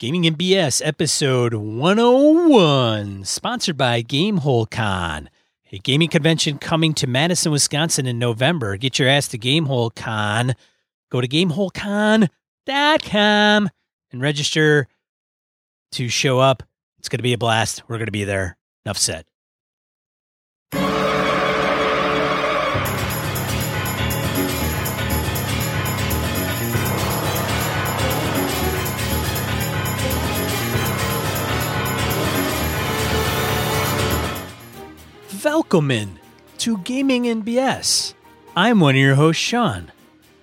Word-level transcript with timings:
Gaming 0.00 0.26
and 0.26 0.38
BS 0.38 0.80
episode 0.82 1.52
101, 1.52 3.22
sponsored 3.26 3.76
by 3.76 4.02
Gamehole 4.02 4.70
Con, 4.70 5.28
a 5.72 5.76
gaming 5.76 6.08
convention 6.08 6.56
coming 6.56 6.94
to 6.94 7.06
Madison, 7.06 7.52
Wisconsin 7.52 8.06
in 8.06 8.18
November. 8.18 8.78
Get 8.78 8.98
your 8.98 9.10
ass 9.10 9.28
to 9.28 9.36
Gamehole 9.36 9.94
Con. 9.94 10.54
Go 11.10 11.20
to 11.20 11.28
gameholecon.com 11.28 12.30
and 14.10 14.22
register 14.22 14.88
to 15.92 16.08
show 16.08 16.38
up. 16.38 16.62
It's 16.98 17.10
going 17.10 17.18
to 17.18 17.22
be 17.22 17.34
a 17.34 17.38
blast. 17.38 17.82
We're 17.86 17.98
going 17.98 18.06
to 18.06 18.10
be 18.10 18.24
there. 18.24 18.56
Enough 18.86 18.96
said. 18.96 19.26
Welcome 35.44 35.90
in 35.90 36.18
to 36.58 36.78
Gaming 36.78 37.26
and 37.28 37.44
BS. 37.44 38.14
I'm 38.56 38.80
one 38.80 38.94
of 38.94 39.00
your 39.00 39.14
hosts, 39.14 39.42
Sean. 39.42 39.90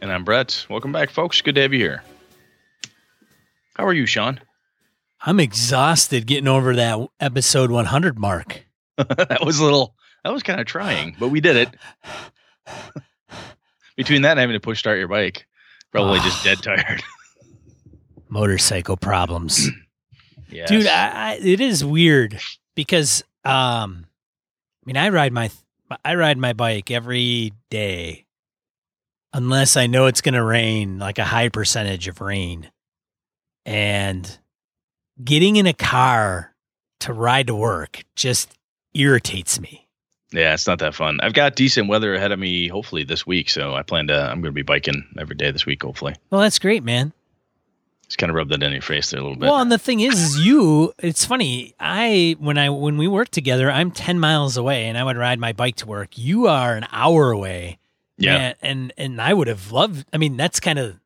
And 0.02 0.12
I'm 0.12 0.24
Brett. 0.24 0.66
Welcome 0.70 0.92
back, 0.92 1.10
folks. 1.10 1.42
Good 1.42 1.56
to 1.56 1.62
have 1.62 1.74
you 1.74 1.80
here. 1.80 2.04
How 3.76 3.86
are 3.86 3.94
you, 3.94 4.06
Sean? 4.06 4.40
I'm 5.22 5.40
exhausted 5.40 6.26
getting 6.26 6.48
over 6.48 6.76
that 6.76 7.10
episode 7.20 7.70
100 7.70 8.18
mark. 8.18 8.66
that 8.98 9.46
was 9.46 9.60
a 9.60 9.64
little, 9.64 9.94
that 10.24 10.32
was 10.34 10.42
kind 10.42 10.60
of 10.60 10.66
trying, 10.66 11.16
but 11.20 11.30
we 11.30 11.42
did 11.42 11.58
it. 11.58 11.70
Between 13.96 14.22
that 14.24 14.32
and 14.32 14.40
having 14.40 14.56
to 14.56 14.60
push 14.60 14.80
start 14.80 15.00
your 15.00 15.10
bike, 15.10 15.46
probably 15.92 16.20
just 16.20 16.44
dead 16.44 16.58
tired. 16.64 17.04
Motorcycle 18.30 18.98
problems. 18.98 19.70
yes. 20.50 20.70
Dude, 20.70 20.88
I, 20.88 21.34
I, 21.34 21.34
it 21.36 21.60
is 21.60 21.84
weird 21.84 22.40
because 22.74 23.24
um 23.46 24.08
mean, 24.88 24.98
I 24.98 25.10
ride 25.10 25.34
my 25.34 25.52
I 26.04 26.16
ride 26.16 26.38
my 26.38 26.54
bike 26.54 26.92
every 26.92 27.54
day 27.70 28.26
unless 29.34 29.78
I 29.78 29.88
know 29.88 30.08
it's 30.08 30.22
going 30.22 30.34
to 30.34 30.44
rain, 30.44 30.98
like 30.98 31.20
a 31.20 31.26
high 31.26 31.50
percentage 31.50 32.08
of 32.08 32.22
rain. 32.22 32.72
And 33.66 34.38
getting 35.24 35.58
in 35.58 35.68
a 35.68 35.74
car 35.74 36.56
to 37.02 37.14
ride 37.14 37.48
to 37.48 37.56
work 37.56 38.04
just 38.16 38.50
irritates 38.94 39.60
me. 39.60 39.88
Yeah, 40.32 40.54
it's 40.54 40.68
not 40.68 40.80
that 40.80 40.96
fun. 40.96 41.20
I've 41.22 41.34
got 41.34 41.56
decent 41.56 41.88
weather 41.88 42.16
ahead 42.16 42.32
of 42.32 42.40
me 42.40 42.68
hopefully 42.68 43.04
this 43.04 43.26
week, 43.26 43.50
so 43.50 43.76
I 43.76 43.84
plan 43.84 44.08
to 44.08 44.16
I'm 44.18 44.42
going 44.42 44.52
to 44.52 44.52
be 44.52 44.62
biking 44.62 45.06
every 45.20 45.36
day 45.36 45.52
this 45.52 45.66
week 45.66 45.84
hopefully. 45.84 46.16
Well, 46.30 46.42
that's 46.42 46.60
great, 46.60 46.84
man. 46.84 47.14
Just 48.08 48.18
kind 48.20 48.30
of 48.30 48.36
rub 48.36 48.50
that 48.50 48.64
in 48.64 48.72
your 48.72 48.82
face 48.82 49.10
there 49.12 49.20
a 49.20 49.24
little 49.24 49.38
bit. 49.38 49.48
Well, 49.48 49.60
and 49.60 49.72
the 49.72 49.78
thing 49.78 50.00
is, 50.00 50.18
is 50.18 50.46
you. 50.46 50.94
It's 51.00 51.26
funny. 51.26 51.76
I 51.80 52.38
when 52.40 52.58
I 52.58 52.70
when 52.70 52.98
we 52.98 53.08
work 53.08 53.30
together, 53.30 53.70
I'm 53.70 53.92
ten 53.92 54.20
miles 54.20 54.56
away, 54.56 54.86
and 54.86 54.98
I 54.98 55.04
would 55.04 55.18
ride 55.18 55.40
my 55.40 55.52
bike 55.52 55.76
to 55.78 55.88
work. 55.88 56.18
You 56.18 56.48
are 56.48 56.76
an 56.76 56.88
hour 56.92 57.32
away. 57.32 57.80
Yeah. 58.18 58.36
and 58.36 58.56
and, 58.62 58.94
and 58.98 59.22
I 59.22 59.34
would 59.34 59.48
have 59.48 59.72
loved. 59.72 60.06
I 60.14 60.18
mean, 60.18 60.38
that's 60.38 60.60
kind 60.62 60.80
of 60.80 60.98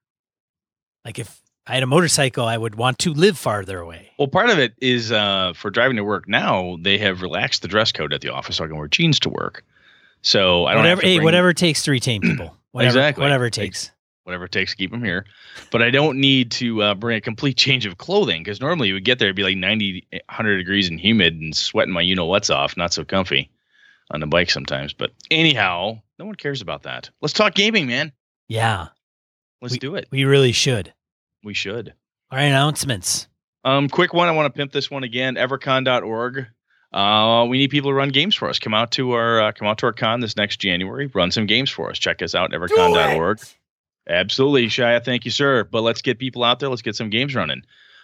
like 1.03 1.17
if 1.17 1.41
I 1.65 1.73
had 1.73 1.83
a 1.83 1.87
motorcycle, 1.87 2.45
I 2.45 2.57
would 2.57 2.75
want 2.75 2.99
to 2.99 3.13
live 3.13 3.37
farther 3.37 3.79
away. 3.79 4.11
Well, 4.19 4.27
part 4.27 4.49
of 4.49 4.59
it 4.59 4.73
is 4.79 5.11
uh, 5.11 5.53
for 5.55 5.71
driving 5.71 5.97
to 5.97 6.03
work 6.03 6.27
now. 6.27 6.77
They 6.81 6.97
have 6.99 7.21
relaxed 7.21 7.61
the 7.61 7.67
dress 7.67 7.91
code 7.91 8.13
at 8.13 8.21
the 8.21 8.29
office, 8.29 8.57
so 8.57 8.63
I 8.63 8.67
can 8.67 8.77
wear 8.77 8.87
jeans 8.87 9.19
to 9.21 9.29
work. 9.29 9.63
So 10.21 10.65
I 10.65 10.73
don't 10.73 10.83
whatever. 10.83 10.89
have 10.89 10.99
to 11.01 11.07
Hey, 11.07 11.19
whatever 11.19 11.49
it 11.49 11.57
takes 11.57 11.83
to 11.83 11.91
retain 11.91 12.21
people. 12.21 12.57
Whatever, 12.71 12.99
Exactly. 12.99 13.21
Whatever 13.23 13.47
it 13.47 13.53
takes. 13.53 13.91
Whatever 14.23 14.45
it 14.45 14.51
takes 14.51 14.71
to 14.71 14.77
keep 14.77 14.91
them 14.91 15.03
here. 15.03 15.25
But 15.71 15.81
I 15.81 15.89
don't 15.89 16.19
need 16.19 16.51
to 16.51 16.81
uh, 16.83 16.93
bring 16.95 17.17
a 17.17 17.21
complete 17.21 17.57
change 17.57 17.85
of 17.85 17.97
clothing 17.97 18.43
because 18.43 18.61
normally 18.61 18.87
you 18.89 18.93
would 18.95 19.05
get 19.05 19.19
there, 19.19 19.27
it'd 19.27 19.35
be 19.35 19.43
like 19.43 19.57
90, 19.57 20.07
100 20.11 20.57
degrees 20.57 20.89
and 20.89 20.99
humid 20.99 21.35
and 21.39 21.55
sweating 21.55 21.93
my 21.93 22.01
you 22.01 22.15
know 22.15 22.25
what's 22.25 22.49
off. 22.49 22.77
Not 22.77 22.93
so 22.93 23.03
comfy 23.03 23.49
on 24.11 24.19
the 24.19 24.27
bike 24.27 24.49
sometimes. 24.51 24.93
But 24.93 25.11
anyhow, 25.29 26.01
no 26.19 26.25
one 26.25 26.35
cares 26.35 26.61
about 26.61 26.83
that. 26.83 27.09
Let's 27.21 27.33
talk 27.33 27.55
gaming, 27.55 27.87
man. 27.87 28.11
Yeah, 28.47 28.89
Let's 29.61 29.77
do 29.77 29.95
it. 29.95 30.07
we 30.11 30.25
really 30.25 30.51
should. 30.51 30.93
We 31.43 31.53
should. 31.53 31.93
All 32.31 32.37
right, 32.37 32.45
announcements. 32.45 33.27
Um, 33.63 33.89
quick 33.89 34.13
one. 34.13 34.27
I 34.27 34.31
want 34.31 34.51
to 34.51 34.57
pimp 34.57 34.71
this 34.71 34.89
one 34.89 35.03
again. 35.03 35.35
Evercon.org. 35.35 36.47
Uh, 36.91 37.45
we 37.47 37.57
need 37.57 37.69
people 37.69 37.91
to 37.91 37.93
run 37.93 38.09
games 38.09 38.35
for 38.35 38.49
us. 38.49 38.59
Come 38.59 38.73
out 38.73 38.91
to 38.93 39.11
our 39.13 39.39
uh, 39.39 39.51
come 39.53 39.67
out 39.67 39.77
to 39.77 39.85
our 39.85 39.93
con 39.93 40.19
this 40.19 40.35
next 40.35 40.57
January. 40.57 41.07
Run 41.13 41.31
some 41.31 41.45
games 41.45 41.69
for 41.69 41.89
us. 41.89 41.97
Check 41.99 42.21
us 42.21 42.35
out. 42.35 42.51
Evercon.org. 42.51 43.39
Absolutely, 44.09 44.67
Shia. 44.67 45.03
Thank 45.03 45.25
you, 45.25 45.31
sir. 45.31 45.63
But 45.63 45.81
let's 45.81 46.01
get 46.01 46.19
people 46.19 46.43
out 46.43 46.59
there. 46.59 46.69
Let's 46.69 46.81
get 46.81 46.95
some 46.95 47.09
games 47.09 47.35
running. 47.35 47.63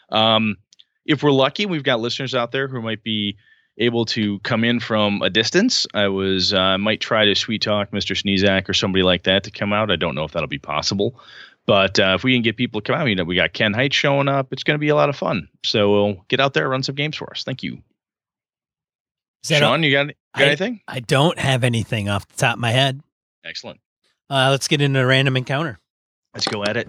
Um, 0.09 0.57
if 1.05 1.23
we're 1.23 1.31
lucky, 1.31 1.65
we've 1.65 1.83
got 1.83 1.99
listeners 1.99 2.35
out 2.35 2.51
there 2.51 2.67
who 2.67 2.81
might 2.81 3.03
be 3.03 3.37
able 3.77 4.05
to 4.05 4.39
come 4.39 4.63
in 4.63 4.79
from 4.79 5.21
a 5.21 5.29
distance. 5.29 5.87
I 5.93 6.07
was 6.07 6.53
uh, 6.53 6.77
might 6.77 6.99
try 6.99 7.25
to 7.25 7.35
sweet 7.35 7.61
talk 7.61 7.91
Mr. 7.91 8.15
Sneezak 8.15 8.67
or 8.69 8.73
somebody 8.73 9.03
like 9.03 9.23
that 9.23 9.43
to 9.43 9.51
come 9.51 9.73
out. 9.73 9.91
I 9.91 9.95
don't 9.95 10.15
know 10.15 10.23
if 10.23 10.31
that'll 10.31 10.47
be 10.47 10.57
possible, 10.57 11.19
but 11.65 11.99
uh, 11.99 12.13
if 12.15 12.23
we 12.23 12.33
can 12.33 12.41
get 12.41 12.57
people 12.57 12.81
to 12.81 12.91
come 12.91 12.99
out, 13.01 13.05
you 13.05 13.15
know, 13.15 13.23
we 13.23 13.35
got 13.35 13.53
Ken 13.53 13.73
Hite 13.73 13.93
showing 13.93 14.27
up. 14.27 14.51
It's 14.51 14.63
going 14.63 14.75
to 14.75 14.79
be 14.79 14.89
a 14.89 14.95
lot 14.95 15.09
of 15.09 15.15
fun. 15.15 15.47
So 15.63 15.91
we'll 15.91 16.25
get 16.27 16.39
out 16.39 16.53
there, 16.53 16.67
run 16.67 16.83
some 16.83 16.95
games 16.95 17.15
for 17.15 17.29
us. 17.31 17.43
Thank 17.43 17.63
you, 17.63 17.79
Sean. 19.43 19.83
You 19.83 19.91
got, 19.91 20.07
you 20.07 20.13
got 20.35 20.43
I- 20.43 20.47
anything? 20.47 20.81
I 20.87 20.99
don't 20.99 21.37
have 21.39 21.63
anything 21.63 22.09
off 22.09 22.27
the 22.27 22.37
top 22.37 22.55
of 22.55 22.59
my 22.59 22.71
head. 22.71 23.01
Excellent. 23.45 23.79
Uh, 24.29 24.49
let's 24.51 24.67
get 24.67 24.81
into 24.81 24.99
a 24.99 25.05
random 25.05 25.37
encounter. 25.37 25.79
Let's 26.37 26.45
go 26.45 26.63
at 26.63 26.77
it. 26.77 26.87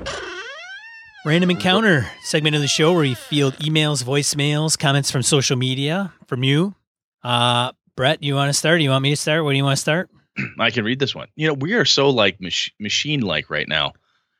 Random 1.25 1.49
encounter 1.51 2.07
segment 2.23 2.55
of 2.55 2.61
the 2.61 2.69
show 2.69 2.93
where 2.93 3.01
we 3.01 3.15
field 3.15 3.55
emails, 3.61 4.05
voicemails, 4.05 4.79
comments 4.79 5.11
from 5.11 5.23
social 5.23 5.57
media 5.57 6.13
from 6.27 6.43
you. 6.45 6.75
Uh, 7.25 7.73
Brett, 7.97 8.23
you 8.23 8.35
want 8.35 8.51
to 8.51 8.53
start? 8.53 8.83
You 8.83 8.91
want 8.91 9.03
me 9.05 9.09
to 9.09 9.17
start? 9.17 9.43
What 9.45 9.53
do 9.53 9.57
you 9.57 9.65
want 9.65 9.79
to 9.79 9.81
start? 9.81 10.11
I 10.59 10.71
can 10.71 10.85
read 10.85 10.99
this 10.99 11.15
one. 11.15 11.29
You 11.35 11.47
know, 11.47 11.55
we 11.55 11.73
are 11.73 11.87
so 11.87 12.11
like 12.11 12.39
mach- 12.43 12.73
machine 12.79 13.23
like 13.23 13.49
right 13.49 13.67
now. 13.67 13.95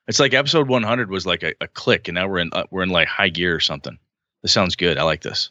It's 0.09 0.21
like 0.21 0.35
episode 0.35 0.69
100 0.69 1.11
was 1.11 1.25
like 1.25 1.43
a, 1.43 1.55
a 1.63 1.69
click, 1.69 2.09
and 2.09 2.15
now 2.17 2.29
we're 2.29 2.41
in 2.41 2.51
uh, 2.53 2.65
we're 2.71 2.83
in 2.83 2.91
like 2.91 3.09
high 3.09 3.31
gear 3.31 3.55
or 3.57 3.61
something. 3.61 3.99
This 4.43 4.53
sounds 4.53 4.77
good. 4.77 4.99
I 4.99 5.05
like 5.05 5.23
this. 5.23 5.51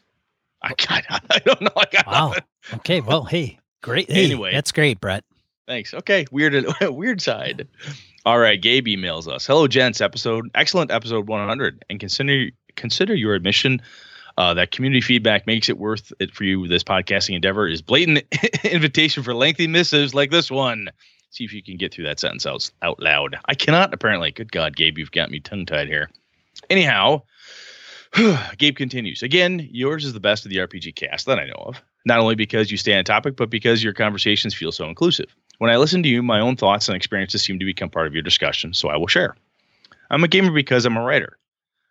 I 0.62 0.72
I, 0.88 1.02
I 1.30 1.38
don't 1.40 1.62
know. 1.62 1.72
I 1.76 1.84
got 1.90 2.06
Wow. 2.06 2.28
nothing. 2.28 2.44
Okay, 2.74 3.00
well, 3.00 3.24
hey, 3.24 3.58
great. 3.82 4.08
Hey, 4.08 4.24
Anyway. 4.24 4.52
that's 4.52 4.70
great, 4.70 5.00
Brett. 5.00 5.24
Thanks. 5.66 5.94
Okay, 5.94 6.26
weird 6.30 6.64
weird 6.82 7.20
side. 7.20 7.66
All 8.28 8.38
right, 8.38 8.60
Gabe 8.60 8.88
emails 8.88 9.26
us. 9.26 9.46
Hello, 9.46 9.66
gents. 9.66 10.02
Episode 10.02 10.50
excellent 10.54 10.90
episode 10.90 11.28
100, 11.28 11.82
and 11.88 11.98
consider 11.98 12.50
consider 12.76 13.14
your 13.14 13.34
admission. 13.34 13.80
Uh, 14.36 14.52
that 14.52 14.70
community 14.70 15.00
feedback 15.00 15.46
makes 15.46 15.70
it 15.70 15.78
worth 15.78 16.12
it 16.20 16.34
for 16.34 16.44
you. 16.44 16.68
This 16.68 16.84
podcasting 16.84 17.36
endeavor 17.36 17.66
is 17.66 17.80
blatant 17.80 18.26
invitation 18.64 19.22
for 19.22 19.32
lengthy 19.32 19.66
missives 19.66 20.12
like 20.14 20.30
this 20.30 20.50
one. 20.50 20.90
See 21.30 21.44
if 21.44 21.54
you 21.54 21.62
can 21.62 21.78
get 21.78 21.94
through 21.94 22.04
that 22.04 22.20
sentence 22.20 22.44
out, 22.44 22.70
out 22.82 23.00
loud. 23.00 23.38
I 23.46 23.54
cannot, 23.54 23.94
apparently. 23.94 24.30
Good 24.30 24.52
God, 24.52 24.76
Gabe, 24.76 24.98
you've 24.98 25.10
got 25.10 25.30
me 25.30 25.40
tongue 25.40 25.64
tied 25.64 25.88
here. 25.88 26.10
Anyhow, 26.68 27.22
Gabe 28.58 28.76
continues. 28.76 29.22
Again, 29.22 29.66
yours 29.72 30.04
is 30.04 30.12
the 30.12 30.20
best 30.20 30.44
of 30.44 30.50
the 30.50 30.58
RPG 30.58 30.96
cast 30.96 31.24
that 31.24 31.38
I 31.38 31.46
know 31.46 31.64
of. 31.64 31.82
Not 32.04 32.20
only 32.20 32.34
because 32.34 32.70
you 32.70 32.76
stay 32.76 32.94
on 32.98 33.04
topic, 33.04 33.36
but 33.36 33.48
because 33.48 33.82
your 33.82 33.94
conversations 33.94 34.54
feel 34.54 34.70
so 34.70 34.86
inclusive. 34.86 35.34
When 35.58 35.70
I 35.70 35.76
listen 35.76 36.04
to 36.04 36.08
you, 36.08 36.22
my 36.22 36.38
own 36.38 36.56
thoughts 36.56 36.88
and 36.88 36.94
experiences 36.94 37.42
seem 37.42 37.58
to 37.58 37.64
become 37.64 37.90
part 37.90 38.06
of 38.06 38.14
your 38.14 38.22
discussion, 38.22 38.74
so 38.74 38.88
I 38.88 38.96
will 38.96 39.08
share. 39.08 39.36
I'm 40.08 40.22
a 40.22 40.28
gamer 40.28 40.52
because 40.52 40.86
I'm 40.86 40.96
a 40.96 41.02
writer. 41.02 41.36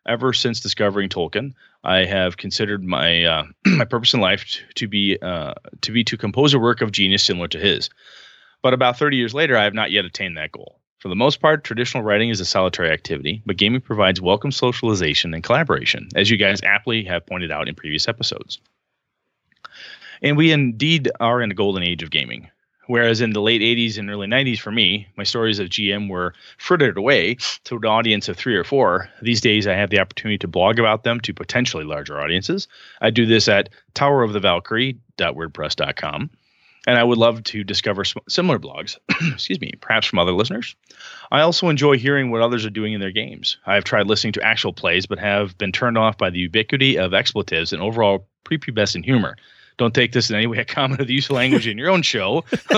Ever 0.07 0.31
since 0.31 0.61
discovering 0.61 1.09
Tolkien, 1.09 1.53
I 1.83 2.05
have 2.05 2.37
considered 2.37 2.81
my 2.81 3.25
uh, 3.25 3.43
my 3.65 3.83
purpose 3.83 4.13
in 4.13 4.21
life 4.21 4.45
t- 4.45 4.61
to 4.75 4.87
be 4.87 5.17
uh, 5.21 5.53
to 5.81 5.91
be 5.91 6.05
to 6.05 6.15
compose 6.15 6.53
a 6.53 6.59
work 6.59 6.81
of 6.81 6.93
genius 6.93 7.23
similar 7.23 7.49
to 7.49 7.59
his. 7.59 7.89
But 8.61 8.73
about 8.73 8.97
30 8.97 9.17
years 9.17 9.33
later, 9.33 9.57
I 9.57 9.65
have 9.65 9.73
not 9.73 9.91
yet 9.91 10.05
attained 10.05 10.37
that 10.37 10.53
goal. 10.53 10.79
For 10.99 11.09
the 11.09 11.15
most 11.15 11.41
part, 11.41 11.63
traditional 11.63 12.03
writing 12.03 12.29
is 12.29 12.39
a 12.39 12.45
solitary 12.45 12.89
activity, 12.89 13.43
but 13.45 13.57
gaming 13.57 13.81
provides 13.81 14.21
welcome 14.21 14.51
socialization 14.51 15.33
and 15.33 15.43
collaboration, 15.43 16.07
as 16.15 16.29
you 16.31 16.37
guys 16.37 16.63
aptly 16.63 17.03
have 17.03 17.25
pointed 17.25 17.51
out 17.51 17.67
in 17.67 17.75
previous 17.75 18.07
episodes. 18.07 18.59
And 20.21 20.37
we 20.37 20.51
indeed 20.51 21.11
are 21.19 21.41
in 21.41 21.51
a 21.51 21.53
golden 21.53 21.83
age 21.83 22.01
of 22.01 22.09
gaming. 22.09 22.49
Whereas 22.87 23.21
in 23.21 23.29
the 23.31 23.41
late 23.41 23.61
80s 23.61 23.97
and 23.97 24.09
early 24.09 24.27
90s, 24.27 24.59
for 24.59 24.71
me, 24.71 25.07
my 25.15 25.23
stories 25.23 25.59
of 25.59 25.69
GM 25.69 26.09
were 26.09 26.33
frittered 26.57 26.97
away 26.97 27.37
to 27.65 27.75
an 27.75 27.85
audience 27.85 28.29
of 28.29 28.37
three 28.37 28.55
or 28.55 28.63
four. 28.63 29.09
These 29.21 29.41
days, 29.41 29.67
I 29.67 29.73
have 29.73 29.89
the 29.89 29.99
opportunity 29.99 30.37
to 30.39 30.47
blog 30.47 30.79
about 30.79 31.03
them 31.03 31.19
to 31.21 31.33
potentially 31.33 31.83
larger 31.83 32.17
audiences. 32.19 32.67
I 33.01 33.09
do 33.09 33.25
this 33.25 33.49
at 33.49 33.69
towerofthevalkyrie.wordpress.com. 33.93 36.29
And 36.87 36.97
I 36.97 37.03
would 37.03 37.17
love 37.17 37.43
to 37.43 37.65
discover 37.65 38.05
similar 38.29 38.59
blogs, 38.59 38.97
excuse 39.33 39.59
me, 39.59 39.73
perhaps 39.81 40.07
from 40.07 40.19
other 40.19 40.31
listeners. 40.31 40.77
I 41.29 41.41
also 41.41 41.67
enjoy 41.67 41.97
hearing 41.97 42.31
what 42.31 42.41
others 42.41 42.65
are 42.65 42.69
doing 42.69 42.93
in 42.93 43.01
their 43.01 43.11
games. 43.11 43.57
I 43.65 43.75
have 43.75 43.83
tried 43.83 44.07
listening 44.07 44.31
to 44.33 44.41
actual 44.41 44.71
plays, 44.71 45.05
but 45.05 45.19
have 45.19 45.57
been 45.57 45.73
turned 45.73 45.97
off 45.97 46.17
by 46.17 46.29
the 46.29 46.39
ubiquity 46.39 46.97
of 46.97 47.13
expletives 47.13 47.73
and 47.73 47.81
overall 47.81 48.25
prepubescent 48.45 49.03
humor. 49.03 49.35
Don't 49.77 49.93
take 49.93 50.11
this 50.11 50.29
in 50.29 50.35
any 50.35 50.47
way 50.47 50.57
a 50.57 50.65
comment 50.65 51.01
of 51.01 51.07
the 51.07 51.13
use 51.13 51.29
of 51.29 51.35
language 51.35 51.67
in 51.67 51.77
your 51.77 51.89
own 51.89 52.01
show. 52.01 52.43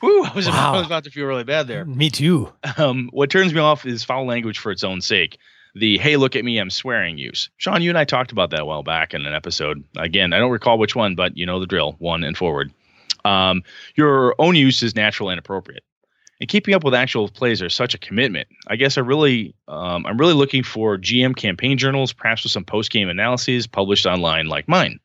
Whew, 0.00 0.24
I 0.24 0.32
was, 0.34 0.46
about, 0.46 0.74
I 0.74 0.78
was 0.78 0.86
about 0.86 1.04
to 1.04 1.10
feel 1.10 1.26
really 1.26 1.44
bad 1.44 1.66
there. 1.66 1.84
Me 1.84 2.08
too. 2.08 2.50
Um, 2.78 3.10
what 3.12 3.30
turns 3.30 3.52
me 3.52 3.60
off 3.60 3.84
is 3.84 4.02
foul 4.02 4.26
language 4.26 4.58
for 4.58 4.72
its 4.72 4.82
own 4.82 5.00
sake. 5.02 5.38
the 5.74 5.98
hey, 5.98 6.16
look 6.16 6.34
at 6.34 6.44
me, 6.44 6.58
I'm 6.58 6.70
swearing 6.70 7.18
use. 7.18 7.50
Sean, 7.58 7.82
you 7.82 7.90
and 7.90 7.98
I 7.98 8.04
talked 8.04 8.32
about 8.32 8.50
that 8.50 8.60
a 8.60 8.64
while 8.64 8.82
back 8.82 9.12
in 9.12 9.26
an 9.26 9.34
episode. 9.34 9.84
Again, 9.96 10.32
I 10.32 10.38
don't 10.38 10.50
recall 10.50 10.78
which 10.78 10.96
one, 10.96 11.14
but 11.14 11.36
you 11.36 11.44
know 11.44 11.60
the 11.60 11.66
drill 11.66 11.96
one 11.98 12.24
and 12.24 12.36
forward. 12.36 12.72
Um, 13.24 13.62
your 13.94 14.34
own 14.38 14.56
use 14.56 14.82
is 14.82 14.96
natural 14.96 15.28
and 15.28 15.38
appropriate. 15.38 15.84
And 16.40 16.48
keeping 16.48 16.74
up 16.74 16.82
with 16.82 16.94
actual 16.94 17.28
plays 17.28 17.62
are 17.62 17.68
such 17.68 17.94
a 17.94 17.98
commitment. 17.98 18.48
I 18.66 18.74
guess 18.74 18.98
I 18.98 19.02
really, 19.02 19.54
um, 19.68 20.04
I'm 20.06 20.18
really 20.18 20.34
looking 20.34 20.64
for 20.64 20.98
GM 20.98 21.36
campaign 21.36 21.78
journals, 21.78 22.12
perhaps 22.12 22.42
with 22.42 22.50
some 22.50 22.64
post 22.64 22.90
game 22.90 23.08
analyses 23.08 23.68
published 23.68 24.06
online 24.06 24.46
like 24.46 24.66
mine. 24.66 24.98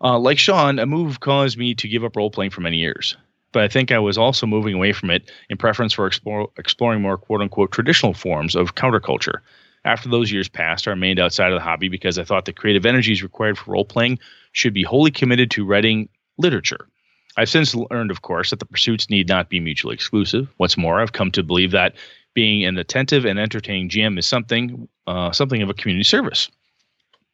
Uh, 0.00 0.18
like 0.18 0.38
Sean, 0.38 0.78
a 0.78 0.86
move 0.86 1.20
caused 1.20 1.58
me 1.58 1.74
to 1.74 1.88
give 1.88 2.04
up 2.04 2.16
role 2.16 2.30
playing 2.30 2.50
for 2.50 2.60
many 2.60 2.76
years 2.76 3.16
but 3.52 3.62
I 3.62 3.68
think 3.68 3.90
I 3.90 3.98
was 3.98 4.18
also 4.18 4.46
moving 4.46 4.74
away 4.74 4.92
from 4.92 5.10
it 5.10 5.30
in 5.48 5.56
preference 5.56 5.92
for 5.92 6.06
explore, 6.06 6.50
exploring 6.58 7.02
more 7.02 7.18
quote 7.18 7.40
unquote 7.40 7.72
traditional 7.72 8.14
forms 8.14 8.54
of 8.54 8.74
counterculture. 8.74 9.40
After 9.84 10.08
those 10.08 10.30
years 10.30 10.48
passed, 10.48 10.86
I 10.86 10.90
remained 10.90 11.18
outside 11.18 11.52
of 11.52 11.58
the 11.58 11.64
hobby 11.64 11.88
because 11.88 12.18
I 12.18 12.24
thought 12.24 12.44
the 12.44 12.52
creative 12.52 12.84
energies 12.84 13.22
required 13.22 13.56
for 13.56 13.72
role 13.72 13.84
playing 13.84 14.18
should 14.52 14.74
be 14.74 14.82
wholly 14.82 15.10
committed 15.10 15.50
to 15.52 15.64
writing 15.64 16.08
literature. 16.36 16.88
I've 17.36 17.48
since 17.48 17.74
learned, 17.74 18.10
of 18.10 18.22
course, 18.22 18.50
that 18.50 18.58
the 18.58 18.66
pursuits 18.66 19.08
need 19.08 19.28
not 19.28 19.48
be 19.48 19.60
mutually 19.60 19.94
exclusive. 19.94 20.52
What's 20.56 20.76
more, 20.76 21.00
I've 21.00 21.12
come 21.12 21.30
to 21.32 21.42
believe 21.42 21.70
that 21.70 21.94
being 22.34 22.64
an 22.64 22.76
attentive 22.76 23.24
and 23.24 23.38
entertaining 23.38 23.88
GM 23.88 24.18
is 24.18 24.26
something 24.26 24.88
uh, 25.06 25.32
something 25.32 25.62
of 25.62 25.70
a 25.70 25.74
community 25.74 26.04
service. 26.04 26.50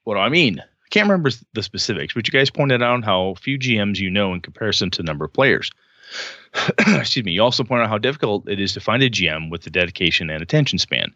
What 0.05 0.15
do 0.15 0.21
I 0.21 0.29
mean? 0.29 0.63
I 0.85 0.89
can't 0.91 1.09
remember 1.09 1.31
the 1.55 1.63
specifics, 1.63 2.15
but 2.15 2.27
you 2.27 2.33
guys 2.33 2.51
pointed 2.51 2.83
out 2.83 3.05
how 3.05 3.35
few 3.35 3.59
GMs 3.59 3.99
you 3.99 4.11
know 4.11 4.35
in 4.35 4.41
comparison 4.41 4.91
to 4.91 5.03
the 5.03 5.07
number 5.07 5.25
of 5.25 5.33
players. 5.33 5.71
excuse 6.79 7.25
me, 7.25 7.33
you 7.33 7.43
also 7.43 7.65
pointed 7.65 7.85
out 7.85 7.91
how 7.91 7.99
difficult 7.99 8.49
it 8.49 8.61
is 8.61 8.73
to 8.75 8.81
find 8.81 9.03
a 9.03 9.11
GM 9.11 9.51
with 9.51 9.63
the 9.63 9.71
dedication 9.71 10.31
and 10.31 10.43
attention 10.43 10.79
span. 10.79 11.13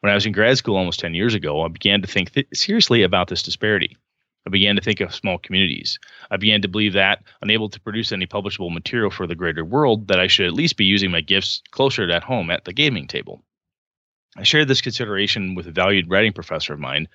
When 0.00 0.10
I 0.10 0.14
was 0.14 0.26
in 0.26 0.32
grad 0.32 0.58
school 0.58 0.76
almost 0.76 1.00
10 1.00 1.14
years 1.14 1.34
ago, 1.34 1.62
I 1.62 1.68
began 1.68 2.02
to 2.02 2.08
think 2.08 2.32
th- 2.32 2.48
seriously 2.52 3.02
about 3.02 3.28
this 3.28 3.42
disparity. 3.42 3.96
I 4.44 4.50
began 4.50 4.74
to 4.74 4.82
think 4.82 5.00
of 5.00 5.14
small 5.14 5.38
communities. 5.38 6.00
I 6.30 6.36
began 6.36 6.62
to 6.62 6.68
believe 6.68 6.94
that, 6.94 7.22
unable 7.40 7.68
to 7.68 7.80
produce 7.80 8.10
any 8.10 8.26
publishable 8.26 8.72
material 8.72 9.10
for 9.10 9.28
the 9.28 9.36
greater 9.36 9.64
world, 9.64 10.08
that 10.08 10.18
I 10.18 10.26
should 10.26 10.46
at 10.46 10.54
least 10.54 10.76
be 10.76 10.84
using 10.84 11.12
my 11.12 11.20
gifts 11.20 11.62
closer 11.70 12.10
at 12.10 12.24
home 12.24 12.50
at 12.50 12.64
the 12.64 12.72
gaming 12.72 13.06
table. 13.06 13.44
I 14.36 14.42
shared 14.42 14.66
this 14.66 14.80
consideration 14.80 15.54
with 15.54 15.68
a 15.68 15.72
valued 15.72 16.10
writing 16.10 16.32
professor 16.32 16.72
of 16.72 16.80
mine, 16.80 17.06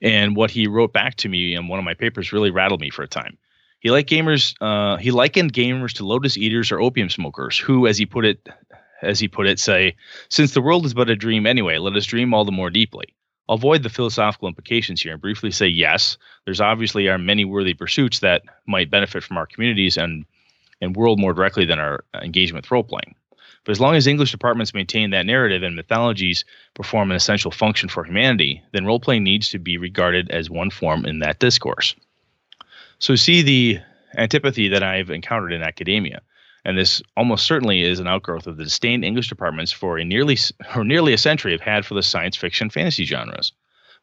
and 0.00 0.36
what 0.36 0.50
he 0.50 0.66
wrote 0.66 0.92
back 0.92 1.16
to 1.16 1.28
me 1.28 1.54
in 1.54 1.68
one 1.68 1.78
of 1.78 1.84
my 1.84 1.94
papers 1.94 2.32
really 2.32 2.50
rattled 2.50 2.80
me 2.80 2.90
for 2.90 3.02
a 3.02 3.08
time. 3.08 3.36
He 3.80 3.90
liked 3.90 4.10
gamers. 4.10 4.54
Uh, 4.60 4.96
he 4.96 5.10
likened 5.10 5.52
gamers 5.52 5.94
to 5.94 6.06
lotus 6.06 6.36
eaters 6.36 6.72
or 6.72 6.80
opium 6.80 7.08
smokers, 7.08 7.58
who, 7.58 7.86
as 7.86 7.96
he 7.96 8.06
put 8.06 8.24
it, 8.24 8.48
as 9.02 9.20
he 9.20 9.28
put 9.28 9.46
it, 9.46 9.60
say, 9.60 9.94
"Since 10.28 10.52
the 10.52 10.62
world 10.62 10.84
is 10.84 10.94
but 10.94 11.10
a 11.10 11.16
dream 11.16 11.46
anyway, 11.46 11.78
let 11.78 11.96
us 11.96 12.06
dream 12.06 12.34
all 12.34 12.44
the 12.44 12.52
more 12.52 12.70
deeply." 12.70 13.14
I'll 13.48 13.54
avoid 13.54 13.82
the 13.82 13.88
philosophical 13.88 14.48
implications 14.48 15.00
here 15.00 15.12
and 15.12 15.22
briefly 15.22 15.50
say 15.50 15.68
yes. 15.68 16.18
There's 16.44 16.60
obviously 16.60 17.08
are 17.08 17.18
many 17.18 17.44
worthy 17.44 17.72
pursuits 17.72 18.18
that 18.18 18.42
might 18.66 18.90
benefit 18.90 19.22
from 19.22 19.38
our 19.38 19.46
communities 19.46 19.96
and 19.96 20.24
and 20.80 20.94
world 20.94 21.18
more 21.18 21.32
directly 21.32 21.64
than 21.64 21.78
our 21.78 22.04
engagement 22.22 22.64
with 22.64 22.70
role 22.70 22.84
playing. 22.84 23.14
But 23.64 23.72
as 23.72 23.80
long 23.80 23.96
as 23.96 24.06
English 24.06 24.30
departments 24.30 24.74
maintain 24.74 25.10
that 25.10 25.26
narrative 25.26 25.62
and 25.62 25.76
mythologies 25.76 26.44
perform 26.74 27.10
an 27.10 27.16
essential 27.16 27.50
function 27.50 27.88
for 27.88 28.04
humanity, 28.04 28.62
then 28.72 28.86
role 28.86 29.00
playing 29.00 29.24
needs 29.24 29.50
to 29.50 29.58
be 29.58 29.76
regarded 29.76 30.30
as 30.30 30.48
one 30.48 30.70
form 30.70 31.04
in 31.04 31.18
that 31.18 31.38
discourse. 31.38 31.94
So 32.98 33.14
see 33.14 33.42
the 33.42 33.80
antipathy 34.16 34.68
that 34.68 34.82
I've 34.82 35.10
encountered 35.10 35.52
in 35.52 35.62
academia. 35.62 36.22
And 36.64 36.76
this 36.76 37.02
almost 37.16 37.46
certainly 37.46 37.82
is 37.82 38.00
an 38.00 38.08
outgrowth 38.08 38.46
of 38.46 38.56
the 38.56 38.64
disdain 38.64 39.04
English 39.04 39.28
departments 39.28 39.72
for 39.72 39.98
a 39.98 40.04
nearly 40.04 40.36
or 40.74 40.84
nearly 40.84 41.12
a 41.12 41.18
century 41.18 41.52
have 41.52 41.60
had 41.60 41.86
for 41.86 41.94
the 41.94 42.02
science 42.02 42.36
fiction 42.36 42.70
fantasy 42.70 43.04
genres. 43.04 43.52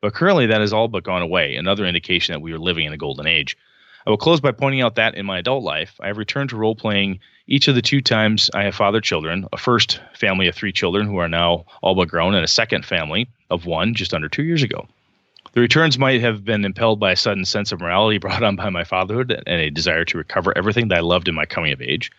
But 0.01 0.13
currently 0.13 0.45
that 0.47 0.61
has 0.61 0.73
all 0.73 0.87
but 0.87 1.03
gone 1.03 1.21
away, 1.21 1.55
another 1.55 1.85
indication 1.85 2.33
that 2.33 2.39
we 2.39 2.53
are 2.53 2.59
living 2.59 2.85
in 2.85 2.93
a 2.93 2.97
golden 2.97 3.27
age. 3.27 3.57
I 4.05 4.11
will 4.11 4.17
close 4.17 4.39
by 4.39 4.51
pointing 4.51 4.81
out 4.81 4.95
that 4.95 5.15
in 5.15 5.25
my 5.25 5.39
adult 5.39 5.63
life, 5.63 5.95
I 5.99 6.07
have 6.07 6.19
returned 6.19 6.51
to 6.51 6.57
role 6.57 6.75
playing 6.75 7.19
each 7.47 7.67
of 7.67 7.73
the 7.73 7.81
two 7.81 8.01
times 8.01 8.51
I 8.53 8.63
have 8.63 8.75
fathered 8.75 9.03
children 9.03 9.47
a 9.51 9.57
first 9.57 9.99
family 10.13 10.47
of 10.47 10.53
three 10.53 10.71
children 10.71 11.07
who 11.07 11.17
are 11.17 11.27
now 11.27 11.65
all 11.81 11.95
but 11.95 12.07
grown, 12.07 12.35
and 12.35 12.43
a 12.43 12.47
second 12.47 12.85
family 12.85 13.27
of 13.49 13.65
one 13.65 13.95
just 13.95 14.13
under 14.13 14.29
two 14.29 14.43
years 14.43 14.61
ago. 14.61 14.87
The 15.53 15.61
returns 15.61 15.97
might 15.97 16.21
have 16.21 16.45
been 16.45 16.65
impelled 16.65 16.99
by 16.99 17.13
a 17.13 17.15
sudden 17.15 17.45
sense 17.45 17.71
of 17.71 17.79
morality 17.79 18.17
brought 18.19 18.43
on 18.43 18.55
by 18.55 18.69
my 18.69 18.83
fatherhood 18.83 19.31
and 19.31 19.61
a 19.61 19.71
desire 19.71 20.05
to 20.05 20.17
recover 20.19 20.55
everything 20.55 20.89
that 20.89 20.99
I 20.99 21.01
loved 21.01 21.27
in 21.27 21.33
my 21.33 21.45
coming 21.45 21.71
of 21.71 21.81
age. 21.81 22.11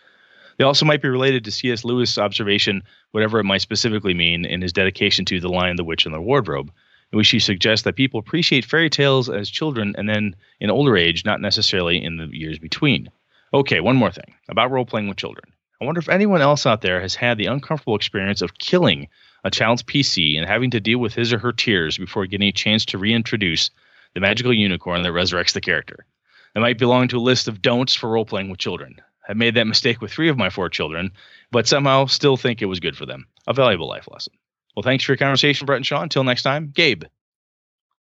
They 0.57 0.65
also 0.65 0.87
might 0.87 1.03
be 1.03 1.09
related 1.09 1.45
to 1.45 1.53
C.S. 1.53 1.85
Lewis' 1.85 2.19
observation, 2.19 2.83
whatever 3.13 3.39
it 3.39 3.45
might 3.45 3.61
specifically 3.61 4.15
mean, 4.15 4.45
in 4.45 4.63
his 4.63 4.73
dedication 4.73 5.25
to 5.27 5.39
The 5.39 5.51
Lion, 5.51 5.77
the 5.77 5.85
Witch, 5.85 6.07
and 6.07 6.15
the 6.15 6.21
Wardrobe, 6.21 6.73
in 7.13 7.17
which 7.17 7.31
he 7.31 7.39
suggests 7.39 7.85
that 7.85 7.97
people 7.97 8.21
appreciate 8.21 8.65
fairy 8.65 8.91
tales 8.91 9.29
as 9.29 9.49
children 9.51 9.95
and 9.97 10.09
then 10.09 10.35
in 10.61 10.71
older 10.71 10.97
age, 10.97 11.25
not 11.25 11.41
necessarily 11.41 12.03
in 12.03 12.17
the 12.17 12.27
years 12.27 12.59
between. 12.59 13.11
Okay, 13.55 13.81
one 13.81 13.97
more 13.97 14.11
thing 14.11 14.35
about 14.49 14.71
role 14.71 14.85
playing 14.85 15.09
with 15.09 15.17
children. 15.17 15.53
I 15.81 15.85
wonder 15.85 15.99
if 15.99 16.09
anyone 16.09 16.41
else 16.41 16.67
out 16.67 16.81
there 16.81 17.01
has 17.01 17.15
had 17.15 17.39
the 17.39 17.47
uncomfortable 17.47 17.97
experience 17.97 18.43
of 18.43 18.59
killing 18.59 19.09
a 19.45 19.51
child's 19.51 19.83
PC 19.83 20.39
and 20.39 20.49
having 20.49 20.71
to 20.71 20.81
deal 20.81 20.99
with 20.99 21.15
his 21.15 21.33
or 21.33 21.39
her 21.39 21.53
tears 21.53 21.99
before 21.99 22.27
getting 22.27 22.49
a 22.49 22.53
chance 22.53 22.87
to 22.87 22.99
reintroduce 22.99 23.71
the 24.15 24.21
magical 24.21 24.53
unicorn 24.53 25.03
that 25.03 25.11
resurrects 25.13 25.53
the 25.53 25.61
character. 25.61 26.07
That 26.55 26.61
might 26.61 26.79
belong 26.79 27.09
to 27.09 27.19
a 27.19 27.21
list 27.21 27.47
of 27.47 27.61
don'ts 27.61 27.95
for 27.95 28.09
role 28.09 28.25
playing 28.25 28.49
with 28.49 28.59
children. 28.59 28.97
I've 29.29 29.37
made 29.37 29.55
that 29.55 29.67
mistake 29.67 30.01
with 30.01 30.11
three 30.11 30.31
of 30.31 30.39
my 30.39 30.51
four 30.51 30.71
children, 30.71 31.13
but 31.51 31.69
somehow 31.69 32.07
still 32.07 32.37
think 32.37 32.63
it 32.63 32.67
was 32.67 32.81
good 32.81 32.97
for 32.97 33.05
them. 33.05 33.27
A 33.47 33.53
valuable 33.53 33.89
life 33.89 34.09
lesson. 34.11 34.33
Well, 34.77 34.83
thanks 34.83 35.05
for 35.05 35.13
your 35.13 35.17
conversation, 35.17 35.65
Brett 35.65 35.79
and 35.79 35.87
Sean. 35.87 36.03
Until 36.03 36.23
next 36.23 36.43
time, 36.43 36.71
Gabe. 36.75 37.05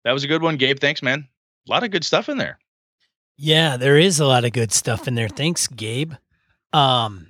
That 0.05 0.13
was 0.13 0.25
a 0.25 0.29
good 0.29 0.43
one, 0.43 0.57
Gabe. 0.57 0.81
Thanks, 0.81 1.03
man. 1.03 1.29
A 1.69 1.71
lot 1.71 1.85
of 1.85 1.91
good 1.93 2.05
stuff 2.05 2.29
in 2.29 2.37
there. 2.37 2.59
Yeah, 3.37 3.77
there 3.77 3.97
is 3.97 4.21
a 4.21 4.27
lot 4.27 4.45
of 4.45 4.53
good 4.53 4.73
stuff 4.73 5.09
in 5.09 5.15
there. 5.15 5.29
Thanks, 5.29 5.67
Gabe. 5.69 6.13
Um, 6.73 7.29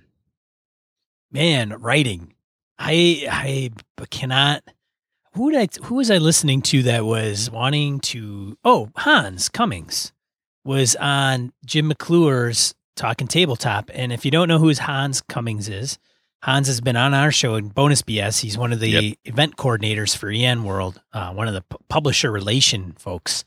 man, 1.31 1.75
writing. 1.81 2.35
I 2.79 3.26
I 3.31 4.05
cannot. 4.06 4.64
Who 5.35 5.50
did 5.50 5.61
I? 5.61 5.87
Who 5.87 5.96
was 5.96 6.11
I 6.11 6.19
listening 6.19 6.62
to 6.62 6.82
that 6.85 7.05
was 7.05 7.50
wanting 7.50 8.00
to? 8.00 8.56
Oh, 8.64 8.91
Hans 8.96 9.49
Cummings 9.49 10.12
was 10.64 10.96
on 10.96 11.52
Jim 11.64 11.88
McClure's 11.88 12.75
Talking 12.96 13.29
Tabletop, 13.29 13.91
and 13.93 14.12
if 14.12 14.25
you 14.25 14.31
don't 14.31 14.49
know 14.49 14.58
who 14.58 14.73
Hans 14.73 15.20
Cummings 15.20 15.69
is, 15.69 15.99
Hans 16.44 16.67
has 16.67 16.82
been 16.82 16.96
on 16.96 17.14
our 17.14 17.32
show 17.32 17.55
in 17.55 17.69
Bonus 17.69 18.02
BS. 18.02 18.43
He's 18.43 18.58
one 18.58 18.70
of 18.70 18.79
the 18.79 18.88
yep. 18.88 19.14
event 19.25 19.56
coordinators 19.56 20.14
for 20.14 20.29
EN 20.29 20.62
World, 20.64 21.00
uh, 21.14 21.32
one 21.32 21.49
of 21.49 21.55
the 21.55 21.62
p- 21.62 21.76
publisher 21.88 22.31
relation 22.31 22.93
folks. 22.99 23.44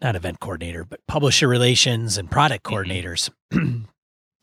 Not 0.00 0.14
event 0.14 0.38
coordinator, 0.38 0.84
but 0.84 1.04
publisher 1.08 1.48
relations 1.48 2.16
and 2.16 2.30
product 2.30 2.64
mm-hmm. 2.64 2.76
coordinators. 2.76 3.28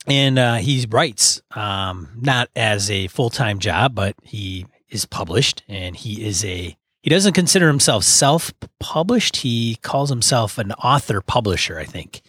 and 0.08 0.40
uh, 0.40 0.56
he 0.56 0.86
writes 0.90 1.42
um, 1.52 2.10
not 2.20 2.50
as 2.54 2.92
a 2.92 3.08
full-time 3.08 3.60
job 3.60 3.96
but 3.96 4.16
he 4.24 4.66
is 4.90 5.06
published 5.06 5.64
and 5.70 5.96
he 5.96 6.26
is 6.26 6.44
a 6.44 6.76
he 7.02 7.10
doesn't 7.10 7.34
consider 7.34 7.68
himself 7.68 8.04
self-published 8.04 9.38
he 9.38 9.78
calls 9.78 10.10
himself 10.10 10.58
an 10.58 10.72
author 10.74 11.22
publisher 11.22 11.80
i 11.80 11.86
think 11.86 12.22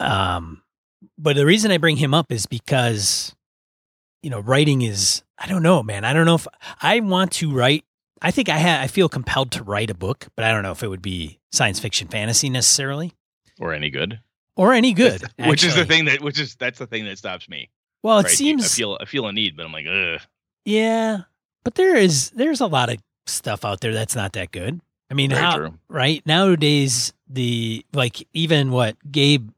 um 0.00 0.62
but 1.18 1.36
the 1.36 1.46
reason 1.46 1.70
i 1.70 1.78
bring 1.78 1.96
him 1.96 2.14
up 2.14 2.32
is 2.32 2.46
because 2.46 3.34
you 4.22 4.30
know 4.30 4.40
writing 4.40 4.82
is 4.82 5.22
i 5.38 5.46
don't 5.46 5.62
know 5.62 5.82
man 5.82 6.04
i 6.04 6.12
don't 6.12 6.26
know 6.26 6.34
if 6.34 6.46
i 6.80 7.00
want 7.00 7.32
to 7.32 7.52
write 7.52 7.84
i 8.20 8.30
think 8.30 8.48
i 8.48 8.58
ha- 8.58 8.80
i 8.80 8.86
feel 8.86 9.08
compelled 9.08 9.50
to 9.50 9.62
write 9.62 9.90
a 9.90 9.94
book 9.94 10.28
but 10.36 10.44
i 10.44 10.50
don't 10.52 10.62
know 10.62 10.72
if 10.72 10.82
it 10.82 10.88
would 10.88 11.02
be 11.02 11.38
science 11.50 11.78
fiction 11.80 12.08
fantasy 12.08 12.48
necessarily 12.48 13.12
or 13.60 13.72
any 13.72 13.90
good 13.90 14.20
or 14.56 14.72
any 14.72 14.92
good. 14.92 15.22
which 15.38 15.64
is 15.64 15.74
the 15.74 15.84
thing 15.84 16.06
that 16.06 16.20
which 16.20 16.38
is 16.38 16.54
that's 16.56 16.78
the 16.78 16.86
thing 16.86 17.04
that 17.06 17.18
stops 17.18 17.48
me. 17.48 17.70
Well, 18.02 18.18
it 18.18 18.24
right? 18.24 18.32
seems 18.32 18.64
I 18.64 18.68
feel 18.68 18.98
I 19.00 19.04
feel 19.04 19.26
a 19.26 19.32
need, 19.32 19.56
but 19.56 19.64
I'm 19.64 19.72
like, 19.72 19.86
ugh. 19.86 20.20
Yeah, 20.64 21.22
but 21.64 21.74
there 21.74 21.96
is 21.96 22.30
there's 22.30 22.60
a 22.60 22.66
lot 22.66 22.90
of 22.90 22.98
stuff 23.26 23.64
out 23.64 23.80
there 23.80 23.92
that's 23.92 24.16
not 24.16 24.32
that 24.34 24.50
good. 24.50 24.80
I 25.10 25.14
mean, 25.14 25.30
Very 25.30 25.42
how 25.42 25.56
true. 25.56 25.78
right 25.88 26.24
nowadays 26.26 27.12
the 27.28 27.84
like 27.92 28.26
even 28.32 28.70
what 28.70 28.96
Gabe 29.10 29.50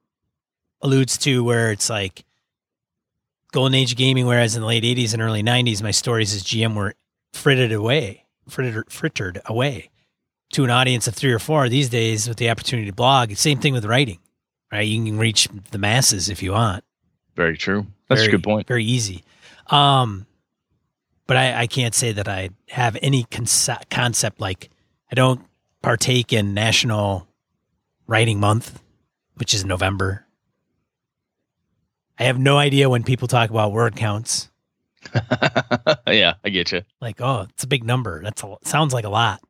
alludes 0.83 1.17
to, 1.19 1.43
where 1.43 1.73
it's 1.73 1.89
like 1.89 2.25
golden 3.55 3.75
age 3.75 3.97
gaming, 3.97 4.27
whereas 4.27 4.55
in 4.55 4.61
the 4.61 4.67
late 4.67 4.85
'80s 4.85 5.15
and 5.15 5.23
early 5.23 5.43
'90s, 5.43 5.83
my 5.83 5.91
stories 5.91 6.35
as 6.35 6.43
GM 6.43 6.75
were 6.75 6.95
frittered 7.33 7.73
away, 7.73 8.25
frittered, 8.49 8.93
frittered 8.93 9.41
away 9.47 9.91
to 10.53 10.65
an 10.65 10.71
audience 10.71 11.09
of 11.09 11.15
three 11.15 11.33
or 11.33 11.39
four. 11.39 11.69
These 11.69 11.89
days, 11.89 12.29
with 12.29 12.37
the 12.37 12.51
opportunity 12.51 12.89
to 12.89 12.95
blog, 12.95 13.35
same 13.37 13.61
thing 13.61 13.73
with 13.73 13.87
writing 13.87 14.19
right? 14.75 14.89
You 14.89 15.05
can 15.05 15.19
reach 15.19 15.49
the 15.71 15.79
masses 15.79 16.29
if 16.29 16.43
you 16.43 16.53
want. 16.53 16.85
Very 17.37 17.57
true. 17.57 17.87
That's 18.09 18.23
very, 18.23 18.29
a 18.29 18.31
good 18.33 18.43
point. 18.43 18.67
Very 18.67 18.85
easy. 18.85 19.25
Um, 19.69 20.27
but 21.27 21.37
I, 21.37 21.63
I 21.63 21.67
can't 21.67 21.95
say 21.95 22.13
that 22.13 22.29
I 22.29 22.51
have 22.69 22.97
any 23.01 23.25
conce- 23.25 23.89
concept 23.89 24.41
like 24.41 24.71
I 25.11 25.15
don't 25.15 25.41
partake 25.81 26.33
in 26.33 26.55
National 26.55 27.27
Writing 28.07 28.41
Month, 28.41 28.83
which 29.35 29.55
is 29.55 29.65
November. 29.65 30.27
I 32.19 32.25
have 32.25 32.39
no 32.39 32.59
idea 32.59 32.89
when 32.89 33.03
people 33.03 33.29
talk 33.29 33.51
about 33.51 33.73
word 33.73 33.97
counts. 33.97 34.51
yeah, 36.07 36.35
I 36.45 36.49
get 36.51 36.73
you. 36.73 36.83
Like, 37.01 37.21
oh, 37.21 37.47
it's 37.51 37.65
a 37.65 37.69
big 37.69 37.85
number. 37.85 38.23
That's 38.23 38.43
a 38.43 38.57
sounds 38.63 38.95
like 38.95 39.05
a 39.05 39.11
lot. 39.11 39.41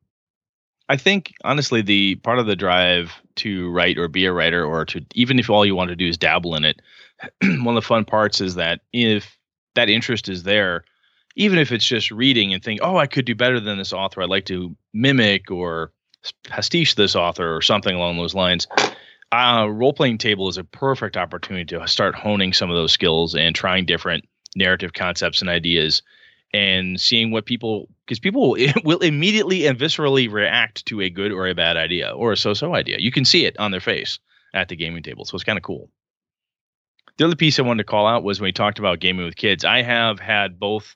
I 0.89 0.97
think 0.97 1.35
honestly, 1.45 1.83
the 1.83 2.17
part 2.17 2.39
of 2.39 2.47
the 2.47 2.57
drive 2.57 3.13
to 3.37 3.71
write 3.71 3.99
or 3.99 4.09
be 4.09 4.27
a 4.27 4.33
writer, 4.33 4.65
or 4.65 4.85
to 4.87 5.05
even 5.15 5.39
if 5.39 5.49
all 5.49 5.65
you 5.65 5.75
want 5.75 5.91
to 5.91 5.97
do 5.97 6.09
is 6.09 6.19
dabble 6.19 6.55
in 6.57 6.65
it, 6.65 6.81
one 7.43 7.69
of 7.69 7.75
the 7.75 7.83
fun 7.83 8.05
parts 8.05 8.41
is 8.41 8.55
that 8.57 8.81
if 8.93 9.37
that 9.75 9.89
interest 9.89 10.29
is 10.29 10.43
there, 10.43 10.85
even 11.37 11.59
if 11.59 11.73
it's 11.73 11.87
just 11.87 12.11
reading 12.11 12.53
and 12.53 12.63
think, 12.63 12.81
oh, 12.83 12.97
I 12.97 13.07
could 13.07 13.25
do 13.25 13.35
better 13.35 13.61
than 13.61 13.79
this 13.79 13.93
author, 13.93 14.23
I'd 14.23 14.29
like 14.29 14.47
to 14.47 14.77
mimic 14.93 15.51
or 15.51 15.93
pastiche 16.49 16.95
this 16.95 17.17
author 17.17 17.55
or 17.55 17.61
something 17.61 17.95
along 17.95 18.17
those 18.17 18.35
lines. 18.35 18.67
Uh, 19.35 19.67
role 19.67 19.93
playing 19.93 20.17
table 20.17 20.49
is 20.49 20.59
a 20.59 20.63
perfect 20.63 21.17
opportunity 21.17 21.65
to 21.65 21.89
start 21.89 22.15
honing 22.15 22.53
some 22.53 22.71
of 22.71 22.77
those 22.77 22.93
skills 22.93 23.35
and 23.35 23.53
trying 23.53 23.85
different 23.85 24.25
narrative 24.55 24.93
concepts 24.93 25.41
and 25.41 25.51
ideas 25.51 26.03
and 26.53 27.01
seeing 27.01 27.33
what 27.33 27.45
people 27.45 27.89
because 28.07 28.21
people 28.21 28.57
will 28.85 28.99
immediately 29.01 29.67
and 29.67 29.77
viscerally 29.77 30.31
react 30.31 30.87
to 30.87 31.01
a 31.01 31.11
good 31.11 31.33
or 31.33 31.49
a 31.49 31.55
bad 31.55 31.77
idea 31.77 32.13
or 32.13 32.31
a 32.31 32.37
so-so 32.37 32.77
idea. 32.77 32.99
You 33.01 33.11
can 33.11 33.25
see 33.25 33.45
it 33.45 33.59
on 33.59 33.73
their 33.73 33.81
face 33.81 34.21
at 34.55 34.69
the 34.69 34.77
gaming 34.77 35.03
table, 35.03 35.25
so 35.25 35.35
it's 35.35 35.43
kind 35.43 35.59
of 35.59 35.65
cool. 35.65 35.91
The 37.17 37.25
other 37.25 37.35
piece 37.35 37.59
I 37.59 37.63
wanted 37.63 37.83
to 37.83 37.91
call 37.91 38.07
out 38.07 38.23
was 38.23 38.41
when 38.41 38.47
we 38.47 38.53
talked 38.53 38.79
about 38.79 39.01
gaming 39.01 39.25
with 39.25 39.35
kids. 39.35 39.65
I 39.65 39.83
have 39.83 40.21
had 40.21 40.61
both 40.61 40.95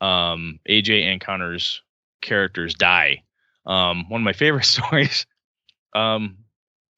um, 0.00 0.58
AJ 0.68 1.04
and 1.04 1.20
Connor's 1.20 1.80
characters 2.22 2.74
die. 2.74 3.22
Um, 3.64 4.10
one 4.10 4.20
of 4.20 4.24
my 4.24 4.32
favorite 4.32 4.64
stories. 4.64 5.26
Um, 5.94 6.38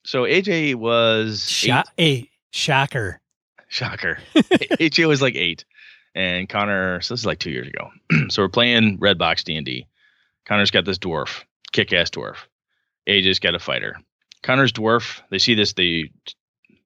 so 0.04 0.22
AJ 0.22 0.76
was 0.76 1.48
Shot, 1.48 1.88
a 1.98 2.28
shocker. 2.50 3.20
Shocker. 3.68 4.18
AJ 4.34 5.08
was 5.08 5.20
like 5.22 5.34
eight 5.34 5.64
and 6.14 6.48
Connor. 6.48 7.00
So 7.00 7.14
this 7.14 7.20
is 7.20 7.26
like 7.26 7.38
two 7.38 7.50
years 7.50 7.68
ago. 7.68 7.90
so 8.28 8.42
we're 8.42 8.48
playing 8.48 8.98
Red 9.00 9.18
Box 9.18 9.42
D 9.44 9.56
and 9.56 9.66
D. 9.66 9.86
Connor's 10.46 10.70
got 10.70 10.84
this 10.84 10.98
dwarf, 10.98 11.42
kick-ass 11.72 12.10
dwarf. 12.10 12.36
AJ's 13.08 13.38
got 13.38 13.54
a 13.54 13.58
fighter. 13.58 13.96
Connor's 14.42 14.72
dwarf. 14.72 15.22
They 15.30 15.38
see 15.38 15.54
this 15.54 15.72
the 15.72 16.10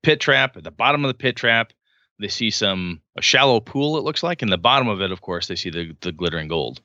pit 0.03 0.21
trap 0.21 0.57
at 0.57 0.65
the 0.65 0.71
bottom 0.71 1.05
of 1.05 1.09
the 1.09 1.15
pit 1.15 1.37
trap. 1.37 1.73
They 2.21 2.29
see 2.29 2.51
some 2.51 3.01
a 3.17 3.23
shallow 3.23 3.61
pool. 3.61 3.99
It 3.99 4.05
looks 4.05 4.23
like, 4.23 4.43
in 4.43 4.51
the 4.51 4.59
bottom 4.59 4.89
of 4.89 5.01
it, 5.01 5.13
of 5.13 5.21
course, 5.21 5.49
they 5.49 5.57
see 5.57 5.71
the 5.71 5.97
the 6.01 6.13
glittering 6.13 6.49
gold. 6.49 6.81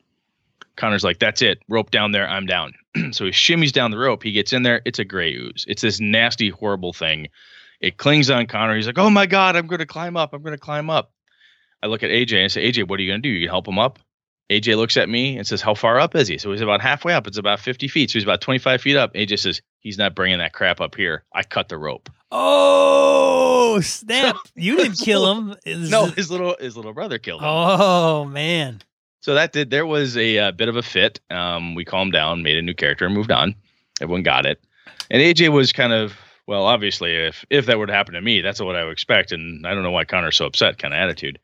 Connor's 0.75 1.03
like, 1.03 1.19
"That's 1.19 1.41
it. 1.41 1.61
Rope 1.69 1.91
down 1.91 2.11
there. 2.11 2.27
I'm 2.27 2.45
down." 2.45 2.73
so 3.11 3.25
he 3.25 3.31
shimmies 3.31 3.71
down 3.71 3.91
the 3.91 3.97
rope. 3.97 4.23
He 4.23 4.31
gets 4.31 4.53
in 4.53 4.63
there. 4.63 4.81
It's 4.85 4.99
a 4.99 5.05
gray 5.05 5.33
ooze. 5.33 5.65
It's 5.67 5.81
this 5.81 5.99
nasty, 5.99 6.49
horrible 6.49 6.93
thing. 6.93 7.27
It 7.79 7.97
clings 7.97 8.29
on 8.29 8.47
Connor. 8.47 8.75
He's 8.75 8.87
like, 8.87 8.97
"Oh 8.97 9.09
my 9.09 9.25
god, 9.25 9.55
I'm 9.55 9.67
going 9.67 9.79
to 9.79 9.85
climb 9.85 10.17
up. 10.17 10.33
I'm 10.33 10.41
going 10.41 10.55
to 10.55 10.59
climb 10.59 10.89
up." 10.89 11.11
I 11.83 11.87
look 11.87 12.01
at 12.01 12.11
AJ 12.11 12.35
and 12.35 12.45
I 12.45 12.47
say, 12.47 12.71
AJ, 12.71 12.87
what 12.87 12.97
are 12.97 13.03
you 13.03 13.11
going 13.11 13.21
to 13.21 13.27
do? 13.27 13.33
You 13.33 13.45
can 13.45 13.49
help 13.49 13.67
him 13.67 13.77
up? 13.77 13.99
AJ 14.49 14.77
looks 14.77 14.95
at 14.95 15.09
me 15.09 15.37
and 15.37 15.45
says, 15.45 15.61
How 15.61 15.73
far 15.73 15.99
up 15.99 16.15
is 16.15 16.29
he? 16.29 16.37
So 16.37 16.51
he's 16.51 16.61
about 16.61 16.81
halfway 16.81 17.13
up. 17.13 17.27
It's 17.27 17.37
about 17.37 17.59
50 17.59 17.89
feet. 17.89 18.09
So 18.09 18.13
he's 18.13 18.23
about 18.23 18.39
25 18.39 18.81
feet 18.81 18.95
up. 18.95 19.13
AJ 19.13 19.39
says, 19.39 19.61
He's 19.79 19.97
not 19.97 20.15
bringing 20.15 20.39
that 20.39 20.53
crap 20.53 20.79
up 20.79 20.95
here. 20.95 21.23
I 21.33 21.43
cut 21.43 21.67
the 21.67 21.77
rope. 21.77 22.09
Oh, 22.31 23.79
snap. 23.83 24.37
You 24.55 24.77
didn't 24.77 24.99
kill 24.99 25.33
him. 25.33 25.55
No, 25.65 26.05
his 26.05 26.31
little 26.31 26.55
his 26.59 26.77
little 26.77 26.93
brother 26.93 27.19
killed 27.19 27.41
him. 27.41 27.47
Oh, 27.49 28.25
man. 28.25 28.81
So 29.23 29.35
that 29.35 29.53
did, 29.53 29.69
there 29.69 29.85
was 29.85 30.17
a, 30.17 30.35
a 30.35 30.51
bit 30.51 30.67
of 30.67 30.75
a 30.75 30.81
fit. 30.83 31.21
Um, 31.29 31.75
we 31.75 31.85
calmed 31.85 32.11
down, 32.11 32.43
made 32.43 32.57
a 32.57 32.61
new 32.61 32.73
character, 32.73 33.05
and 33.05 33.15
moved 33.15 33.31
on. 33.31 33.55
Everyone 34.01 34.21
got 34.21 34.45
it. 34.45 34.61
And 35.09 35.21
AJ 35.21 35.47
was 35.47 35.71
kind 35.71 35.93
of, 35.93 36.17
well, 36.45 36.65
obviously, 36.65 37.15
if 37.15 37.45
if 37.49 37.67
that 37.67 37.79
were 37.79 37.87
to 37.87 37.93
happen 37.93 38.15
to 38.15 38.21
me, 38.21 38.41
that's 38.41 38.59
what 38.59 38.75
I 38.75 38.83
would 38.83 38.91
expect. 38.91 39.31
And 39.31 39.65
I 39.65 39.73
don't 39.73 39.83
know 39.83 39.91
why 39.91 40.03
Connor's 40.03 40.35
so 40.35 40.45
upset 40.45 40.77
kind 40.77 40.93
of 40.93 40.97
attitude. 40.97 41.39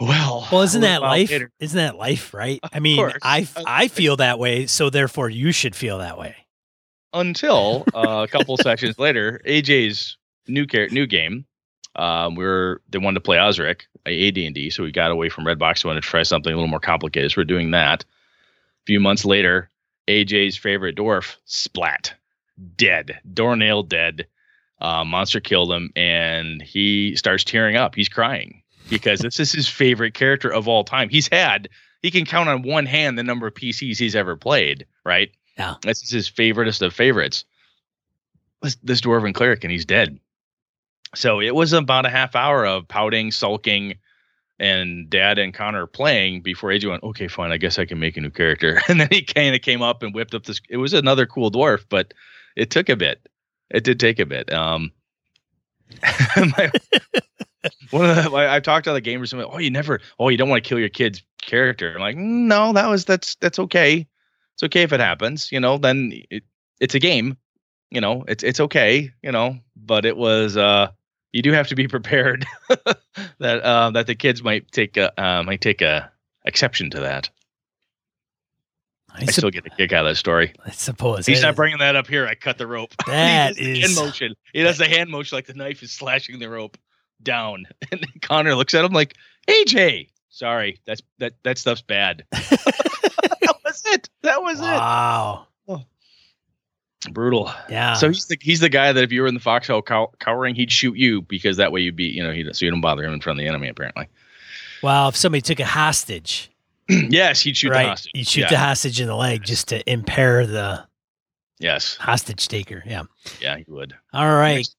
Well, 0.00 0.48
well, 0.50 0.62
isn't 0.62 0.80
that 0.80 1.02
life? 1.02 1.30
Later. 1.30 1.50
Isn't 1.60 1.76
that 1.76 1.96
life, 1.96 2.32
right? 2.32 2.58
I 2.72 2.80
mean, 2.80 2.96
course. 2.96 3.18
I 3.20 3.46
I 3.66 3.88
feel 3.88 4.16
that 4.16 4.38
way, 4.38 4.64
so 4.64 4.88
therefore 4.88 5.28
you 5.28 5.52
should 5.52 5.76
feel 5.76 5.98
that 5.98 6.16
way. 6.16 6.36
Until 7.12 7.84
uh, 7.92 8.24
a 8.26 8.28
couple 8.28 8.56
sections 8.62 8.98
later, 8.98 9.42
AJ's 9.46 10.16
new 10.46 10.66
car- 10.66 10.88
new 10.88 11.06
game, 11.06 11.44
um, 11.98 12.34
we 12.34 12.44
are 12.44 12.80
they 12.88 12.98
wanted 12.98 13.16
to 13.16 13.20
play 13.20 13.38
Osric, 13.38 13.86
AD&D, 14.06 14.70
so 14.70 14.82
we 14.82 14.92
got 14.92 15.10
away 15.10 15.28
from 15.28 15.44
Redbox. 15.44 15.84
We 15.84 15.88
wanted 15.88 16.02
to 16.02 16.08
try 16.08 16.22
something 16.22 16.52
a 16.52 16.56
little 16.56 16.68
more 16.68 16.80
complicated. 16.80 17.32
So 17.32 17.40
we're 17.40 17.44
doing 17.44 17.72
that. 17.72 18.04
A 18.04 18.84
few 18.86 19.00
months 19.00 19.24
later, 19.24 19.68
AJ's 20.06 20.56
favorite 20.56 20.96
dwarf, 20.96 21.36
Splat, 21.44 22.14
dead, 22.76 23.18
doornail 23.34 23.82
dead. 23.82 24.26
Uh, 24.80 25.04
monster 25.04 25.40
killed 25.40 25.72
him, 25.72 25.90
and 25.96 26.62
he 26.62 27.16
starts 27.16 27.42
tearing 27.42 27.76
up. 27.76 27.96
He's 27.96 28.08
crying 28.08 28.62
because 28.88 29.18
this 29.18 29.40
is 29.40 29.50
his 29.50 29.68
favorite 29.68 30.14
character 30.14 30.48
of 30.52 30.68
all 30.68 30.84
time. 30.84 31.08
He's 31.08 31.28
had 31.28 31.68
he 32.02 32.10
can 32.10 32.24
count 32.24 32.48
on 32.48 32.62
one 32.62 32.86
hand 32.86 33.18
the 33.18 33.24
number 33.24 33.46
of 33.46 33.54
PCs 33.54 33.98
he's 33.98 34.14
ever 34.14 34.36
played, 34.36 34.86
right? 35.04 35.30
Yeah. 35.56 35.74
This 35.82 36.02
is 36.02 36.10
his 36.10 36.30
favoriteest 36.30 36.82
of 36.82 36.94
favorites. 36.94 37.44
This, 38.62 38.76
this 38.82 39.00
dwarven 39.00 39.34
cleric, 39.34 39.64
and 39.64 39.72
he's 39.72 39.84
dead. 39.84 40.18
So 41.14 41.40
it 41.40 41.54
was 41.54 41.72
about 41.72 42.06
a 42.06 42.10
half 42.10 42.36
hour 42.36 42.66
of 42.66 42.86
pouting, 42.86 43.30
sulking, 43.30 43.94
and 44.58 45.08
Dad 45.08 45.38
and 45.38 45.54
Connor 45.54 45.86
playing 45.86 46.42
before 46.42 46.70
AJ 46.70 46.90
went, 46.90 47.02
okay, 47.02 47.28
fine, 47.28 47.52
I 47.52 47.58
guess 47.58 47.78
I 47.78 47.84
can 47.84 47.98
make 47.98 48.16
a 48.16 48.20
new 48.20 48.30
character. 48.30 48.80
And 48.88 49.00
then 49.00 49.08
he 49.10 49.22
kind 49.22 49.54
of 49.54 49.62
came 49.62 49.82
up 49.82 50.02
and 50.02 50.14
whipped 50.14 50.34
up 50.34 50.44
this. 50.44 50.60
It 50.68 50.78
was 50.78 50.92
another 50.92 51.26
cool 51.26 51.50
dwarf, 51.50 51.84
but 51.88 52.12
it 52.56 52.70
took 52.70 52.88
a 52.88 52.96
bit. 52.96 53.26
It 53.70 53.84
did 53.84 54.00
take 54.00 54.18
a 54.18 54.26
bit. 54.26 54.52
Um, 54.52 54.92
my, 56.36 56.70
one 57.90 58.10
of 58.10 58.16
the 58.16 58.30
I, 58.34 58.54
have 58.54 58.62
talked 58.62 58.84
to 58.84 58.90
other 58.90 59.00
gamers 59.00 59.32
and 59.32 59.42
like, 59.42 59.50
oh, 59.52 59.58
you 59.58 59.70
never, 59.70 60.00
oh, 60.18 60.28
you 60.28 60.36
don't 60.36 60.48
want 60.48 60.62
to 60.62 60.68
kill 60.68 60.78
your 60.78 60.88
kid's 60.88 61.22
character. 61.40 61.94
I'm 61.94 62.00
like, 62.00 62.16
no, 62.16 62.72
that 62.72 62.88
was 62.88 63.04
that's 63.04 63.36
that's 63.36 63.58
okay. 63.58 64.06
It's 64.54 64.62
okay 64.64 64.82
if 64.82 64.92
it 64.92 65.00
happens, 65.00 65.52
you 65.52 65.60
know. 65.60 65.78
Then 65.78 66.12
it, 66.30 66.42
it's 66.80 66.94
a 66.94 66.98
game, 66.98 67.36
you 67.90 68.00
know. 68.00 68.24
It's 68.26 68.42
it's 68.42 68.60
okay, 68.60 69.12
you 69.22 69.32
know. 69.32 69.58
But 69.76 70.04
it 70.04 70.16
was, 70.16 70.56
uh, 70.56 70.90
you 71.32 71.42
do 71.42 71.52
have 71.52 71.68
to 71.68 71.74
be 71.74 71.88
prepared 71.88 72.46
that 73.38 73.60
uh, 73.62 73.90
that 73.90 74.06
the 74.06 74.14
kids 74.14 74.42
might 74.42 74.70
take 74.72 74.96
a 74.96 75.18
uh, 75.20 75.42
might 75.42 75.60
take 75.60 75.82
a 75.82 76.10
exception 76.44 76.90
to 76.90 77.00
that. 77.00 77.30
I, 79.10 79.22
I 79.22 79.24
su- 79.26 79.32
still 79.32 79.50
get 79.50 79.66
a 79.66 79.70
kick 79.70 79.92
out 79.92 80.06
of 80.06 80.10
that 80.10 80.16
story. 80.16 80.52
I 80.64 80.70
suppose 80.70 81.26
he's 81.26 81.42
not 81.42 81.56
bringing 81.56 81.78
that 81.78 81.96
up 81.96 82.06
here. 82.06 82.26
I 82.26 82.34
cut 82.34 82.58
the 82.58 82.66
rope. 82.66 82.94
That 83.06 83.58
is 83.58 83.78
hand 83.78 83.94
motion. 83.96 84.34
He 84.52 84.62
does 84.62 84.78
the 84.78 84.86
hand 84.86 85.10
motion 85.10 85.36
like 85.36 85.46
the 85.46 85.54
knife 85.54 85.82
is 85.82 85.92
slashing 85.92 86.38
the 86.38 86.48
rope 86.48 86.76
down. 87.22 87.66
And 87.90 88.06
Connor 88.20 88.54
looks 88.54 88.74
at 88.74 88.84
him 88.84 88.92
like, 88.92 89.14
AJ, 89.48 90.10
sorry, 90.28 90.80
that's 90.86 91.02
that 91.18 91.34
that 91.42 91.56
stuff's 91.56 91.80
bad. 91.80 92.24
that 92.30 93.56
was 93.64 93.82
it. 93.86 94.10
That 94.22 94.42
was 94.42 94.60
wow. 94.60 94.66
it. 94.66 94.78
Wow. 94.78 95.47
Brutal. 97.12 97.50
Yeah. 97.68 97.94
So 97.94 98.08
he's 98.08 98.26
the 98.26 98.36
he's 98.40 98.60
the 98.60 98.68
guy 98.68 98.92
that 98.92 99.02
if 99.02 99.12
you 99.12 99.22
were 99.22 99.28
in 99.28 99.34
the 99.34 99.40
foxhole 99.40 99.82
cow- 99.82 100.12
cowering, 100.18 100.54
he'd 100.54 100.72
shoot 100.72 100.96
you 100.96 101.22
because 101.22 101.56
that 101.56 101.72
way 101.72 101.80
you'd 101.80 101.96
be 101.96 102.04
you 102.04 102.22
know 102.22 102.32
he 102.32 102.44
so 102.52 102.64
you 102.64 102.70
don't 102.70 102.80
bother 102.80 103.04
him 103.04 103.12
in 103.12 103.20
front 103.20 103.38
of 103.38 103.42
the 103.42 103.48
enemy 103.48 103.68
apparently. 103.68 104.08
Well, 104.82 105.08
if 105.08 105.16
somebody 105.16 105.42
took 105.42 105.60
a 105.60 105.64
hostage. 105.64 106.50
yes, 106.88 107.40
he'd 107.40 107.56
shoot 107.56 107.70
right? 107.70 107.82
the 107.82 107.88
hostage. 107.88 108.12
You'd 108.14 108.28
shoot 108.28 108.40
yeah. 108.42 108.50
the 108.50 108.58
hostage 108.58 109.00
in 109.00 109.08
the 109.08 109.16
leg 109.16 109.42
just 109.42 109.68
to 109.68 109.90
impair 109.90 110.46
the 110.46 110.86
yes 111.58 111.96
hostage 111.96 112.48
taker. 112.48 112.82
Yeah. 112.86 113.02
Yeah, 113.40 113.56
he 113.58 113.64
would. 113.68 113.94
All 114.12 114.34
right. 114.34 114.56
Next 114.56 114.76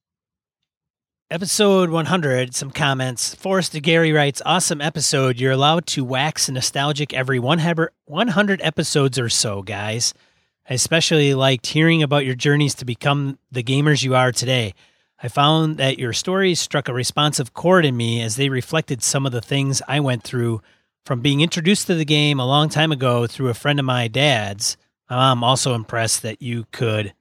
Episode 1.32 1.92
100, 1.92 2.56
some 2.56 2.72
comments. 2.72 3.36
Forrest 3.36 3.80
Gary 3.84 4.12
writes, 4.12 4.42
Awesome 4.48 4.82
episode. 4.82 5.40
You're 5.40 5.52
allowed 5.52 5.86
to 5.88 6.04
wax 6.04 6.50
nostalgic 6.50 7.14
every 7.14 7.38
100 7.38 8.62
episodes 8.64 9.20
or 9.20 9.30
so, 9.30 9.62
guys. 9.62 10.16
I 10.70 10.76
especially 10.76 11.34
liked 11.34 11.66
hearing 11.66 12.04
about 12.04 12.26
your 12.26 12.36
journeys 12.36 12.76
to 12.76 12.86
become 12.86 13.40
the 13.52 13.64
gamers 13.64 14.04
you 14.04 14.14
are 14.14 14.32
today. 14.32 14.76
I 15.22 15.28
found 15.28 15.78
that 15.78 15.98
your 15.98 16.14
stories 16.14 16.60
struck 16.60 16.88
a 16.88 16.94
responsive 16.94 17.56
chord 17.56 17.86
in 17.86 17.98
me 17.98 18.22
as 18.22 18.36
they 18.36 18.50
reflected 18.50 19.02
some 19.02 19.26
of 19.26 19.32
the 19.32 19.42
things 19.42 19.82
I 19.88 20.00
went 20.00 20.24
through 20.24 20.62
from 21.04 21.22
being 21.22 21.42
introduced 21.42 21.88
to 21.88 21.96
the 21.96 22.06
game 22.06 22.40
a 22.40 22.46
long 22.46 22.70
time 22.70 22.92
ago 22.92 23.26
through 23.26 23.50
a 23.50 23.56
friend 23.56 23.80
of 23.80 23.86
my 23.86 24.08
dad's. 24.08 24.78
I'm 25.10 25.44
also 25.44 25.74
impressed 25.74 26.22
that 26.22 26.40
you 26.40 26.68
could 26.72 27.14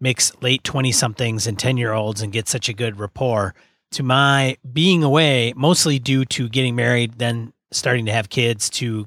mix 0.00 0.32
late 0.40 0.64
20 0.64 0.90
somethings 0.90 1.46
and 1.46 1.58
10 1.58 1.76
year 1.76 1.92
olds 1.92 2.22
and 2.22 2.32
get 2.32 2.48
such 2.48 2.70
a 2.70 2.74
good 2.74 2.98
rapport 2.98 3.54
to 3.90 4.02
my 4.02 4.56
being 4.72 5.02
away, 5.02 5.52
mostly 5.54 5.98
due 5.98 6.24
to 6.24 6.48
getting 6.48 6.74
married, 6.74 7.18
then 7.18 7.52
starting 7.72 8.06
to 8.06 8.12
have 8.12 8.30
kids, 8.30 8.70
to 8.70 9.06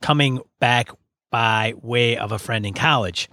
coming 0.00 0.40
back 0.60 0.90
by 1.34 1.74
way 1.82 2.16
of 2.16 2.30
a 2.30 2.38
friend 2.38 2.64
in 2.64 2.72
college. 2.72 3.28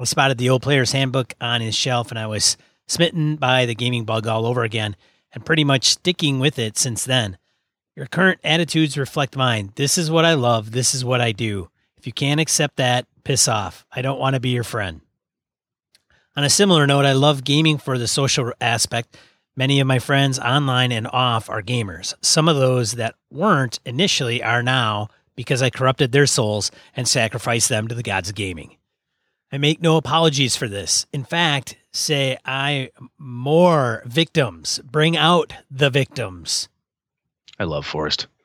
I 0.00 0.04
spotted 0.04 0.38
the 0.38 0.48
old 0.48 0.62
player's 0.62 0.92
handbook 0.92 1.34
on 1.38 1.60
his 1.60 1.74
shelf 1.74 2.08
and 2.08 2.18
I 2.18 2.26
was 2.26 2.56
smitten 2.88 3.36
by 3.36 3.66
the 3.66 3.74
gaming 3.74 4.06
bug 4.06 4.26
all 4.26 4.46
over 4.46 4.62
again 4.62 4.96
and 5.32 5.44
pretty 5.44 5.62
much 5.62 5.90
sticking 5.90 6.40
with 6.40 6.58
it 6.58 6.78
since 6.78 7.04
then. 7.04 7.36
Your 7.94 8.06
current 8.06 8.40
attitudes 8.42 8.96
reflect 8.96 9.36
mine. 9.36 9.72
This 9.74 9.98
is 9.98 10.10
what 10.10 10.24
I 10.24 10.32
love. 10.32 10.70
This 10.70 10.94
is 10.94 11.04
what 11.04 11.20
I 11.20 11.32
do. 11.32 11.68
If 11.98 12.06
you 12.06 12.12
can't 12.14 12.40
accept 12.40 12.76
that, 12.76 13.04
piss 13.22 13.46
off. 13.46 13.84
I 13.92 14.00
don't 14.00 14.18
want 14.18 14.32
to 14.32 14.40
be 14.40 14.48
your 14.48 14.64
friend. 14.64 15.02
On 16.34 16.44
a 16.44 16.48
similar 16.48 16.86
note, 16.86 17.04
I 17.04 17.12
love 17.12 17.44
gaming 17.44 17.76
for 17.76 17.98
the 17.98 18.08
social 18.08 18.50
aspect. 18.62 19.18
Many 19.56 19.78
of 19.78 19.86
my 19.86 19.98
friends 19.98 20.38
online 20.38 20.90
and 20.90 21.06
off 21.06 21.50
are 21.50 21.60
gamers. 21.60 22.14
Some 22.22 22.48
of 22.48 22.56
those 22.56 22.92
that 22.92 23.14
weren't 23.30 23.78
initially 23.84 24.42
are 24.42 24.62
now 24.62 25.10
because 25.34 25.62
I 25.62 25.70
corrupted 25.70 26.12
their 26.12 26.26
souls 26.26 26.70
and 26.96 27.08
sacrificed 27.08 27.68
them 27.68 27.88
to 27.88 27.94
the 27.94 28.02
gods 28.02 28.28
of 28.28 28.34
gaming. 28.34 28.76
I 29.50 29.58
make 29.58 29.82
no 29.82 29.96
apologies 29.96 30.56
for 30.56 30.68
this. 30.68 31.06
In 31.12 31.24
fact, 31.24 31.76
say 31.92 32.38
I 32.44 32.90
more 33.18 34.02
victims. 34.06 34.80
Bring 34.84 35.16
out 35.16 35.52
the 35.70 35.90
victims. 35.90 36.68
I 37.58 37.64
love 37.64 37.86
Forrest. 37.86 38.26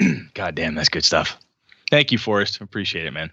God 0.34 0.54
damn, 0.54 0.74
that's 0.74 0.88
good 0.88 1.04
stuff. 1.04 1.38
Thank 1.90 2.12
you, 2.12 2.18
Forrest. 2.18 2.60
Appreciate 2.60 3.06
it, 3.06 3.12
man. 3.12 3.30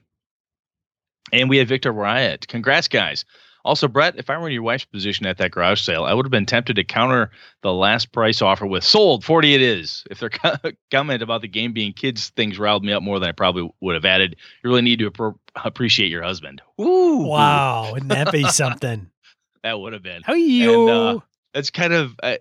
And 1.31 1.49
we 1.49 1.57
have 1.57 1.67
Victor 1.67 1.91
Riot. 1.91 2.47
Congrats, 2.47 2.87
guys. 2.87 3.25
Also, 3.63 3.87
Brett, 3.87 4.17
if 4.17 4.29
I 4.29 4.37
were 4.37 4.47
in 4.47 4.53
your 4.53 4.63
wife's 4.63 4.85
position 4.85 5.25
at 5.25 5.37
that 5.37 5.51
garage 5.51 5.81
sale, 5.81 6.03
I 6.03 6.13
would 6.13 6.25
have 6.25 6.31
been 6.31 6.45
tempted 6.45 6.75
to 6.75 6.83
counter 6.83 7.31
the 7.61 7.73
last 7.73 8.11
price 8.11 8.41
offer 8.41 8.65
with 8.65 8.83
sold 8.83 9.23
40 9.23 9.53
it 9.53 9.61
is. 9.61 10.03
If 10.09 10.19
their 10.19 10.31
comment 10.91 11.21
about 11.21 11.41
the 11.41 11.47
game 11.47 11.73
being 11.73 11.93
kids 11.93 12.29
things 12.29 12.57
riled 12.57 12.83
me 12.83 12.93
up 12.93 13.03
more 13.03 13.19
than 13.19 13.29
I 13.29 13.33
probably 13.33 13.69
would 13.81 13.95
have 13.95 14.05
added, 14.05 14.35
you 14.63 14.69
really 14.69 14.81
need 14.81 14.99
to 14.99 15.11
appro- 15.11 15.37
appreciate 15.63 16.09
your 16.09 16.23
husband. 16.23 16.61
Ooh. 16.79 17.25
Wow. 17.27 17.91
Wouldn't 17.93 18.09
that 18.09 18.31
be 18.31 18.43
something? 18.49 19.11
that 19.63 19.79
would 19.79 19.93
have 19.93 20.03
been. 20.03 20.23
How 20.23 20.33
are 20.33 20.37
you? 20.37 20.89
And, 20.89 20.89
uh, 20.89 21.19
that's 21.53 21.69
kind 21.69 21.93
of 21.93 22.15
uh, 22.23 22.37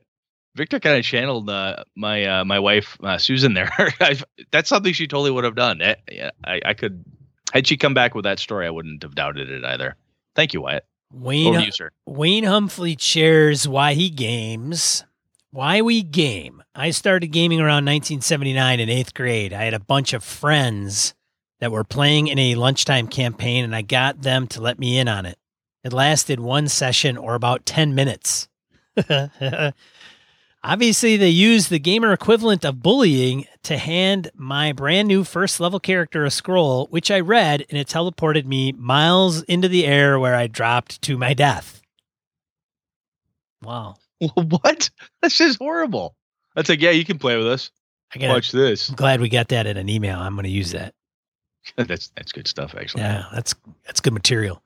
Victor 0.57 0.81
kind 0.81 0.99
of 0.99 1.05
channeled 1.05 1.50
uh, 1.50 1.85
my 1.97 2.25
uh, 2.25 2.45
my 2.45 2.59
wife 2.59 2.97
uh, 3.03 3.19
Susan 3.19 3.55
there. 3.55 3.71
that's 4.50 4.69
something 4.69 4.93
she 4.93 5.07
totally 5.07 5.31
would 5.31 5.45
have 5.45 5.55
done. 5.55 5.83
I, 5.83 5.97
I, 6.45 6.61
I 6.65 6.75
could 6.75 7.05
had 7.53 7.67
she 7.67 7.77
come 7.77 7.95
back 7.95 8.15
with 8.15 8.25
that 8.25 8.39
story, 8.39 8.67
I 8.67 8.71
wouldn't 8.71 9.03
have 9.03 9.15
doubted 9.15 9.50
it 9.50 9.65
either. 9.65 9.97
Thank 10.35 10.55
you, 10.55 10.61
Wyatt. 10.62 10.87
Wayne, 11.12 11.61
you, 11.61 11.73
sir. 11.73 11.90
Wayne 12.07 12.45
Humphrey 12.45 12.97
shares 12.99 13.67
why 13.67 13.95
he 13.95 14.11
games. 14.11 15.05
Why 15.50 15.83
we 15.83 16.02
game. 16.02 16.62
I 16.75 16.90
started 16.90 17.29
gaming 17.29 17.61
around 17.61 17.85
1979 17.87 18.81
in 18.81 18.88
eighth 18.88 19.14
grade. 19.14 19.52
I 19.52 19.64
had 19.64 19.75
a 19.75 19.81
bunch 19.81 20.12
of 20.12 20.23
friends 20.23 21.14
that 21.59 21.73
were 21.73 21.85
playing 21.85 22.29
in 22.29 22.38
a 22.38 22.55
lunchtime 22.55 23.09
campaign, 23.09 23.64
and 23.64 23.75
I 23.75 23.83
got 23.83 24.23
them 24.23 24.47
to 24.49 24.61
let 24.61 24.79
me 24.79 24.99
in 24.99 25.09
on 25.09 25.26
it. 25.26 25.37
It 25.83 25.93
lasted 25.93 26.38
one 26.38 26.69
session 26.69 27.17
or 27.17 27.35
about 27.35 27.67
10 27.67 27.95
minutes. 27.95 28.49
Obviously, 30.62 31.17
they 31.17 31.31
used 31.31 31.71
the 31.71 31.79
gamer 31.79 32.12
equivalent 32.12 32.67
of 32.67 32.83
bullying 32.83 33.47
to 33.62 33.79
hand 33.79 34.31
my 34.35 34.73
brand 34.73 35.09
new 35.09 35.25
first 35.25 35.59
level 35.59 35.81
character 35.81 36.25
a 36.26 36.31
scroll, 36.31 36.87
which 36.88 37.11
I 37.11 37.21
read, 37.21 37.64
and 37.71 37.79
it 37.79 37.88
teleported 37.88 38.45
me 38.45 38.73
miles 38.73 39.43
into 39.45 39.69
the 39.69 39.87
air 39.87 40.19
where 40.19 40.35
I 40.35 40.49
dropped 40.49 41.00
to 41.02 41.17
my 41.17 41.35
death. 41.35 41.81
Wow. 43.62 43.97
What? 44.35 44.90
That's 45.23 45.38
just 45.38 45.59
horrible. 45.59 46.14
That's 46.55 46.69
like, 46.69 46.83
yeah, 46.83 46.90
you 46.90 47.07
can 47.07 47.19
play 47.19 47.38
with 47.38 47.47
us. 47.47 47.71
I 48.14 48.19
gotta, 48.19 48.35
Watch 48.35 48.52
this. 48.52 48.90
I'm 48.90 48.97
glad 48.97 49.23
we 49.23 49.31
got 49.31 49.49
that 49.49 49.67
in 49.67 49.79
an 49.79 49.88
email. 49.88 50.19
I'm 50.19 50.35
going 50.35 50.45
to 50.45 50.50
use 50.50 50.73
that. 50.73 50.95
that's 51.76 52.11
that's 52.17 52.33
good 52.33 52.47
stuff, 52.47 52.75
actually. 52.76 53.02
Yeah, 53.02 53.25
that's 53.33 53.55
that's 53.87 54.00
good 54.00 54.12
material. 54.12 54.62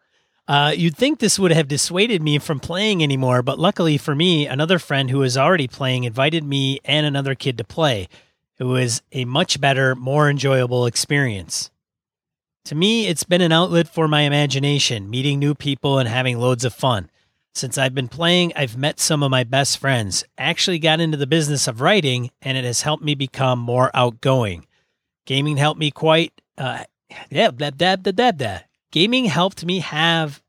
Uh, 0.46 0.72
you'd 0.76 0.96
think 0.96 1.18
this 1.18 1.38
would 1.38 1.52
have 1.52 1.68
dissuaded 1.68 2.22
me 2.22 2.38
from 2.38 2.60
playing 2.60 3.02
anymore, 3.02 3.42
but 3.42 3.58
luckily 3.58 3.96
for 3.96 4.14
me, 4.14 4.46
another 4.46 4.78
friend 4.78 5.10
who 5.10 5.18
was 5.18 5.38
already 5.38 5.66
playing 5.66 6.04
invited 6.04 6.44
me 6.44 6.78
and 6.84 7.06
another 7.06 7.34
kid 7.34 7.56
to 7.56 7.64
play. 7.64 8.08
It 8.58 8.64
was 8.64 9.02
a 9.12 9.24
much 9.24 9.60
better, 9.60 9.94
more 9.94 10.28
enjoyable 10.28 10.86
experience. 10.86 11.70
To 12.66 12.74
me, 12.74 13.06
it's 13.08 13.24
been 13.24 13.40
an 13.40 13.52
outlet 13.52 13.88
for 13.88 14.06
my 14.06 14.22
imagination, 14.22 15.10
meeting 15.10 15.38
new 15.38 15.54
people 15.54 15.98
and 15.98 16.08
having 16.08 16.38
loads 16.38 16.64
of 16.64 16.74
fun. 16.74 17.10
Since 17.54 17.78
I've 17.78 17.94
been 17.94 18.08
playing, 18.08 18.52
I've 18.56 18.76
met 18.76 18.98
some 18.98 19.22
of 19.22 19.30
my 19.30 19.44
best 19.44 19.78
friends, 19.78 20.24
actually 20.36 20.78
got 20.78 21.00
into 21.00 21.16
the 21.16 21.26
business 21.26 21.68
of 21.68 21.80
writing, 21.80 22.30
and 22.42 22.58
it 22.58 22.64
has 22.64 22.82
helped 22.82 23.04
me 23.04 23.14
become 23.14 23.58
more 23.58 23.90
outgoing. 23.94 24.66
Gaming 25.24 25.56
helped 25.56 25.78
me 25.78 25.90
quite, 25.90 26.40
uh, 26.58 26.84
yeah, 27.30 27.50
blah, 27.50 27.70
blah, 27.70 27.96
blah, 27.96 28.12
blah, 28.12 28.32
blah. 28.32 28.58
Gaming 28.94 29.24
helped 29.24 29.64
me 29.64 29.80
have 29.80 30.40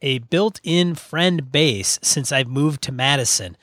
a 0.00 0.20
built 0.20 0.60
in 0.62 0.94
friend 0.94 1.50
base 1.50 1.98
since 2.00 2.30
I've 2.30 2.46
moved 2.46 2.80
to 2.82 2.92
Madison. 2.92 3.56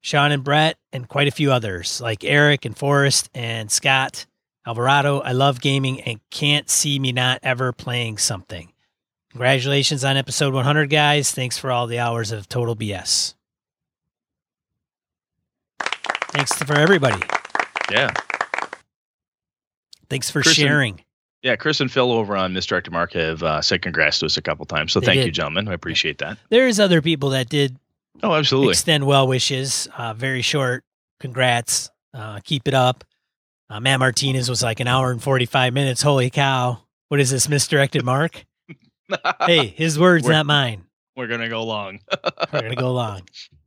Sean 0.00 0.32
and 0.32 0.42
Brett, 0.42 0.78
and 0.92 1.08
quite 1.08 1.28
a 1.28 1.30
few 1.30 1.52
others 1.52 2.00
like 2.00 2.24
Eric 2.24 2.64
and 2.64 2.76
Forrest 2.76 3.30
and 3.32 3.70
Scott 3.70 4.26
Alvarado. 4.66 5.20
I 5.20 5.30
love 5.30 5.60
gaming 5.60 6.00
and 6.00 6.18
can't 6.28 6.68
see 6.68 6.98
me 6.98 7.12
not 7.12 7.38
ever 7.44 7.72
playing 7.72 8.18
something. 8.18 8.72
Congratulations 9.30 10.02
on 10.02 10.16
episode 10.16 10.54
100, 10.54 10.90
guys. 10.90 11.30
Thanks 11.30 11.56
for 11.56 11.70
all 11.70 11.86
the 11.86 12.00
hours 12.00 12.32
of 12.32 12.48
total 12.48 12.74
BS. 12.74 13.34
Thanks 16.32 16.52
for 16.54 16.74
everybody. 16.74 17.22
Yeah. 17.92 18.12
Thanks 20.10 20.32
for 20.32 20.42
sharing. 20.42 21.04
Yeah, 21.42 21.56
Chris 21.56 21.80
and 21.80 21.90
Phil 21.90 22.12
over 22.12 22.36
on 22.36 22.52
Misdirected 22.52 22.92
Mark 22.92 23.14
have 23.14 23.42
uh, 23.42 23.60
said 23.60 23.82
congrats 23.82 24.20
to 24.20 24.26
us 24.26 24.36
a 24.36 24.42
couple 24.42 24.64
times. 24.64 24.92
So 24.92 25.00
They 25.00 25.06
thank 25.06 25.16
did. 25.18 25.26
you, 25.26 25.32
gentlemen. 25.32 25.68
I 25.68 25.72
appreciate 25.74 26.18
that. 26.18 26.38
There's 26.50 26.78
other 26.78 27.02
people 27.02 27.30
that 27.30 27.48
did 27.48 27.76
Oh, 28.22 28.34
absolutely. 28.34 28.70
extend 28.72 29.06
well 29.06 29.26
wishes. 29.26 29.88
Uh, 29.96 30.14
very 30.14 30.42
short. 30.42 30.84
Congrats. 31.18 31.90
Uh, 32.14 32.38
keep 32.44 32.68
it 32.68 32.74
up. 32.74 33.04
Uh, 33.68 33.80
Matt 33.80 33.98
Martinez 33.98 34.48
was 34.48 34.62
like 34.62 34.80
an 34.80 34.86
hour 34.86 35.10
and 35.10 35.20
45 35.22 35.72
minutes. 35.72 36.02
Holy 36.02 36.30
cow. 36.30 36.78
What 37.08 37.18
is 37.20 37.30
this, 37.30 37.48
misdirected 37.48 38.04
Mark? 38.04 38.44
hey, 39.46 39.66
his 39.66 39.98
words, 39.98 40.24
We're- 40.24 40.36
not 40.36 40.46
mine. 40.46 40.84
We're 41.16 41.26
gonna 41.26 41.48
go 41.50 41.64
long. 41.64 42.00
We're 42.52 42.60
going 42.60 42.70
to 42.72 42.76
go 42.76 42.92
long. 42.92 43.20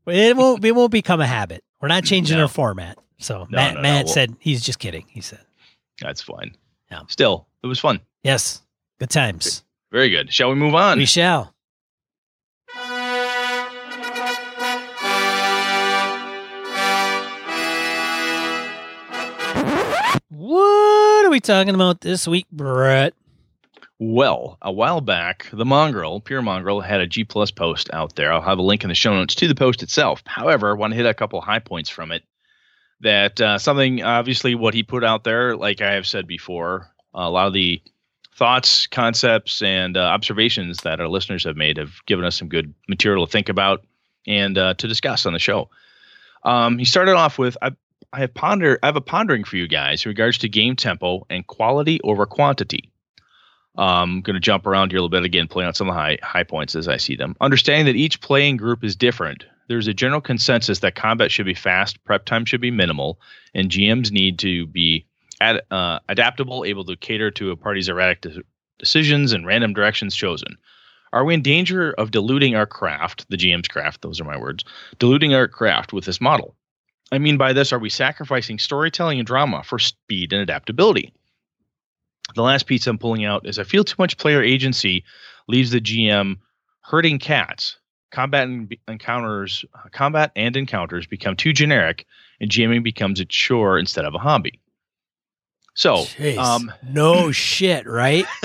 It 0.08 0.36
won't, 0.36 0.66
it 0.66 0.72
won't 0.72 0.92
become 0.92 1.22
a 1.22 1.28
habit. 1.28 1.64
We're 1.80 1.90
not 1.90 2.04
changing 2.04 2.38
No. 2.38 2.44
our 2.44 2.48
format. 2.48 2.98
So 3.20 3.46
No, 3.52 3.58
Matt, 3.58 3.76
no. 3.76 3.82
Matt 3.84 4.10
said 4.10 4.36
he's 4.40 4.64
just 4.64 4.80
kidding. 4.80 5.06
He 5.10 5.22
said, 5.22 5.42
That's 6.02 6.22
fine. 6.24 6.56
Yeah. 6.90 7.02
Still, 7.08 7.46
it 7.66 7.68
was 7.68 7.80
fun. 7.80 8.00
yes, 8.24 8.62
good 9.00 9.10
times. 9.10 9.64
Very 9.92 10.10
good. 10.10 10.32
Shall 10.32 10.50
we 10.50 10.56
move 10.56 10.76
on? 10.76 11.00
We 11.00 11.06
shall. 11.06 11.54
What 20.30 21.26
are 21.26 21.30
we 21.30 21.40
talking 21.40 21.76
about 21.76 22.02
this 22.02 22.28
week, 22.28 22.46
Brett? 22.52 23.14
Well, 23.98 24.58
a 24.62 24.72
while 24.72 25.00
back, 25.02 25.48
the 25.54 25.64
Mongrel, 25.66 26.20
Pure 26.20 26.42
Mongrel, 26.42 26.82
had 26.82 27.00
a 27.00 27.08
G 27.08 27.24
plus 27.24 27.52
post 27.52 27.90
out 27.94 28.16
there. 28.16 28.34
I'll 28.34 28.42
have 28.42 28.58
a 28.58 28.64
link 28.64 28.84
in 28.84 28.90
the 28.90 28.96
show 28.96 29.14
notes 29.14 29.36
to 29.36 29.48
the 29.48 29.56
post 29.56 29.82
itself. 29.84 30.22
However, 30.26 30.70
I 30.70 30.74
want 30.74 30.92
to 30.92 30.98
hit 30.98 31.06
a 31.06 31.14
couple 31.14 31.40
high 31.42 31.60
points 31.60 31.90
from 31.90 32.12
it. 32.12 32.24
That 33.02 33.40
uh, 33.40 33.58
something, 33.58 34.04
obviously, 34.04 34.56
what 34.56 34.74
he 34.74 34.84
put 34.84 35.04
out 35.04 35.24
there, 35.24 35.56
like 35.56 35.82
I 35.82 35.94
have 35.94 36.08
said 36.08 36.28
before, 36.28 36.92
a 37.16 37.30
lot 37.30 37.48
of 37.48 37.54
the 37.54 37.82
thoughts, 38.36 38.86
concepts, 38.88 39.62
and 39.62 39.98
uh, 39.98 40.02
observations 40.02 40.80
that 40.80 41.00
our 41.00 41.08
listeners 41.08 41.46
have 41.46 41.56
made 41.56 41.78
have 41.78 41.94
given 42.06 42.26
us 42.26 42.38
some 42.38 42.50
good 42.50 42.74
material 42.88 43.26
to 43.26 43.32
think 43.32 43.50
about 43.50 43.84
and 44.28 44.58
uh, 44.58 44.74
to 44.76 44.88
discuss 44.88 45.26
on 45.26 45.34
the 45.34 45.40
show. 45.40 45.70
Um, 46.44 46.78
he 46.78 46.86
started 46.86 47.16
off 47.16 47.38
with 47.38 47.58
I, 47.62 47.72
I 48.14 48.20
have 48.20 48.34
ponder 48.34 48.78
I 48.84 48.88
have 48.88 48.96
a 48.96 49.02
pondering 49.02 49.44
for 49.44 49.58
you 49.58 49.68
guys 49.68 50.06
in 50.06 50.10
regards 50.10 50.38
to 50.40 50.50
game 50.50 50.76
tempo 50.76 51.26
and 51.30 51.48
quality 51.48 52.00
over 52.04 52.26
quantity. 52.26 52.92
Um, 53.78 54.18
I'm 54.18 54.22
going 54.22 54.36
to 54.36 54.40
jump 54.40 54.68
around 54.68 54.92
here 54.92 55.00
a 55.00 55.02
little 55.02 55.10
bit 55.10 55.26
again, 55.26 55.48
playing 55.48 55.68
out 55.68 55.76
some 55.76 55.90
of 55.90 55.96
the 55.96 56.00
high 56.00 56.18
high 56.22 56.44
points 56.44 56.76
as 56.76 56.88
I 56.88 56.98
see 56.98 57.16
them. 57.16 57.36
Understanding 57.42 57.86
that 57.86 58.00
each 58.00 58.22
playing 58.22 58.58
group 58.58 58.84
is 58.84 58.96
different, 58.96 59.46
there's 59.68 59.88
a 59.88 59.94
general 59.94 60.22
consensus 60.22 60.80
that 60.80 60.96
combat 60.96 61.32
should 61.32 61.46
be 61.46 61.54
fast, 61.54 62.04
prep 62.04 62.26
time 62.26 62.46
should 62.46 62.62
be 62.62 62.72
minimal, 62.72 63.20
and 63.54 63.70
GMs 63.70 64.12
need 64.12 64.40
to 64.40 64.68
be 64.68 65.06
ad, 65.42 65.62
uh, 65.72 66.00
adaptable, 66.10 66.66
able 66.66 66.86
to 66.86 66.96
cater 66.96 67.32
to 67.32 67.52
a 67.52 67.56
party's 67.56 67.90
erratic 67.90 68.22
de- 68.22 68.44
decisions 68.80 69.34
and 69.34 69.46
random 69.46 69.74
directions 69.74 70.16
chosen. 70.16 70.58
Are 71.14 71.24
we 71.24 71.34
in 71.34 71.42
danger 71.42 71.94
of 71.94 72.12
diluting 72.12 72.56
our 72.56 72.66
craft, 72.66 73.26
the 73.30 73.38
GM's 73.38 73.68
craft, 73.68 74.02
those 74.02 74.20
are 74.20 74.26
my 74.26 74.38
words, 74.38 74.66
diluting 75.00 75.34
our 75.34 75.48
craft 75.48 75.94
with 75.94 76.06
this 76.06 76.20
model? 76.20 76.56
I 77.12 77.20
mean 77.20 77.38
by 77.38 77.54
this, 77.54 77.72
are 77.72 77.80
we 77.80 77.90
sacrificing 77.90 78.60
storytelling 78.60 79.20
and 79.20 79.28
drama 79.28 79.64
for 79.64 79.80
speed 79.80 80.34
and 80.34 80.42
adaptability? 80.42 81.14
The 82.34 82.42
last 82.42 82.66
piece 82.66 82.88
I'm 82.88 82.98
pulling 82.98 83.24
out 83.24 83.48
is 83.48 83.60
I 83.60 83.64
feel 83.64 83.84
too 83.84 83.96
much 84.00 84.18
player 84.18 84.42
agency 84.42 85.04
leaves 85.48 85.72
the 85.72 85.80
GM 85.80 86.38
herding 86.82 87.20
cats. 87.20 87.78
Combat 88.12 88.48
and 88.48 88.76
encounters, 88.88 89.64
combat 89.92 90.32
and 90.36 90.56
encounters 90.56 91.06
become 91.06 91.36
too 91.36 91.54
generic, 91.54 92.06
and 92.40 92.50
GMing 92.50 92.84
becomes 92.84 93.20
a 93.20 93.26
chore 93.26 93.78
instead 93.78 94.06
of 94.06 94.16
a 94.16 94.20
hobby. 94.20 94.60
So, 95.78 96.06
um, 96.38 96.72
no 96.88 97.34
shit, 97.34 97.86
right? 97.86 98.26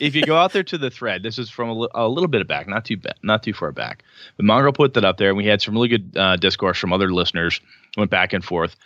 if 0.00 0.14
you 0.14 0.22
go 0.24 0.36
out 0.36 0.52
there 0.52 0.62
to 0.62 0.78
the 0.78 0.88
thread, 0.88 1.24
this 1.24 1.40
is 1.40 1.50
from 1.50 1.70
a, 1.70 1.88
a 1.92 2.08
little 2.08 2.28
bit 2.28 2.40
of 2.40 2.46
back, 2.46 2.68
not 2.68 2.84
too 2.84 2.96
bad, 2.96 3.16
not 3.24 3.42
too 3.42 3.52
far 3.52 3.72
back. 3.72 4.04
But 4.36 4.46
Mongrel 4.46 4.72
put 4.72 4.94
that 4.94 5.04
up 5.04 5.16
there, 5.16 5.30
and 5.30 5.36
we 5.36 5.44
had 5.44 5.60
some 5.60 5.74
really 5.74 5.88
good 5.88 6.16
uh, 6.16 6.36
discourse 6.36 6.78
from 6.78 6.92
other 6.92 7.12
listeners. 7.12 7.60
Went 7.96 8.12
back 8.12 8.32
and 8.32 8.44
forth, 8.44 8.76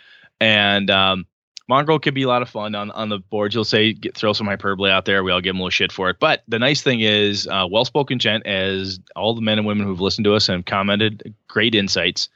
and 0.41 0.89
um, 0.89 1.27
Mongrel 1.69 1.99
could 1.99 2.15
be 2.15 2.23
a 2.23 2.27
lot 2.27 2.41
of 2.41 2.49
fun 2.49 2.73
on, 2.73 2.89
on 2.91 3.09
the 3.09 3.19
boards. 3.19 3.53
You'll 3.53 3.63
say, 3.63 3.93
get, 3.93 4.17
throw 4.17 4.33
some 4.33 4.47
hyperbole 4.47 4.89
out 4.89 5.05
there. 5.05 5.23
We 5.23 5.31
all 5.31 5.39
give 5.39 5.51
them 5.51 5.59
a 5.59 5.63
little 5.63 5.69
shit 5.69 5.91
for 5.91 6.09
it. 6.09 6.17
But 6.19 6.41
the 6.47 6.57
nice 6.57 6.81
thing 6.81 7.01
is, 7.01 7.47
uh, 7.47 7.67
well 7.69 7.85
spoken 7.85 8.17
gent, 8.17 8.47
as 8.47 8.99
all 9.15 9.35
the 9.35 9.41
men 9.41 9.59
and 9.59 9.67
women 9.67 9.85
who've 9.85 10.01
listened 10.01 10.25
to 10.25 10.33
us 10.33 10.49
and 10.49 10.65
commented, 10.65 11.35
great 11.47 11.75
insights. 11.75 12.27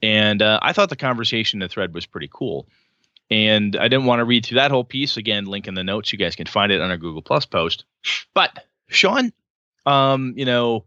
And 0.00 0.42
uh, 0.42 0.60
I 0.62 0.72
thought 0.72 0.90
the 0.90 0.96
conversation 0.96 1.60
in 1.60 1.66
the 1.66 1.68
thread 1.68 1.92
was 1.92 2.06
pretty 2.06 2.30
cool. 2.32 2.68
And 3.30 3.76
I 3.76 3.88
didn't 3.88 4.06
want 4.06 4.20
to 4.20 4.24
read 4.24 4.46
through 4.46 4.56
that 4.56 4.70
whole 4.70 4.84
piece. 4.84 5.16
Again, 5.16 5.44
link 5.44 5.68
in 5.68 5.74
the 5.74 5.84
notes. 5.84 6.12
You 6.12 6.18
guys 6.18 6.36
can 6.36 6.46
find 6.46 6.72
it 6.72 6.80
on 6.80 6.90
our 6.90 6.96
Google 6.96 7.22
Plus 7.22 7.44
post. 7.44 7.84
But 8.34 8.64
Sean, 8.88 9.32
um, 9.84 10.34
you 10.36 10.44
know, 10.44 10.84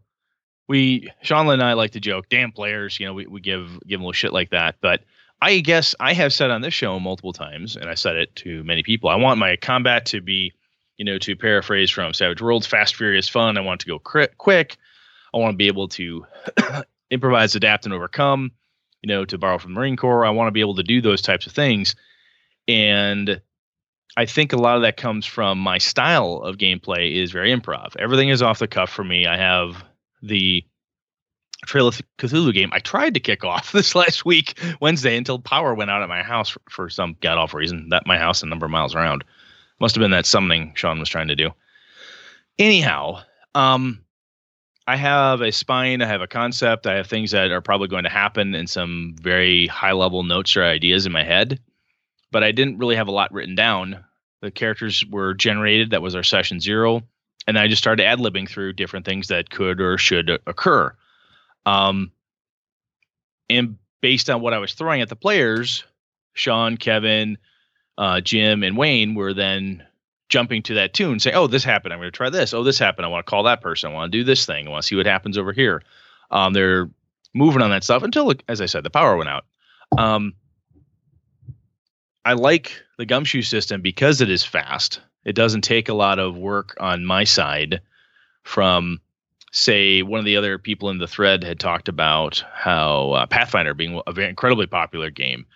we 0.68 1.12
Sean 1.22 1.48
and 1.50 1.62
I 1.62 1.74
like 1.74 1.92
to 1.92 2.00
joke, 2.00 2.28
damn 2.28 2.52
players, 2.52 2.98
you 2.98 3.06
know, 3.06 3.14
we, 3.14 3.26
we 3.26 3.40
give 3.40 3.78
give 3.86 3.98
them 3.98 4.02
a 4.02 4.04
little 4.04 4.12
shit 4.12 4.32
like 4.32 4.50
that. 4.50 4.76
But 4.80 5.02
I 5.40 5.58
guess 5.58 5.94
I 5.98 6.12
have 6.12 6.32
said 6.32 6.50
on 6.50 6.62
this 6.62 6.74
show 6.74 6.98
multiple 7.00 7.32
times, 7.32 7.76
and 7.76 7.90
I 7.90 7.94
said 7.94 8.16
it 8.16 8.34
to 8.36 8.62
many 8.64 8.82
people. 8.82 9.08
I 9.08 9.16
want 9.16 9.40
my 9.40 9.56
combat 9.56 10.06
to 10.06 10.20
be, 10.20 10.52
you 10.96 11.04
know, 11.04 11.18
to 11.18 11.36
paraphrase 11.36 11.90
from 11.90 12.12
Savage 12.12 12.40
Worlds, 12.40 12.66
fast, 12.66 12.94
furious, 12.94 13.28
fun. 13.28 13.58
I 13.58 13.60
want 13.60 13.80
to 13.80 13.88
go 13.88 13.98
quick. 13.98 14.76
I 15.34 15.38
want 15.38 15.54
to 15.54 15.56
be 15.56 15.66
able 15.66 15.88
to 15.88 16.24
improvise, 17.10 17.54
adapt, 17.54 17.84
and 17.84 17.94
overcome. 17.94 18.52
You 19.02 19.08
know, 19.08 19.24
to 19.24 19.36
borrow 19.36 19.58
from 19.58 19.74
the 19.74 19.80
Marine 19.80 19.96
Corps, 19.96 20.24
I 20.24 20.30
want 20.30 20.46
to 20.46 20.52
be 20.52 20.60
able 20.60 20.76
to 20.76 20.84
do 20.84 21.00
those 21.00 21.22
types 21.22 21.46
of 21.46 21.52
things. 21.52 21.96
And 22.68 23.40
I 24.16 24.26
think 24.26 24.52
a 24.52 24.56
lot 24.56 24.76
of 24.76 24.82
that 24.82 24.96
comes 24.96 25.26
from 25.26 25.58
my 25.58 25.78
style 25.78 26.42
of 26.44 26.58
gameplay 26.58 27.14
is 27.14 27.32
very 27.32 27.54
improv. 27.54 27.96
Everything 27.96 28.28
is 28.28 28.42
off 28.42 28.58
the 28.58 28.68
cuff 28.68 28.90
for 28.90 29.04
me. 29.04 29.26
I 29.26 29.36
have 29.36 29.82
the 30.22 30.64
Trail 31.64 31.86
of 31.86 32.00
Cthulhu 32.18 32.52
game 32.52 32.70
I 32.72 32.80
tried 32.80 33.14
to 33.14 33.20
kick 33.20 33.44
off 33.44 33.72
this 33.72 33.94
last 33.94 34.24
week, 34.24 34.60
Wednesday, 34.80 35.16
until 35.16 35.38
power 35.38 35.74
went 35.74 35.90
out 35.90 36.02
at 36.02 36.08
my 36.08 36.22
house 36.22 36.50
for, 36.50 36.60
for 36.68 36.90
some 36.90 37.16
god 37.20 37.38
awful 37.38 37.58
reason. 37.58 37.88
That 37.90 38.06
my 38.06 38.18
house 38.18 38.42
a 38.42 38.46
number 38.46 38.66
of 38.66 38.72
miles 38.72 38.94
around. 38.94 39.24
Must 39.80 39.94
have 39.94 40.00
been 40.00 40.10
that 40.12 40.26
summoning 40.26 40.72
Sean 40.74 40.98
was 40.98 41.08
trying 41.08 41.28
to 41.28 41.36
do. 41.36 41.50
Anyhow, 42.58 43.22
um, 43.54 44.04
I 44.86 44.96
have 44.96 45.40
a 45.40 45.52
spine, 45.52 46.02
I 46.02 46.06
have 46.06 46.20
a 46.20 46.26
concept, 46.26 46.86
I 46.86 46.96
have 46.96 47.06
things 47.06 47.30
that 47.30 47.50
are 47.50 47.60
probably 47.60 47.88
going 47.88 48.04
to 48.04 48.10
happen 48.10 48.54
and 48.54 48.68
some 48.68 49.14
very 49.20 49.66
high 49.68 49.92
level 49.92 50.22
notes 50.22 50.56
or 50.56 50.64
ideas 50.64 51.06
in 51.06 51.12
my 51.12 51.24
head, 51.24 51.60
but 52.32 52.42
I 52.42 52.50
didn't 52.50 52.78
really 52.78 52.96
have 52.96 53.08
a 53.08 53.12
lot 53.12 53.32
written 53.32 53.54
down. 53.54 54.04
The 54.40 54.50
characters 54.50 55.04
were 55.08 55.34
generated, 55.34 55.90
that 55.90 56.02
was 56.02 56.16
our 56.16 56.24
session 56.24 56.58
zero, 56.58 57.02
and 57.46 57.56
I 57.56 57.68
just 57.68 57.82
started 57.82 58.04
ad 58.04 58.18
libbing 58.18 58.48
through 58.48 58.72
different 58.72 59.06
things 59.06 59.28
that 59.28 59.50
could 59.50 59.80
or 59.80 59.98
should 59.98 60.30
occur. 60.46 60.92
Um, 61.64 62.10
and 63.48 63.76
based 64.00 64.28
on 64.28 64.40
what 64.40 64.54
I 64.54 64.58
was 64.58 64.74
throwing 64.74 65.00
at 65.00 65.08
the 65.08 65.16
players, 65.16 65.84
Sean, 66.32 66.76
Kevin, 66.76 67.38
uh, 67.98 68.20
Jim, 68.20 68.64
and 68.64 68.76
Wayne 68.76 69.14
were 69.14 69.34
then 69.34 69.84
jumping 70.28 70.62
to 70.62 70.74
that 70.74 70.94
tune, 70.94 71.20
saying, 71.20 71.36
"Oh, 71.36 71.46
this 71.46 71.62
happened. 71.62 71.92
I'm 71.92 72.00
going 72.00 72.10
to 72.10 72.16
try 72.16 72.30
this. 72.30 72.54
Oh, 72.54 72.64
this 72.64 72.78
happened. 72.78 73.04
I 73.04 73.08
want 73.10 73.26
to 73.26 73.30
call 73.30 73.42
that 73.44 73.60
person. 73.60 73.90
I 73.90 73.94
want 73.94 74.10
to 74.10 74.18
do 74.18 74.24
this 74.24 74.46
thing. 74.46 74.66
I 74.66 74.70
want 74.70 74.82
to 74.82 74.86
see 74.88 74.96
what 74.96 75.06
happens 75.06 75.36
over 75.38 75.52
here." 75.52 75.82
Um, 76.30 76.54
they're 76.54 76.88
moving 77.34 77.62
on 77.62 77.70
that 77.70 77.84
stuff 77.84 78.02
until, 78.02 78.32
as 78.48 78.60
I 78.60 78.66
said, 78.66 78.82
the 78.82 78.90
power 78.90 79.16
went 79.16 79.28
out. 79.28 79.44
Um, 79.98 80.34
I 82.24 82.34
like 82.34 82.82
the 82.98 83.06
gumshoe 83.06 83.42
system 83.42 83.80
because 83.80 84.20
it 84.20 84.30
is 84.30 84.44
fast. 84.44 85.00
It 85.24 85.34
doesn't 85.34 85.62
take 85.62 85.88
a 85.88 85.94
lot 85.94 86.18
of 86.18 86.36
work 86.36 86.76
on 86.78 87.04
my 87.04 87.24
side 87.24 87.80
from 88.42 89.00
say 89.52 90.02
one 90.02 90.18
of 90.18 90.24
the 90.24 90.36
other 90.36 90.58
people 90.58 90.88
in 90.90 90.98
the 90.98 91.06
thread 91.06 91.44
had 91.44 91.60
talked 91.60 91.88
about 91.88 92.42
how 92.54 93.12
uh, 93.12 93.26
Pathfinder 93.26 93.74
being 93.74 94.00
a 94.06 94.12
very 94.12 94.28
incredibly 94.28 94.66
popular 94.66 95.10
game, 95.10 95.46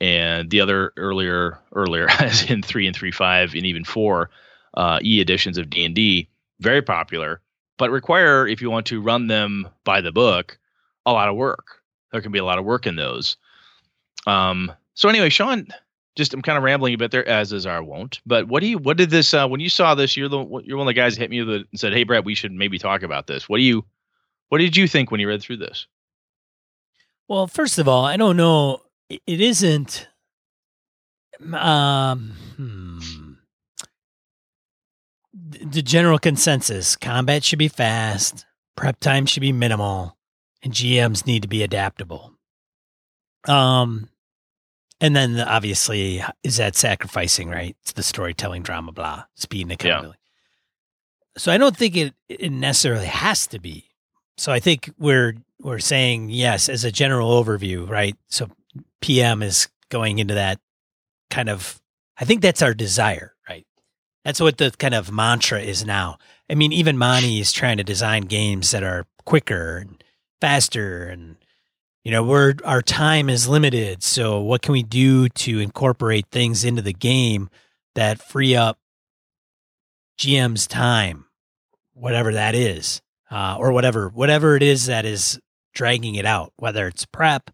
and 0.00 0.50
the 0.50 0.60
other 0.60 0.92
earlier 0.96 1.58
earlier 1.72 2.08
as 2.20 2.50
in 2.50 2.62
three 2.62 2.86
and 2.86 2.96
three 2.96 3.12
five 3.12 3.54
and 3.54 3.64
even 3.64 3.84
four 3.84 4.30
uh, 4.74 4.98
e 5.02 5.20
editions 5.20 5.58
of 5.58 5.70
D 5.70 5.84
and 5.84 5.94
D 5.94 6.28
very 6.60 6.82
popular, 6.82 7.40
but 7.78 7.90
require 7.90 8.46
if 8.46 8.60
you 8.60 8.70
want 8.70 8.86
to 8.86 9.00
run 9.00 9.26
them 9.26 9.68
by 9.84 10.00
the 10.00 10.12
book 10.12 10.58
a 11.06 11.12
lot 11.12 11.28
of 11.28 11.36
work. 11.36 11.82
There 12.12 12.22
can 12.22 12.32
be 12.32 12.38
a 12.38 12.44
lot 12.44 12.58
of 12.58 12.64
work 12.64 12.86
in 12.86 12.96
those. 12.96 13.36
Um, 14.26 14.72
so 14.94 15.08
anyway, 15.08 15.28
Sean, 15.28 15.66
just 16.16 16.32
I'm 16.32 16.42
kind 16.42 16.56
of 16.56 16.64
rambling 16.64 16.94
a 16.94 16.98
bit 16.98 17.10
there, 17.10 17.26
as 17.28 17.52
is 17.52 17.66
our 17.66 17.82
wont. 17.82 18.20
But 18.24 18.48
what 18.48 18.60
do 18.60 18.66
you 18.66 18.78
what 18.78 18.96
did 18.96 19.10
this 19.10 19.34
uh, 19.34 19.46
when 19.48 19.60
you 19.60 19.68
saw 19.68 19.94
this? 19.94 20.16
You're 20.16 20.28
the 20.28 20.44
you're 20.64 20.76
one 20.76 20.86
of 20.86 20.90
the 20.90 20.94
guys 20.94 21.14
that 21.14 21.20
hit 21.20 21.30
me 21.30 21.42
with 21.42 21.62
it 21.62 21.66
and 21.70 21.80
said, 21.80 21.92
"Hey, 21.92 22.04
Brett, 22.04 22.24
we 22.24 22.34
should 22.34 22.52
maybe 22.52 22.78
talk 22.78 23.02
about 23.02 23.26
this." 23.26 23.48
What 23.48 23.58
do 23.58 23.62
you 23.62 23.84
what 24.48 24.58
did 24.58 24.76
you 24.76 24.86
think 24.86 25.10
when 25.10 25.20
you 25.20 25.28
read 25.28 25.42
through 25.42 25.58
this? 25.58 25.86
Well, 27.28 27.46
first 27.46 27.78
of 27.78 27.88
all, 27.88 28.04
I 28.04 28.16
don't 28.16 28.36
know. 28.36 28.82
It 29.08 29.40
isn't. 29.40 30.08
Um, 31.52 32.34
hmm. 32.56 33.00
The 35.32 35.82
general 35.82 36.18
consensus: 36.18 36.94
combat 36.96 37.42
should 37.42 37.58
be 37.58 37.68
fast, 37.68 38.46
prep 38.76 39.00
time 39.00 39.26
should 39.26 39.40
be 39.40 39.52
minimal, 39.52 40.16
and 40.62 40.72
GMs 40.72 41.26
need 41.26 41.42
to 41.42 41.48
be 41.48 41.62
adaptable. 41.62 42.34
Um, 43.48 44.08
and 45.00 45.14
then 45.14 45.40
obviously, 45.40 46.22
is 46.42 46.56
that 46.56 46.76
sacrificing, 46.76 47.48
right? 47.48 47.76
It's 47.82 47.92
the 47.92 48.02
storytelling 48.02 48.62
drama, 48.62 48.92
blah, 48.92 49.24
speed 49.34 49.62
and 49.62 49.72
accountability. 49.72 50.18
Yeah. 50.18 51.40
So 51.40 51.52
I 51.52 51.58
don't 51.58 51.76
think 51.76 51.96
it, 51.96 52.14
it 52.28 52.50
necessarily 52.50 53.06
has 53.06 53.46
to 53.48 53.58
be. 53.58 53.90
So 54.36 54.52
I 54.52 54.60
think 54.60 54.92
we're 54.98 55.34
we're 55.60 55.78
saying 55.78 56.30
yes 56.30 56.68
as 56.68 56.84
a 56.84 56.92
general 56.92 57.42
overview, 57.42 57.88
right? 57.88 58.16
So 58.28 58.48
PM 59.00 59.42
is 59.42 59.68
going 59.88 60.18
into 60.18 60.34
that 60.34 60.60
kind 61.30 61.48
of 61.48 61.80
I 62.16 62.24
think 62.24 62.42
that's 62.42 62.62
our 62.62 62.74
desire, 62.74 63.34
right? 63.48 63.66
That's 64.24 64.40
what 64.40 64.58
the 64.58 64.70
kind 64.70 64.94
of 64.94 65.12
mantra 65.12 65.60
is 65.60 65.84
now. 65.84 66.18
I 66.48 66.54
mean, 66.54 66.72
even 66.72 66.98
Monte 66.98 67.40
is 67.40 67.52
trying 67.52 67.78
to 67.78 67.84
design 67.84 68.22
games 68.22 68.70
that 68.70 68.82
are 68.82 69.06
quicker 69.24 69.78
and 69.78 70.04
faster 70.40 71.04
and 71.06 71.36
you 72.04 72.10
know, 72.10 72.22
we're 72.22 72.54
our 72.64 72.82
time 72.82 73.30
is 73.30 73.48
limited. 73.48 74.02
So 74.02 74.40
what 74.40 74.62
can 74.62 74.72
we 74.72 74.82
do 74.82 75.28
to 75.30 75.58
incorporate 75.58 76.26
things 76.30 76.64
into 76.64 76.82
the 76.82 76.92
game 76.92 77.48
that 77.94 78.22
free 78.22 78.54
up 78.54 78.78
GM's 80.18 80.66
time, 80.66 81.24
whatever 81.94 82.34
that 82.34 82.54
is, 82.54 83.00
uh, 83.30 83.56
or 83.58 83.72
whatever 83.72 84.10
whatever 84.10 84.54
it 84.54 84.62
is 84.62 84.86
that 84.86 85.06
is 85.06 85.40
dragging 85.74 86.14
it 86.16 86.26
out, 86.26 86.52
whether 86.56 86.86
it's 86.86 87.06
prep, 87.06 87.50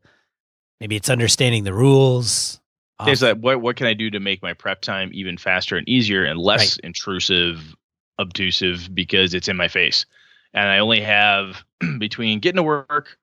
maybe 0.80 0.96
it's 0.96 1.08
understanding 1.08 1.62
the 1.64 1.74
rules. 1.74 2.60
Is 3.06 3.20
that 3.20 3.38
what 3.38 3.62
what 3.62 3.76
can 3.76 3.86
I 3.86 3.94
do 3.94 4.10
to 4.10 4.20
make 4.20 4.42
my 4.42 4.52
prep 4.52 4.82
time 4.82 5.10
even 5.14 5.38
faster 5.38 5.76
and 5.76 5.88
easier 5.88 6.24
and 6.24 6.38
less 6.38 6.76
right. 6.76 6.80
intrusive, 6.84 7.74
obtrusive 8.18 8.92
because 8.92 9.32
it's 9.32 9.48
in 9.48 9.56
my 9.56 9.68
face, 9.68 10.04
and 10.52 10.68
I 10.68 10.80
only 10.80 11.00
have 11.00 11.64
between 11.98 12.40
getting 12.40 12.56
to 12.56 12.62
work 12.64 13.16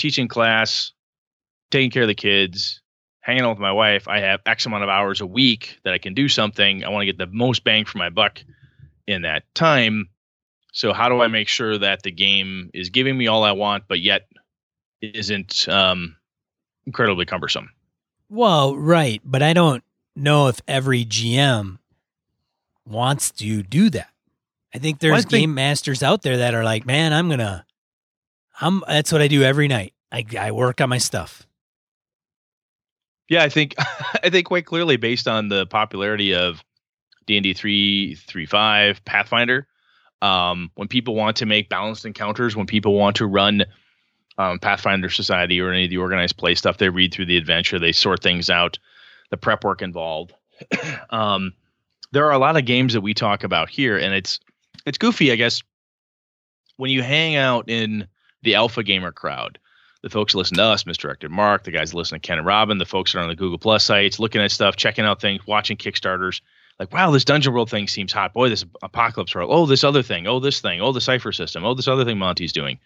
teaching 0.00 0.28
class, 0.28 0.92
taking 1.70 1.90
care 1.90 2.02
of 2.02 2.08
the 2.08 2.14
kids, 2.14 2.80
hanging 3.20 3.42
out 3.42 3.50
with 3.50 3.58
my 3.58 3.70
wife, 3.70 4.08
I 4.08 4.20
have 4.20 4.40
X 4.46 4.66
amount 4.66 4.82
of 4.82 4.88
hours 4.88 5.20
a 5.20 5.26
week 5.26 5.78
that 5.84 5.92
I 5.92 5.98
can 5.98 6.14
do 6.14 6.28
something. 6.28 6.84
I 6.84 6.88
want 6.88 7.02
to 7.02 7.06
get 7.06 7.18
the 7.18 7.26
most 7.26 7.62
bang 7.62 7.84
for 7.84 7.98
my 7.98 8.08
buck 8.08 8.42
in 9.06 9.22
that 9.22 9.42
time. 9.54 10.08
So 10.72 10.92
how 10.92 11.08
do 11.08 11.20
I 11.20 11.28
make 11.28 11.48
sure 11.48 11.76
that 11.78 12.02
the 12.02 12.10
game 12.10 12.70
is 12.72 12.88
giving 12.88 13.16
me 13.16 13.26
all 13.26 13.44
I 13.44 13.52
want, 13.52 13.84
but 13.88 14.00
yet 14.00 14.22
isn't 15.02 15.68
um, 15.68 16.16
incredibly 16.86 17.26
cumbersome? 17.26 17.70
Well, 18.28 18.76
right, 18.76 19.20
but 19.24 19.42
I 19.42 19.52
don't 19.52 19.82
know 20.16 20.48
if 20.48 20.60
every 20.66 21.04
GM 21.04 21.78
wants 22.86 23.32
to 23.32 23.62
do 23.62 23.90
that. 23.90 24.10
I 24.72 24.78
think 24.78 25.00
there's 25.00 25.10
well, 25.10 25.18
I 25.18 25.22
think, 25.22 25.30
game 25.30 25.54
masters 25.54 26.02
out 26.02 26.22
there 26.22 26.38
that 26.38 26.54
are 26.54 26.62
like, 26.62 26.86
man, 26.86 27.12
I'm 27.12 27.28
gonna 27.28 27.66
I'm 28.60 28.82
that's 28.86 29.10
what 29.12 29.22
I 29.22 29.28
do 29.28 29.42
every 29.42 29.68
night. 29.68 29.94
I 30.12 30.24
I 30.38 30.52
work 30.52 30.80
on 30.80 30.88
my 30.88 30.98
stuff. 30.98 31.46
Yeah, 33.28 33.42
I 33.42 33.48
think 33.48 33.74
I 34.22 34.30
think 34.30 34.46
quite 34.46 34.66
clearly 34.66 34.96
based 34.96 35.26
on 35.26 35.48
the 35.48 35.66
popularity 35.66 36.34
of 36.34 36.62
D&D 37.26 37.54
335 37.54 39.04
Pathfinder, 39.04 39.66
um, 40.20 40.70
when 40.74 40.88
people 40.88 41.14
want 41.14 41.36
to 41.36 41.46
make 41.46 41.68
balanced 41.68 42.04
encounters, 42.04 42.56
when 42.56 42.66
people 42.66 42.94
want 42.94 43.16
to 43.16 43.26
run 43.26 43.64
um, 44.36 44.58
Pathfinder 44.58 45.10
Society 45.10 45.60
or 45.60 45.70
any 45.70 45.84
of 45.84 45.90
the 45.90 45.98
organized 45.98 46.36
play 46.36 46.54
stuff, 46.54 46.78
they 46.78 46.88
read 46.88 47.14
through 47.14 47.26
the 47.26 47.36
adventure, 47.36 47.78
they 47.78 47.92
sort 47.92 48.22
things 48.22 48.50
out, 48.50 48.78
the 49.30 49.36
prep 49.36 49.64
work 49.64 49.80
involved. 49.80 50.34
um, 51.10 51.52
there 52.12 52.26
are 52.26 52.32
a 52.32 52.38
lot 52.38 52.56
of 52.56 52.64
games 52.64 52.94
that 52.94 53.00
we 53.00 53.14
talk 53.14 53.44
about 53.44 53.70
here, 53.70 53.96
and 53.96 54.12
it's 54.14 54.40
it's 54.86 54.98
goofy, 54.98 55.30
I 55.30 55.36
guess. 55.36 55.62
When 56.76 56.90
you 56.90 57.02
hang 57.02 57.36
out 57.36 57.68
in 57.68 58.08
the 58.42 58.54
alpha 58.54 58.82
gamer 58.82 59.12
crowd. 59.12 59.58
The 60.02 60.10
folks 60.10 60.34
listen 60.34 60.56
to 60.56 60.64
us, 60.64 60.86
misdirected 60.86 61.30
Mark, 61.30 61.64
the 61.64 61.70
guys 61.70 61.92
listen 61.92 62.18
to 62.18 62.26
Ken 62.26 62.38
and 62.38 62.46
Robin, 62.46 62.78
the 62.78 62.86
folks 62.86 63.12
that 63.12 63.18
are 63.18 63.22
on 63.22 63.28
the 63.28 63.36
Google 63.36 63.58
Plus 63.58 63.84
sites, 63.84 64.18
looking 64.18 64.40
at 64.40 64.50
stuff, 64.50 64.76
checking 64.76 65.04
out 65.04 65.20
things, 65.20 65.46
watching 65.46 65.76
Kickstarters. 65.76 66.40
Like, 66.78 66.92
wow, 66.94 67.10
this 67.10 67.26
Dungeon 67.26 67.52
World 67.52 67.68
thing 67.68 67.86
seems 67.86 68.10
hot. 68.10 68.32
Boy, 68.32 68.48
this 68.48 68.64
Apocalypse 68.82 69.34
World. 69.34 69.50
Oh, 69.52 69.66
this 69.66 69.84
other 69.84 70.02
thing. 70.02 70.26
Oh, 70.26 70.40
this 70.40 70.60
thing. 70.60 70.80
Oh, 70.80 70.92
the 70.92 71.00
Cypher 71.02 71.32
system. 71.32 71.62
Oh, 71.66 71.74
this 71.74 71.88
other 71.88 72.06
thing 72.06 72.18
Monte's 72.18 72.52
doing. 72.52 72.78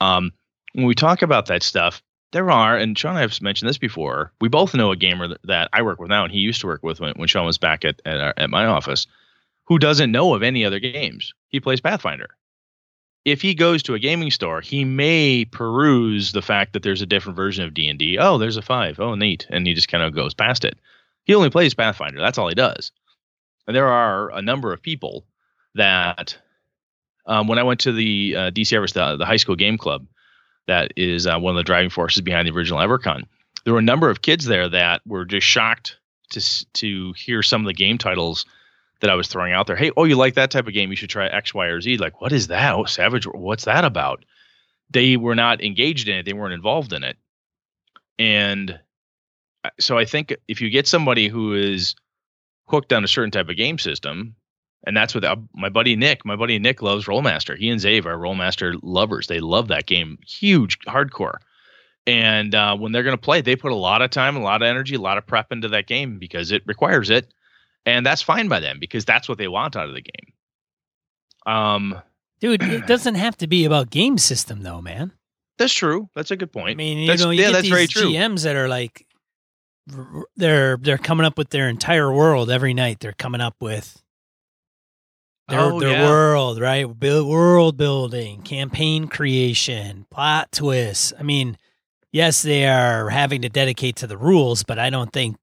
Um, 0.00 0.32
when 0.74 0.86
we 0.86 0.94
talk 0.94 1.22
about 1.22 1.46
that 1.46 1.64
stuff, 1.64 2.00
there 2.30 2.50
are, 2.50 2.76
and 2.76 2.96
Sean 2.96 3.10
and 3.10 3.18
I 3.18 3.22
have 3.22 3.42
mentioned 3.42 3.68
this 3.68 3.78
before. 3.78 4.32
We 4.40 4.48
both 4.48 4.74
know 4.74 4.92
a 4.92 4.96
gamer 4.96 5.26
that, 5.28 5.40
that 5.44 5.68
I 5.72 5.82
work 5.82 5.98
with 5.98 6.10
now, 6.10 6.22
and 6.22 6.32
he 6.32 6.38
used 6.38 6.60
to 6.60 6.68
work 6.68 6.84
with 6.84 7.00
when, 7.00 7.14
when 7.14 7.26
Sean 7.26 7.46
was 7.46 7.58
back 7.58 7.84
at 7.84 8.00
at, 8.04 8.20
our, 8.20 8.34
at 8.36 8.50
my 8.50 8.66
office, 8.66 9.08
who 9.64 9.80
doesn't 9.80 10.12
know 10.12 10.34
of 10.34 10.44
any 10.44 10.64
other 10.64 10.78
games. 10.78 11.34
He 11.48 11.58
plays 11.58 11.80
Pathfinder. 11.80 12.36
If 13.24 13.40
he 13.40 13.54
goes 13.54 13.82
to 13.84 13.94
a 13.94 13.98
gaming 13.98 14.30
store, 14.30 14.60
he 14.60 14.84
may 14.84 15.46
peruse 15.46 16.32
the 16.32 16.42
fact 16.42 16.74
that 16.74 16.82
there's 16.82 17.00
a 17.00 17.06
different 17.06 17.36
version 17.36 17.64
of 17.64 17.72
D 17.72 17.88
and 17.88 17.98
D. 17.98 18.18
Oh, 18.18 18.36
there's 18.36 18.58
a 18.58 18.62
five. 18.62 19.00
Oh, 19.00 19.14
neat, 19.14 19.46
and 19.50 19.66
he 19.66 19.72
just 19.72 19.88
kind 19.88 20.04
of 20.04 20.14
goes 20.14 20.34
past 20.34 20.64
it. 20.64 20.78
He 21.24 21.34
only 21.34 21.50
plays 21.50 21.74
Pathfinder. 21.74 22.20
That's 22.20 22.36
all 22.36 22.48
he 22.48 22.54
does. 22.54 22.92
And 23.66 23.74
there 23.74 23.88
are 23.88 24.30
a 24.30 24.42
number 24.42 24.72
of 24.72 24.82
people 24.82 25.24
that, 25.74 26.36
um, 27.26 27.48
when 27.48 27.58
I 27.58 27.62
went 27.62 27.80
to 27.80 27.92
the 27.92 28.36
uh, 28.36 28.50
DC 28.50 28.72
Everest, 28.74 28.94
the, 28.94 29.16
the 29.16 29.24
high 29.24 29.36
school 29.36 29.56
game 29.56 29.78
club, 29.78 30.06
that 30.66 30.92
is 30.96 31.26
uh, 31.26 31.38
one 31.38 31.54
of 31.54 31.56
the 31.56 31.64
driving 31.64 31.90
forces 31.90 32.20
behind 32.20 32.46
the 32.46 32.52
original 32.52 32.80
EverCon. 32.80 33.24
There 33.64 33.72
were 33.72 33.78
a 33.78 33.82
number 33.82 34.10
of 34.10 34.22
kids 34.22 34.44
there 34.44 34.68
that 34.68 35.00
were 35.06 35.24
just 35.24 35.46
shocked 35.46 35.96
to 36.30 36.72
to 36.74 37.12
hear 37.16 37.42
some 37.42 37.62
of 37.62 37.66
the 37.66 37.74
game 37.74 37.98
titles 37.98 38.44
that 39.00 39.10
I 39.10 39.14
was 39.14 39.28
throwing 39.28 39.52
out 39.52 39.66
there. 39.66 39.76
Hey, 39.76 39.90
oh, 39.96 40.04
you 40.04 40.16
like 40.16 40.34
that 40.34 40.50
type 40.50 40.66
of 40.66 40.72
game? 40.72 40.90
You 40.90 40.96
should 40.96 41.10
try 41.10 41.26
X, 41.26 41.52
Y, 41.52 41.66
or 41.66 41.80
Z. 41.80 41.98
Like, 41.98 42.20
what 42.20 42.32
is 42.32 42.48
that? 42.48 42.74
Oh, 42.74 42.84
Savage, 42.84 43.24
what's 43.26 43.64
that 43.64 43.84
about? 43.84 44.24
They 44.90 45.16
were 45.16 45.34
not 45.34 45.62
engaged 45.62 46.08
in 46.08 46.16
it. 46.16 46.24
They 46.24 46.32
weren't 46.32 46.54
involved 46.54 46.92
in 46.92 47.04
it. 47.04 47.16
And 48.18 48.78
so 49.80 49.98
I 49.98 50.04
think 50.04 50.34
if 50.48 50.60
you 50.60 50.70
get 50.70 50.86
somebody 50.86 51.28
who 51.28 51.54
is 51.54 51.94
hooked 52.66 52.92
on 52.92 53.04
a 53.04 53.08
certain 53.08 53.30
type 53.30 53.48
of 53.48 53.56
game 53.56 53.78
system, 53.78 54.36
and 54.86 54.96
that's 54.96 55.14
what 55.14 55.24
uh, 55.24 55.36
my 55.54 55.70
buddy 55.70 55.96
Nick, 55.96 56.24
my 56.24 56.36
buddy 56.36 56.58
Nick 56.58 56.82
loves 56.82 57.06
Rolemaster. 57.06 57.56
He 57.56 57.70
and 57.70 57.80
Zave 57.80 58.04
are 58.04 58.18
Rolemaster 58.18 58.78
lovers. 58.82 59.26
They 59.26 59.40
love 59.40 59.68
that 59.68 59.86
game, 59.86 60.18
huge, 60.26 60.78
hardcore. 60.80 61.38
And 62.06 62.54
uh, 62.54 62.76
when 62.76 62.92
they're 62.92 63.02
going 63.02 63.16
to 63.16 63.22
play, 63.22 63.40
they 63.40 63.56
put 63.56 63.72
a 63.72 63.76
lot 63.76 64.02
of 64.02 64.10
time, 64.10 64.36
a 64.36 64.42
lot 64.42 64.60
of 64.60 64.66
energy, 64.66 64.94
a 64.94 65.00
lot 65.00 65.16
of 65.16 65.26
prep 65.26 65.52
into 65.52 65.68
that 65.68 65.86
game 65.86 66.18
because 66.18 66.52
it 66.52 66.62
requires 66.66 67.08
it, 67.08 67.32
and 67.86 68.04
that's 68.04 68.22
fine 68.22 68.48
by 68.48 68.60
them 68.60 68.78
because 68.80 69.04
that's 69.04 69.28
what 69.28 69.38
they 69.38 69.48
want 69.48 69.76
out 69.76 69.88
of 69.88 69.94
the 69.94 70.02
game. 70.02 70.32
Um, 71.46 72.00
dude, 72.40 72.62
it 72.62 72.86
doesn't 72.86 73.16
have 73.16 73.36
to 73.38 73.46
be 73.46 73.64
about 73.64 73.90
game 73.90 74.18
system 74.18 74.62
though, 74.62 74.80
man. 74.80 75.12
That's 75.58 75.72
true. 75.72 76.08
That's 76.14 76.30
a 76.30 76.36
good 76.36 76.52
point. 76.52 76.70
I 76.70 76.74
mean, 76.74 76.98
you 76.98 77.06
that's, 77.06 77.22
know, 77.22 77.30
you 77.30 77.40
yeah, 77.40 77.48
get 77.48 77.52
that's 77.52 77.62
these 77.62 77.72
very 77.72 77.86
true. 77.86 78.10
GMs 78.10 78.42
that 78.44 78.56
are 78.56 78.68
like, 78.68 79.06
they're 80.36 80.78
they're 80.78 80.98
coming 80.98 81.26
up 81.26 81.36
with 81.36 81.50
their 81.50 81.68
entire 81.68 82.12
world 82.12 82.50
every 82.50 82.74
night. 82.74 83.00
They're 83.00 83.12
coming 83.12 83.40
up 83.42 83.54
with 83.60 84.02
their 85.48 85.60
Oh, 85.60 85.78
their 85.78 85.90
yeah. 85.92 86.08
world, 86.08 86.58
right? 86.60 86.86
Build, 86.98 87.28
world 87.28 87.76
building, 87.76 88.40
campaign 88.42 89.06
creation, 89.08 90.06
plot 90.10 90.50
twists. 90.52 91.12
I 91.20 91.22
mean, 91.22 91.58
yes, 92.12 92.40
they 92.42 92.66
are 92.66 93.10
having 93.10 93.42
to 93.42 93.48
dedicate 93.50 93.96
to 93.96 94.06
the 94.06 94.16
rules, 94.16 94.62
but 94.62 94.78
I 94.78 94.88
don't 94.90 95.12
think 95.12 95.36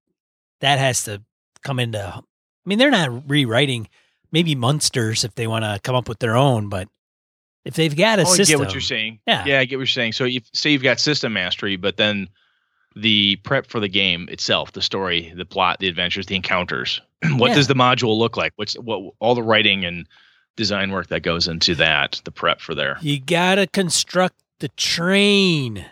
that 0.60 0.80
has 0.80 1.04
to 1.04 1.22
come 1.64 1.80
into. 1.80 2.24
I 2.66 2.70
mean, 2.70 2.78
they're 2.80 2.92
not 2.92 3.30
rewriting. 3.30 3.88
Maybe 4.32 4.56
Munsters 4.56 5.24
if 5.24 5.36
they 5.36 5.48
want 5.48 5.66
to 5.66 5.80
come 5.84 5.96
up 5.96 6.08
with 6.08 6.20
their 6.20 6.36
own, 6.38 6.70
but 6.70 6.88
if 7.66 7.76
they've 7.76 7.96
got 7.96 8.20
a 8.20 8.24
oh, 8.24 8.26
I 8.32 8.36
system, 8.36 8.60
get 8.60 8.66
what 8.66 8.74
you're 8.74 8.82
saying. 8.82 9.20
Yeah. 9.28 9.44
yeah, 9.46 9.60
I 9.60 9.66
get 9.66 9.76
what 9.76 9.82
you're 9.82 9.88
saying. 9.88 10.14
So 10.14 10.24
you 10.24 10.42
say 10.54 10.72
you've 10.72 10.84
got 10.84 11.00
system 11.00 11.34
mastery, 11.34 11.76
but 11.76 11.98
then 11.98 12.28
the 12.96 13.38
prep 13.38 13.68
for 13.68 13.80
the 13.80 13.88
game 13.88 14.28
itself, 14.30 14.72
the 14.74 14.82
story, 14.82 15.34
the 15.36 15.46
plot, 15.46 15.80
the 15.80 15.88
adventures, 15.88 16.26
the 16.26 16.36
encounters. 16.36 17.02
what 17.36 17.50
Yeah. 17.50 17.56
does 17.56 17.68
the 17.68 17.74
module 17.76 18.18
look 18.18 18.38
like? 18.38 18.54
What's 18.56 18.74
what 18.76 19.14
all 19.20 19.36
the 19.36 19.44
writing 19.44 19.86
and 19.86 20.08
design 20.56 20.92
work 20.92 21.08
that 21.08 21.22
goes 21.22 21.48
into 21.48 21.76
that, 21.76 22.22
the 22.26 22.32
prep 22.32 22.60
for 22.62 22.76
there. 22.76 22.98
you 23.02 23.20
gotta 23.20 23.68
construct 23.68 24.36
the 24.60 24.68
train. 24.70 25.86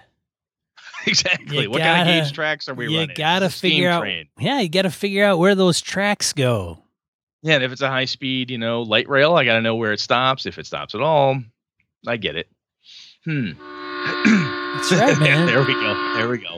exactly. 1.08 1.64
You 1.64 1.70
what 1.70 1.82
kind 1.82 2.10
of 2.10 2.24
gauge 2.26 2.34
tracks 2.34 2.68
are 2.70 2.74
we 2.74 2.88
you 2.90 3.00
running? 3.00 3.16
gotta 3.16 3.46
It's 3.46 3.56
a 3.56 3.58
steam 3.58 3.72
figure 3.72 3.90
out. 3.90 4.02
train. 4.02 4.28
Yeah, 4.40 4.60
you 4.62 4.70
gotta 4.70 4.90
figure 4.92 5.24
out 5.26 5.40
where 5.40 5.56
those 5.56 5.82
tracks 5.82 6.34
go. 6.34 6.84
Yeah, 7.42 7.56
and 7.56 7.64
if 7.64 7.72
it's 7.72 7.82
a 7.82 7.88
high 7.90 8.06
speed, 8.06 8.52
you 8.52 8.58
know, 8.58 8.82
light 8.82 9.08
rail, 9.08 9.34
I 9.36 9.46
got 9.46 9.54
to 9.54 9.62
know 9.62 9.76
where 9.78 9.94
it 9.94 10.02
stops. 10.02 10.46
If 10.46 10.58
it 10.60 10.66
stops 10.66 10.94
at 10.94 11.00
all, 11.00 11.40
I 12.06 12.18
get 12.18 12.36
it. 12.36 12.50
Hmm. 13.24 13.52
That's 14.76 14.92
right, 14.92 15.18
man. 15.22 15.46
there 15.48 15.62
we 15.64 15.74
go. 15.74 16.14
There 16.18 16.28
we 16.28 16.38
go. 16.40 16.58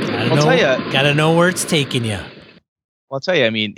Gotta 0.00 0.30
I'll 0.30 0.36
know, 0.36 0.42
tell 0.42 0.58
ya- 0.58 0.90
Gotta 0.90 1.14
know 1.14 1.36
where 1.36 1.48
it's 1.48 1.64
taking 1.64 2.04
you. 2.04 2.16
Well, 2.18 2.26
I'll 3.12 3.20
tell 3.20 3.36
you. 3.36 3.44
I 3.44 3.50
mean, 3.50 3.74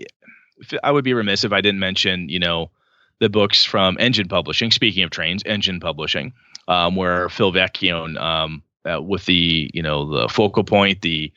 I 0.83 0.91
would 0.91 1.05
be 1.05 1.15
remiss 1.15 1.45
if 1.45 1.53
I 1.53 1.61
didn't 1.61 1.81
mention, 1.81 2.29
you 2.29 2.39
know, 2.39 2.71
the 3.23 3.29
books 3.29 3.65
from 3.65 3.97
Engine 4.01 4.27
Publishing. 4.27 4.73
Speaking 4.73 5.05
of 5.05 5.11
trains, 5.11 5.45
Engine 5.47 5.79
Publishing, 5.79 6.33
um, 6.67 6.97
where 6.97 7.29
Phil 7.29 7.53
Vecchione, 7.53 8.21
um, 8.21 8.65
uh, 8.85 9.01
with 9.01 9.25
the 9.27 9.71
you 9.73 9.81
know 9.81 10.11
the 10.11 10.29
focal 10.29 10.65
point, 10.65 11.03
the 11.03 11.33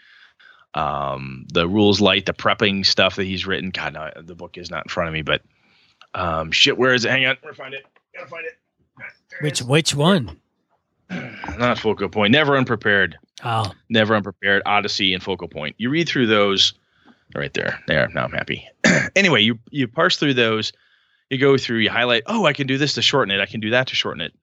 um, 0.73 1.45
the 1.53 1.67
rules 1.67 2.01
light, 2.01 2.25
the 2.25 2.33
prepping 2.33 2.83
stuff 2.85 3.15
that 3.17 3.25
he's 3.25 3.45
written. 3.45 3.69
God, 3.69 3.93
no, 3.93 4.09
the 4.19 4.33
book 4.33 4.57
is 4.57 4.71
not 4.71 4.85
in 4.85 4.89
front 4.89 5.09
of 5.09 5.13
me, 5.13 5.21
but 5.21 5.43
um, 6.15 6.51
shit, 6.51 6.75
where 6.75 6.95
is 6.95 7.05
it? 7.05 7.11
Hang 7.11 7.27
on, 7.27 7.37
where 7.41 7.53
find 7.53 7.75
it? 7.75 7.85
Gotta 8.15 8.27
find 8.27 8.45
it. 8.47 8.53
There 9.29 9.39
Which 9.41 9.61
which 9.61 9.93
one? 9.93 10.39
not 11.57 11.77
focal 11.77 12.09
point. 12.09 12.31
Never 12.31 12.57
unprepared. 12.57 13.15
Oh, 13.43 13.71
Never 13.89 14.15
Unprepared, 14.15 14.63
Odyssey, 14.65 15.13
and 15.13 15.21
Focal 15.21 15.49
Point. 15.49 15.75
You 15.77 15.91
read 15.91 16.09
through 16.09 16.25
those 16.25 16.73
right 17.35 17.53
there. 17.53 17.79
There. 17.85 18.07
Now 18.15 18.23
I'm 18.23 18.31
happy. 18.31 18.67
anyway, 19.15 19.43
you 19.43 19.59
you 19.69 19.87
parse 19.87 20.17
through 20.17 20.33
those. 20.33 20.71
You 21.29 21.37
go 21.37 21.57
through. 21.57 21.79
You 21.79 21.89
highlight. 21.89 22.23
Oh, 22.27 22.45
I 22.45 22.53
can 22.53 22.67
do 22.67 22.77
this 22.77 22.93
to 22.93 23.01
shorten 23.01 23.33
it. 23.33 23.41
I 23.41 23.45
can 23.45 23.59
do 23.59 23.71
that 23.71 23.87
to 23.87 23.95
shorten 23.95 24.21
it. 24.21 24.33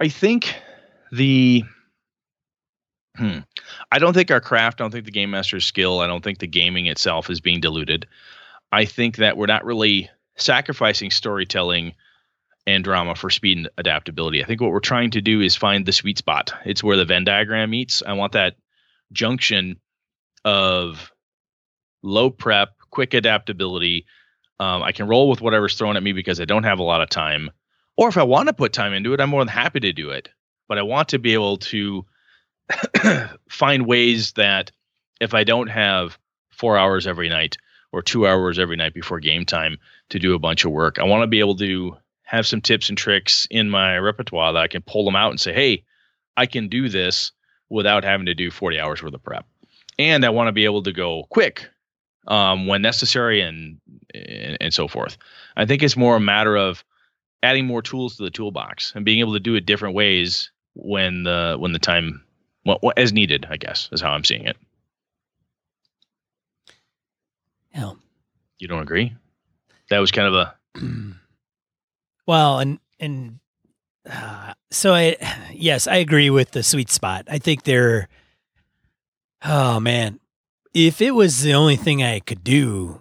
I 0.00 0.08
think 0.08 0.54
the. 1.12 1.64
Hmm. 3.16 3.38
I 3.90 3.98
don't 3.98 4.12
think 4.12 4.30
our 4.30 4.42
craft. 4.42 4.80
I 4.80 4.84
don't 4.84 4.90
think 4.90 5.06
the 5.06 5.10
game 5.10 5.30
master's 5.30 5.64
skill. 5.64 6.00
I 6.00 6.06
don't 6.06 6.22
think 6.22 6.38
the 6.38 6.46
gaming 6.46 6.86
itself 6.86 7.30
is 7.30 7.40
being 7.40 7.60
diluted. 7.60 8.06
I 8.72 8.84
think 8.84 9.16
that 9.16 9.36
we're 9.36 9.46
not 9.46 9.64
really 9.64 10.10
sacrificing 10.36 11.10
storytelling 11.10 11.94
and 12.66 12.84
drama 12.84 13.14
for 13.14 13.30
speed 13.30 13.58
and 13.58 13.68
adaptability. 13.78 14.42
I 14.42 14.46
think 14.46 14.60
what 14.60 14.70
we're 14.70 14.80
trying 14.80 15.10
to 15.12 15.22
do 15.22 15.40
is 15.40 15.56
find 15.56 15.86
the 15.86 15.92
sweet 15.92 16.18
spot. 16.18 16.52
It's 16.64 16.82
where 16.82 16.96
the 16.96 17.04
Venn 17.04 17.24
diagram 17.24 17.70
meets. 17.70 18.02
I 18.06 18.12
want 18.12 18.32
that 18.32 18.56
junction 19.12 19.80
of 20.44 21.12
low 22.02 22.28
prep, 22.28 22.70
quick 22.90 23.14
adaptability. 23.14 24.06
Um, 24.58 24.82
I 24.82 24.92
can 24.92 25.06
roll 25.06 25.28
with 25.28 25.40
whatever's 25.40 25.76
thrown 25.76 25.96
at 25.96 26.02
me 26.02 26.12
because 26.12 26.40
I 26.40 26.44
don't 26.44 26.64
have 26.64 26.78
a 26.78 26.84
lot 26.84 27.02
of 27.02 27.10
time. 27.10 27.50
Or 27.96 28.08
if 28.08 28.16
I 28.16 28.22
want 28.22 28.48
to 28.48 28.54
put 28.54 28.72
time 28.72 28.92
into 28.92 29.12
it, 29.12 29.20
I'm 29.20 29.30
more 29.30 29.40
than 29.40 29.48
happy 29.48 29.80
to 29.80 29.92
do 29.92 30.10
it. 30.10 30.28
But 30.68 30.78
I 30.78 30.82
want 30.82 31.08
to 31.10 31.18
be 31.18 31.34
able 31.34 31.58
to 31.58 32.04
find 33.48 33.86
ways 33.86 34.32
that 34.32 34.70
if 35.20 35.34
I 35.34 35.44
don't 35.44 35.68
have 35.68 36.18
four 36.50 36.76
hours 36.76 37.06
every 37.06 37.28
night 37.28 37.56
or 37.92 38.02
two 38.02 38.26
hours 38.26 38.58
every 38.58 38.76
night 38.76 38.94
before 38.94 39.20
game 39.20 39.44
time 39.44 39.78
to 40.10 40.18
do 40.18 40.34
a 40.34 40.38
bunch 40.38 40.64
of 40.64 40.72
work, 40.72 40.98
I 40.98 41.04
want 41.04 41.22
to 41.22 41.26
be 41.26 41.40
able 41.40 41.56
to 41.56 41.96
have 42.24 42.46
some 42.46 42.60
tips 42.60 42.88
and 42.88 42.98
tricks 42.98 43.46
in 43.50 43.70
my 43.70 43.98
repertoire 43.98 44.52
that 44.52 44.62
I 44.62 44.68
can 44.68 44.82
pull 44.82 45.04
them 45.04 45.16
out 45.16 45.30
and 45.30 45.40
say, 45.40 45.52
hey, 45.52 45.84
I 46.36 46.46
can 46.46 46.68
do 46.68 46.88
this 46.88 47.32
without 47.68 48.04
having 48.04 48.26
to 48.26 48.34
do 48.34 48.50
40 48.50 48.80
hours 48.80 49.02
worth 49.02 49.14
of 49.14 49.22
prep. 49.22 49.46
And 49.98 50.24
I 50.24 50.30
want 50.30 50.48
to 50.48 50.52
be 50.52 50.64
able 50.64 50.82
to 50.82 50.92
go 50.92 51.24
quick 51.30 51.68
um, 52.28 52.66
when 52.66 52.82
necessary 52.82 53.40
and, 53.40 53.80
and 54.14 54.56
and 54.60 54.74
so 54.74 54.88
forth. 54.88 55.16
I 55.56 55.66
think 55.66 55.82
it's 55.82 55.96
more 55.96 56.16
a 56.16 56.20
matter 56.20 56.56
of 56.56 56.84
adding 57.42 57.66
more 57.66 57.82
tools 57.82 58.16
to 58.16 58.22
the 58.22 58.30
toolbox 58.30 58.92
and 58.94 59.04
being 59.04 59.20
able 59.20 59.34
to 59.34 59.40
do 59.40 59.54
it 59.54 59.66
different 59.66 59.94
ways 59.94 60.50
when 60.74 61.22
the 61.24 61.56
when 61.58 61.72
the 61.72 61.78
time 61.78 62.22
well, 62.64 62.80
as 62.96 63.12
needed. 63.12 63.46
I 63.48 63.56
guess 63.56 63.88
is 63.92 64.00
how 64.00 64.10
I'm 64.10 64.24
seeing 64.24 64.44
it. 64.44 64.56
yeah. 67.74 67.92
You 68.58 68.68
don't 68.68 68.82
agree? 68.82 69.14
That 69.90 69.98
was 69.98 70.10
kind 70.10 70.28
of 70.28 70.34
a 70.34 70.54
well, 72.26 72.58
and 72.58 72.78
and 72.98 73.38
uh, 74.10 74.54
so 74.70 74.94
I 74.94 75.16
yes, 75.54 75.86
I 75.86 75.96
agree 75.96 76.30
with 76.30 76.52
the 76.52 76.62
sweet 76.62 76.90
spot. 76.90 77.26
I 77.30 77.38
think 77.38 77.62
they're 77.62 78.08
oh 79.44 79.78
man, 79.80 80.18
if 80.76 81.00
it 81.00 81.12
was 81.12 81.40
the 81.40 81.54
only 81.54 81.76
thing 81.76 82.02
I 82.02 82.20
could 82.20 82.44
do, 82.44 83.00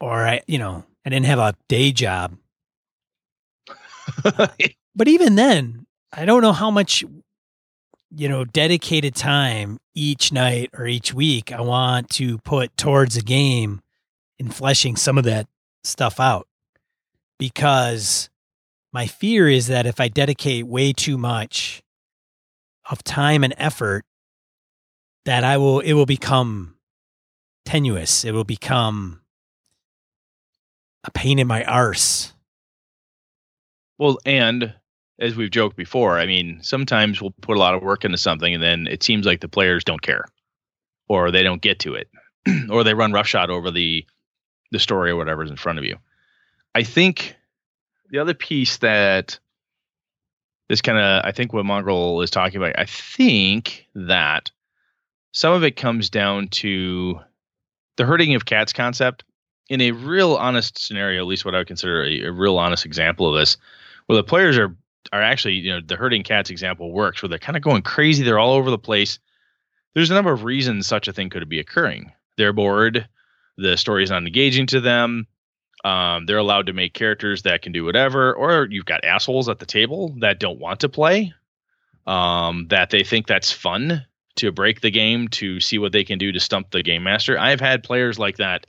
or 0.00 0.24
I 0.24 0.42
you 0.46 0.58
know 0.58 0.84
I 1.04 1.10
didn't 1.10 1.26
have 1.26 1.40
a 1.40 1.54
day 1.68 1.90
job, 1.90 2.36
but 4.22 5.08
even 5.08 5.34
then, 5.34 5.86
I 6.12 6.24
don't 6.24 6.42
know 6.42 6.52
how 6.52 6.70
much 6.70 7.04
you 8.14 8.28
know 8.28 8.44
dedicated 8.44 9.16
time 9.16 9.80
each 9.96 10.32
night 10.32 10.70
or 10.78 10.86
each 10.86 11.12
week 11.12 11.50
I 11.50 11.60
want 11.60 12.08
to 12.10 12.38
put 12.38 12.76
towards 12.76 13.16
a 13.16 13.22
game 13.22 13.82
in 14.38 14.50
fleshing 14.50 14.94
some 14.94 15.18
of 15.18 15.24
that 15.24 15.48
stuff 15.82 16.20
out. 16.20 16.46
Because 17.36 18.30
my 18.92 19.08
fear 19.08 19.48
is 19.48 19.66
that 19.66 19.86
if 19.86 19.98
I 19.98 20.06
dedicate 20.06 20.68
way 20.68 20.92
too 20.92 21.18
much 21.18 21.82
of 22.88 23.02
time 23.02 23.42
and 23.42 23.54
effort 23.56 24.04
that 25.24 25.42
I 25.42 25.56
will 25.56 25.80
it 25.80 25.94
will 25.94 26.06
become 26.06 26.76
tenuous 27.64 28.24
it 28.24 28.32
will 28.32 28.44
become 28.44 29.20
a 31.04 31.10
pain 31.10 31.38
in 31.38 31.46
my 31.46 31.64
arse 31.64 32.32
Well, 33.98 34.18
and 34.24 34.74
as 35.18 35.36
we've 35.36 35.50
joked 35.50 35.76
before, 35.76 36.18
I 36.18 36.26
mean, 36.26 36.58
sometimes 36.62 37.20
we'll 37.20 37.34
put 37.42 37.56
a 37.56 37.60
lot 37.60 37.74
of 37.74 37.82
work 37.82 38.04
into 38.04 38.18
something 38.18 38.52
and 38.52 38.62
then 38.62 38.88
it 38.88 39.02
seems 39.02 39.24
like 39.24 39.40
the 39.40 39.48
players 39.48 39.84
don't 39.84 40.02
care 40.02 40.24
or 41.08 41.30
they 41.30 41.42
don't 41.42 41.62
get 41.62 41.78
to 41.80 41.94
it 41.94 42.08
or 42.70 42.82
they 42.82 42.94
run 42.94 43.12
roughshod 43.12 43.50
over 43.50 43.70
the 43.70 44.04
the 44.72 44.78
story 44.78 45.10
or 45.10 45.16
whatever's 45.16 45.50
in 45.50 45.56
front 45.56 45.78
of 45.78 45.84
you. 45.84 45.96
I 46.74 46.82
think 46.82 47.36
the 48.10 48.18
other 48.18 48.34
piece 48.34 48.78
that 48.78 49.38
this 50.68 50.80
kind 50.80 50.98
of 50.98 51.24
I 51.24 51.32
think 51.32 51.52
what 51.52 51.66
Mongrel 51.66 52.22
is 52.22 52.30
talking 52.30 52.56
about, 52.56 52.78
I 52.78 52.86
think 52.86 53.86
that 53.94 54.50
some 55.32 55.52
of 55.52 55.62
it 55.62 55.76
comes 55.76 56.10
down 56.10 56.48
to 56.48 57.20
the 57.96 58.04
herding 58.04 58.34
of 58.34 58.44
cats 58.44 58.72
concept 58.72 59.24
in 59.68 59.80
a 59.80 59.92
real 59.92 60.34
honest 60.34 60.78
scenario, 60.78 61.22
at 61.22 61.26
least 61.26 61.44
what 61.44 61.54
I 61.54 61.58
would 61.58 61.66
consider 61.66 62.04
a, 62.04 62.24
a 62.24 62.32
real 62.32 62.58
honest 62.58 62.84
example 62.84 63.28
of 63.28 63.38
this, 63.38 63.56
where 64.06 64.16
the 64.16 64.24
players 64.24 64.58
are 64.58 64.76
are 65.12 65.22
actually, 65.22 65.54
you 65.54 65.72
know, 65.72 65.80
the 65.84 65.96
herding 65.96 66.22
cats 66.22 66.50
example 66.50 66.92
works 66.92 67.22
where 67.22 67.28
they're 67.28 67.38
kind 67.38 67.56
of 67.56 67.62
going 67.62 67.82
crazy, 67.82 68.22
they're 68.22 68.38
all 68.38 68.54
over 68.54 68.70
the 68.70 68.78
place. 68.78 69.18
There's 69.94 70.10
a 70.10 70.14
number 70.14 70.32
of 70.32 70.44
reasons 70.44 70.86
such 70.86 71.08
a 71.08 71.12
thing 71.12 71.28
could 71.28 71.48
be 71.48 71.58
occurring. 71.58 72.12
They're 72.36 72.52
bored, 72.52 73.08
the 73.58 73.76
story 73.76 74.04
is 74.04 74.10
not 74.10 74.22
engaging 74.22 74.66
to 74.68 74.80
them. 74.80 75.26
Um, 75.84 76.26
they're 76.26 76.38
allowed 76.38 76.66
to 76.66 76.72
make 76.72 76.94
characters 76.94 77.42
that 77.42 77.62
can 77.62 77.72
do 77.72 77.84
whatever, 77.84 78.32
or 78.32 78.68
you've 78.70 78.84
got 78.84 79.04
assholes 79.04 79.48
at 79.48 79.58
the 79.58 79.66
table 79.66 80.14
that 80.20 80.38
don't 80.38 80.60
want 80.60 80.80
to 80.80 80.88
play, 80.88 81.34
um, 82.06 82.68
that 82.68 82.90
they 82.90 83.02
think 83.02 83.26
that's 83.26 83.50
fun 83.50 84.06
to 84.36 84.50
break 84.52 84.80
the 84.80 84.90
game 84.90 85.28
to 85.28 85.60
see 85.60 85.78
what 85.78 85.92
they 85.92 86.04
can 86.04 86.18
do 86.18 86.32
to 86.32 86.40
stump 86.40 86.70
the 86.70 86.82
game 86.82 87.02
master. 87.02 87.38
I've 87.38 87.60
had 87.60 87.82
players 87.82 88.18
like 88.18 88.38
that 88.38 88.66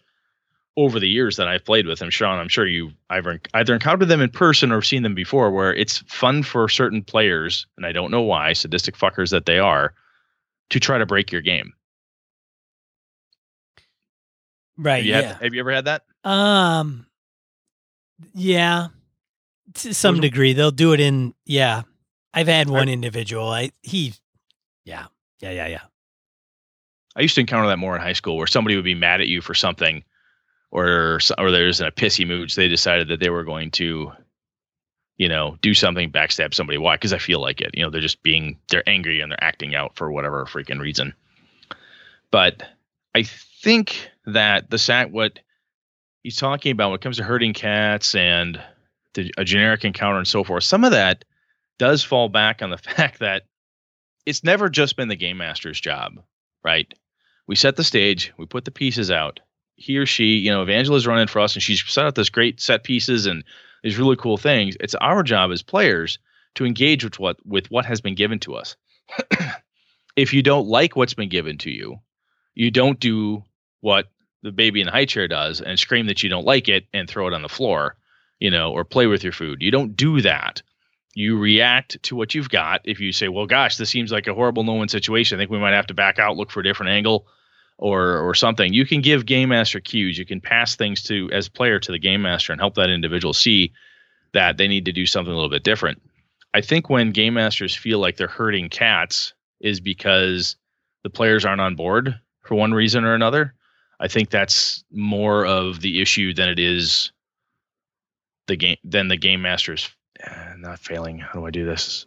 over 0.76 1.00
the 1.00 1.08
years 1.08 1.38
that 1.38 1.48
I've 1.48 1.64
played 1.64 1.86
with 1.86 2.00
them. 2.00 2.10
Sean, 2.10 2.40
I'm 2.40 2.50
sure 2.50 2.66
you 2.66 2.92
either 3.10 3.40
either 3.54 3.74
encountered 3.74 4.10
them 4.10 4.22
in 4.22 4.30
person 4.30 4.72
or 4.72 4.82
seen 4.82 5.04
them 5.04 5.16
before, 5.16 5.52
where 5.52 5.74
it's 5.74 6.00
fun 6.08 6.44
for 6.44 6.68
certain 6.68 7.04
players, 7.04 7.68
and 7.78 7.86
I 7.86 7.92
don't 7.92 8.12
know 8.12 8.22
why, 8.22 8.54
sadistic 8.54 8.98
fuckers 8.98 9.30
that 9.30 9.46
they 9.46 9.60
are, 9.60 9.94
to 10.72 10.80
try 10.80 10.98
to 10.98 11.06
break 11.06 11.32
your 11.32 11.42
game. 11.42 11.74
Right. 14.78 14.98
Have 14.98 15.06
you, 15.06 15.12
yeah. 15.12 15.22
had, 15.22 15.44
have 15.44 15.54
you 15.54 15.60
ever 15.60 15.72
had 15.72 15.86
that? 15.86 16.04
Um. 16.24 17.06
Yeah. 18.34 18.88
To 19.76 19.94
some 19.94 20.22
degree, 20.22 20.54
they'll 20.54 20.72
do 20.72 20.94
it 20.94 21.00
in. 21.00 21.34
Yeah. 21.46 21.84
I've 22.34 22.48
had 22.48 22.70
one 22.70 22.90
individual. 22.90 23.48
I 23.50 23.72
he. 23.82 24.14
Yeah. 24.86 25.06
Yeah. 25.44 25.52
Yeah. 25.52 25.68
Yeah. 25.68 25.82
I 27.16 27.22
used 27.22 27.36
to 27.36 27.42
encounter 27.42 27.68
that 27.68 27.78
more 27.78 27.96
in 27.96 28.02
high 28.02 28.14
school, 28.14 28.38
where 28.38 28.48
somebody 28.48 28.76
would 28.76 28.86
be 28.86 28.96
mad 28.96 29.22
at 29.22 29.28
you 29.28 29.42
for 29.42 29.54
something, 29.54 30.04
or 30.72 31.20
or 31.38 31.52
there's 31.52 31.80
in 31.80 31.88
a 31.88 31.92
pissy 31.92 32.26
mood, 32.26 32.52
so 32.52 32.62
they 32.62 32.68
decided 32.68 33.10
that 33.10 33.20
they 33.20 33.30
were 33.30 33.44
going 33.44 33.70
to, 33.72 34.12
you 35.18 35.30
know, 35.30 35.58
do 35.62 35.74
something, 35.74 36.12
backstab 36.12 36.54
somebody. 36.54 36.78
Why? 36.78 36.96
Because 36.96 37.14
I 37.14 37.20
feel 37.20 37.40
like 37.40 37.62
it. 37.62 37.72
You 37.74 37.84
know, 37.84 37.92
they're 37.92 38.02
just 38.02 38.24
being 38.24 38.58
they're 38.70 38.88
angry 38.88 39.20
and 39.20 39.32
they're 39.32 39.44
acting 39.44 39.76
out 39.76 39.96
for 39.96 40.12
whatever 40.12 40.46
freaking 40.46 40.80
reason. 40.80 41.14
But 42.32 42.64
I 43.14 43.24
think 43.24 44.10
that 44.26 44.70
the 44.72 44.80
sat 44.80 45.12
what 45.12 45.40
he's 46.24 46.38
talking 46.38 46.72
about 46.72 46.90
when 46.90 46.96
it 46.96 47.02
comes 47.02 47.18
to 47.18 47.24
herding 47.24 47.54
cats 47.54 48.16
and 48.16 48.60
the, 49.14 49.32
a 49.38 49.44
generic 49.44 49.86
encounter 49.86 50.18
and 50.18 50.28
so 50.28 50.44
forth, 50.44 50.64
some 50.64 50.84
of 50.84 50.92
that 50.92 51.26
does 51.78 52.04
fall 52.04 52.30
back 52.30 52.62
on 52.64 52.72
the 52.72 52.78
fact 52.96 53.20
that 53.20 53.44
it's 54.26 54.44
never 54.44 54.70
just 54.70 54.96
been 54.96 55.08
the 55.08 55.16
game 55.16 55.38
master's 55.38 55.80
job, 55.80 56.20
right? 56.64 56.92
We 57.48 57.56
set 57.56 57.76
the 57.76 57.84
stage, 57.84 58.34
we 58.38 58.46
put 58.46 58.66
the 58.66 58.72
pieces 58.72 59.12
out. 59.12 59.40
He 59.76 59.98
or 59.98 60.06
she, 60.06 60.36
you 60.36 60.52
know, 60.52 60.64
Evangela's 60.64 61.08
running 61.08 61.28
for 61.28 61.40
us 61.40 61.56
and 61.56 61.64
she's 61.64 61.84
set 61.86 62.06
out 62.06 62.16
this 62.16 62.30
great 62.30 62.62
set 62.62 62.84
pieces 62.84 63.26
and 63.26 63.44
these 63.84 63.98
really 63.98 64.16
cool 64.16 64.38
things. 64.38 64.78
It's 64.80 64.96
our 64.96 65.24
job 65.24 65.52
as 65.52 65.62
players 65.62 66.20
to 66.56 66.66
engage 66.66 67.04
with 67.04 67.20
what 67.20 67.44
with 67.46 67.70
what 67.72 67.86
has 67.86 68.00
been 68.00 68.16
given 68.16 68.40
to 68.40 68.56
us. 68.56 68.76
if 70.16 70.34
you 70.34 70.42
don't 70.42 70.68
like 70.68 70.96
what's 70.96 71.16
been 71.16 71.30
given 71.30 71.58
to 71.60 71.72
you, 71.72 71.98
you 72.54 72.72
don't 72.72 73.00
do 73.00 73.44
what 73.82 74.08
the 74.44 74.52
baby 74.52 74.82
in 74.82 74.86
the 74.86 74.92
high 74.92 75.06
chair 75.06 75.28
does 75.28 75.62
and 75.62 75.80
scream 75.80 76.08
that 76.08 76.22
you 76.24 76.30
don't 76.30 76.46
like 76.46 76.70
it 76.70 76.86
and 76.94 77.10
throw 77.10 77.28
it 77.28 77.34
on 77.34 77.42
the 77.42 77.50
floor, 77.50 77.96
you 78.40 78.52
know, 78.52 78.72
or 78.72 78.84
play 78.84 79.08
with 79.08 79.24
your 79.24 79.34
food. 79.34 79.62
You 79.62 79.72
don't 79.72 79.96
do 79.96 80.22
that. 80.22 80.62
You 81.14 81.38
react 81.38 82.02
to 82.04 82.16
what 82.16 82.34
you've 82.34 82.50
got. 82.50 82.82
If 82.86 83.00
you 83.00 83.12
say, 83.12 83.28
"Well, 83.28 83.46
gosh, 83.46 83.78
this 83.78 83.90
seems 83.90 84.12
like 84.12 84.28
a 84.28 84.34
horrible 84.34 84.64
no-win 84.64 84.90
situation. 84.90 85.38
I 85.38 85.42
think 85.42 85.52
we 85.52 85.60
might 85.60 85.74
have 85.74 85.88
to 85.88 85.94
back 85.94 86.20
out, 86.20 86.38
look 86.38 86.52
for 86.52 86.62
a 86.62 86.64
different 86.64 86.92
angle." 86.92 87.28
Or, 87.80 88.20
or 88.20 88.36
something 88.36 88.72
you 88.72 88.86
can 88.86 89.02
give 89.02 89.26
game 89.26 89.50
master 89.50 89.80
cues 89.80 90.16
you 90.18 90.26
can 90.26 90.40
pass 90.40 90.76
things 90.76 91.02
to 91.04 91.28
as 91.34 91.50
player 91.50 91.80
to 91.80 91.92
the 91.92 91.98
game 91.98 92.22
master 92.22 92.54
and 92.54 92.62
help 92.62 92.76
that 92.76 92.92
individual 92.92 93.34
see 93.34 93.74
that 94.32 94.58
they 94.58 94.68
need 94.68 94.86
to 94.86 94.92
do 94.92 95.08
something 95.08 95.34
a 95.34 95.36
little 95.36 95.50
bit 95.50 95.64
different 95.64 96.00
i 96.54 96.62
think 96.62 96.88
when 96.88 97.12
game 97.12 97.34
masters 97.34 97.76
feel 97.76 97.98
like 97.98 98.16
they're 98.16 98.28
hurting 98.28 98.70
cats 98.70 99.34
is 99.60 99.80
because 99.80 100.56
the 101.02 101.10
players 101.10 101.46
aren't 101.46 101.62
on 101.62 101.76
board 101.76 102.18
for 102.44 102.54
one 102.54 102.76
reason 102.76 103.04
or 103.04 103.16
another 103.16 103.56
I 104.04 104.10
think 104.10 104.30
that's 104.30 104.84
more 104.92 105.46
of 105.46 105.80
the 105.80 106.02
issue 106.02 106.34
than 106.34 106.50
it 106.50 106.60
is 106.60 107.14
the 108.48 108.58
game 108.58 108.76
than 108.84 109.08
the 109.08 109.16
game 109.16 109.42
masters 109.42 109.90
Uh, 110.26 110.54
not 110.58 110.80
failing. 110.80 111.20
How 111.20 111.34
do 111.34 111.46
I 111.46 111.52
do 111.52 111.66
this? 111.66 112.06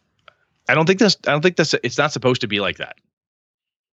I 0.69 0.75
don't 0.75 0.87
think 0.87 0.99
this. 0.99 1.17
I 1.27 1.33
don't 1.33 1.43
think 1.43 1.57
this. 1.57 1.75
It's 1.83 1.99
not 1.99 2.13
supposed 2.13 2.41
to 2.41 2.49
be 2.49 2.61
like 2.61 2.79
that. 2.79 2.97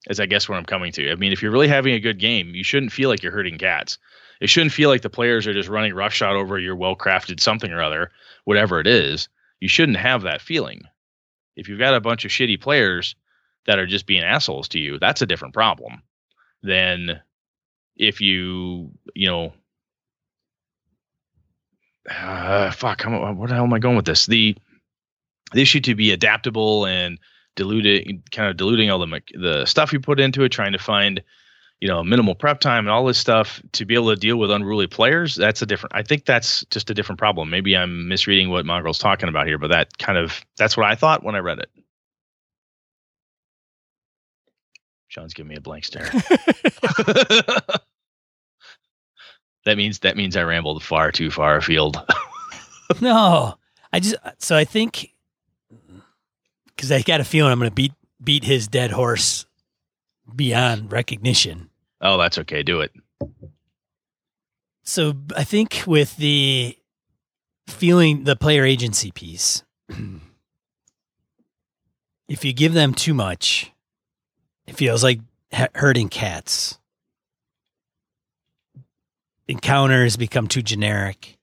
Is 0.09 0.21
I 0.21 0.27
guess 0.27 0.49
where 0.49 0.59
I'm 0.59 0.65
coming 0.65 0.93
to. 0.93 1.11
I 1.11 1.15
mean, 1.15 1.33
if 1.33 1.43
you're 1.43 1.53
really 1.53 1.69
having 1.69 1.95
a 1.95 2.01
good 2.01 2.19
game, 2.19 2.55
you 2.55 2.65
shouldn't 2.65 2.93
feel 2.93 3.09
like 3.09 3.23
you're 3.23 3.33
hurting 3.33 3.59
cats. 3.59 3.99
It 4.41 4.51
shouldn't 4.51 4.73
feel 4.73 4.89
like 4.89 5.03
the 5.03 5.11
players 5.11 5.47
are 5.47 5.53
just 5.53 5.69
running 5.69 5.95
roughshod 5.95 6.35
over 6.35 6.59
your 6.59 6.75
well-crafted 6.75 7.39
something 7.39 7.71
or 7.71 7.81
other, 7.81 8.11
whatever 8.45 8.81
it 8.81 8.89
is. 8.89 9.29
You 9.61 9.69
shouldn't 9.69 9.99
have 9.99 10.23
that 10.23 10.41
feeling. 10.41 10.83
If 11.55 11.69
you've 11.69 11.79
got 11.79 11.95
a 11.95 12.01
bunch 12.01 12.25
of 12.25 12.33
shitty 12.33 12.61
players 12.61 13.15
that 13.67 13.79
are 13.79 13.87
just 13.87 14.07
being 14.07 14.25
assholes 14.25 14.69
to 14.69 14.81
you, 14.81 14.99
that's 14.99 15.23
a 15.23 15.27
different 15.27 15.55
problem 15.55 16.03
than 16.65 17.21
if 17.97 18.21
you, 18.21 18.91
you 19.15 19.29
know, 19.29 19.53
uh, 22.11 22.71
fuck, 22.73 23.05
I'm, 23.07 23.39
what 23.39 23.49
the 23.49 23.55
hell 23.55 23.65
am 23.65 23.73
I 23.73 23.79
going 23.79 23.97
with 23.97 24.07
this? 24.07 24.27
The 24.27 24.57
the 25.53 25.63
issue 25.63 25.81
to 25.81 25.95
be 25.95 26.13
adaptable 26.13 26.87
and 26.87 27.19
diluting, 27.57 28.23
kind 28.31 28.49
of 28.49 28.57
diluting 28.57 28.91
all 28.91 28.99
the 28.99 29.21
the 29.35 29.67
stuff 29.67 29.93
you 29.93 30.01
put 30.01 30.19
into 30.21 30.43
it, 30.43 30.49
trying 30.49 30.73
to 30.73 30.79
find, 30.79 31.23
you 31.81 31.89
know, 31.89 32.03
minimal 32.03 32.35
prep 32.35 32.61
time 32.61 32.87
and 32.87 32.91
all 32.91 33.05
this 33.05 33.19
stuff 33.19 33.63
to 33.73 33.85
be 33.85 33.95
able 33.95 34.11
to 34.11 34.17
deal 34.17 34.37
with 34.37 34.51
unruly 34.51 34.87
players. 34.87 35.35
That's 35.35 35.63
a 35.63 35.67
different. 35.67 35.95
I 35.95 36.03
think 36.03 36.25
that's 36.25 36.65
just 36.71 36.91
a 36.91 36.95
different 36.95 37.19
problem. 37.19 37.51
Maybe 37.51 37.77
I'm 37.77 38.09
misreading 38.09 38.51
what 38.51 38.67
Mongrel's 38.67 38.99
talking 38.99 39.29
about 39.29 39.47
here, 39.47 39.59
but 39.59 39.69
that 39.69 39.97
kind 39.99 40.19
of 40.19 40.45
that's 40.57 40.77
what 40.77 40.87
I 40.87 40.95
thought 40.95 41.23
when 41.23 41.35
I 41.35 41.41
read 41.41 41.59
it. 41.59 41.71
Sean's 45.09 45.35
giving 45.35 45.51
me 45.51 45.57
a 45.57 45.61
blank 45.61 45.85
stare. 45.85 46.11
that 49.65 49.77
means 49.77 50.01
that 50.01 50.17
means 50.17 50.37
I 50.37 50.43
rambled 50.43 50.83
far 50.83 51.13
too 51.13 51.31
far 51.31 51.57
afield. 51.57 52.01
no, 53.01 53.57
I 53.93 54.01
just 54.01 54.17
so 54.39 54.57
I 54.57 54.65
think 54.65 55.13
because 56.67 56.91
I 56.91 57.03
got 57.03 57.21
a 57.21 57.25
feeling 57.25 57.53
I'm 57.53 57.59
going 57.59 57.71
to 57.71 57.75
beat 57.75 57.93
beat 58.23 58.45
his 58.45 58.69
dead 58.69 58.91
horse 58.91 59.47
beyond 60.35 60.93
recognition. 60.93 61.71
oh, 62.01 62.19
that's 62.19 62.39
okay. 62.39 62.63
Do 62.63 62.81
it. 62.81 62.93
So 64.83 65.15
I 65.37 65.45
think 65.45 65.85
with 65.87 66.17
the 66.17 66.77
feeling 67.69 68.25
the 68.25 68.37
player 68.37 68.65
agency 68.65 69.13
piece, 69.13 69.63
if 72.29 72.45
you 72.45 72.53
give 72.53 72.73
them 72.73 72.95
too 72.95 73.15
much, 73.15 73.71
it 74.67 74.77
feels 74.77 75.05
like 75.05 75.21
hurting 75.53 76.09
herding 76.09 76.82
Encounters 79.49 80.17
become 80.17 80.47
too 80.47 80.63
generic. 80.63 81.37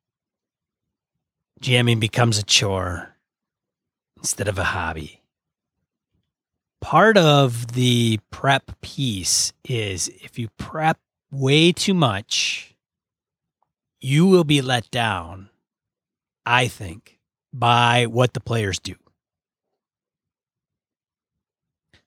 GMing 1.61 1.99
becomes 1.99 2.37
a 2.37 2.43
chore 2.43 3.15
instead 4.17 4.47
of 4.47 4.57
a 4.57 4.63
hobby. 4.63 5.21
Part 6.81 7.17
of 7.17 7.73
the 7.73 8.19
prep 8.31 8.71
piece 8.81 9.51
is 9.65 10.07
if 10.23 10.39
you 10.39 10.47
prep 10.57 10.97
way 11.29 11.73
too 11.73 11.93
much, 11.93 12.73
you 13.99 14.25
will 14.25 14.45
be 14.45 14.61
let 14.61 14.89
down, 14.91 15.49
I 16.45 16.69
think, 16.69 17.19
by 17.51 18.05
what 18.05 18.33
the 18.33 18.39
players 18.39 18.79
do. 18.79 18.95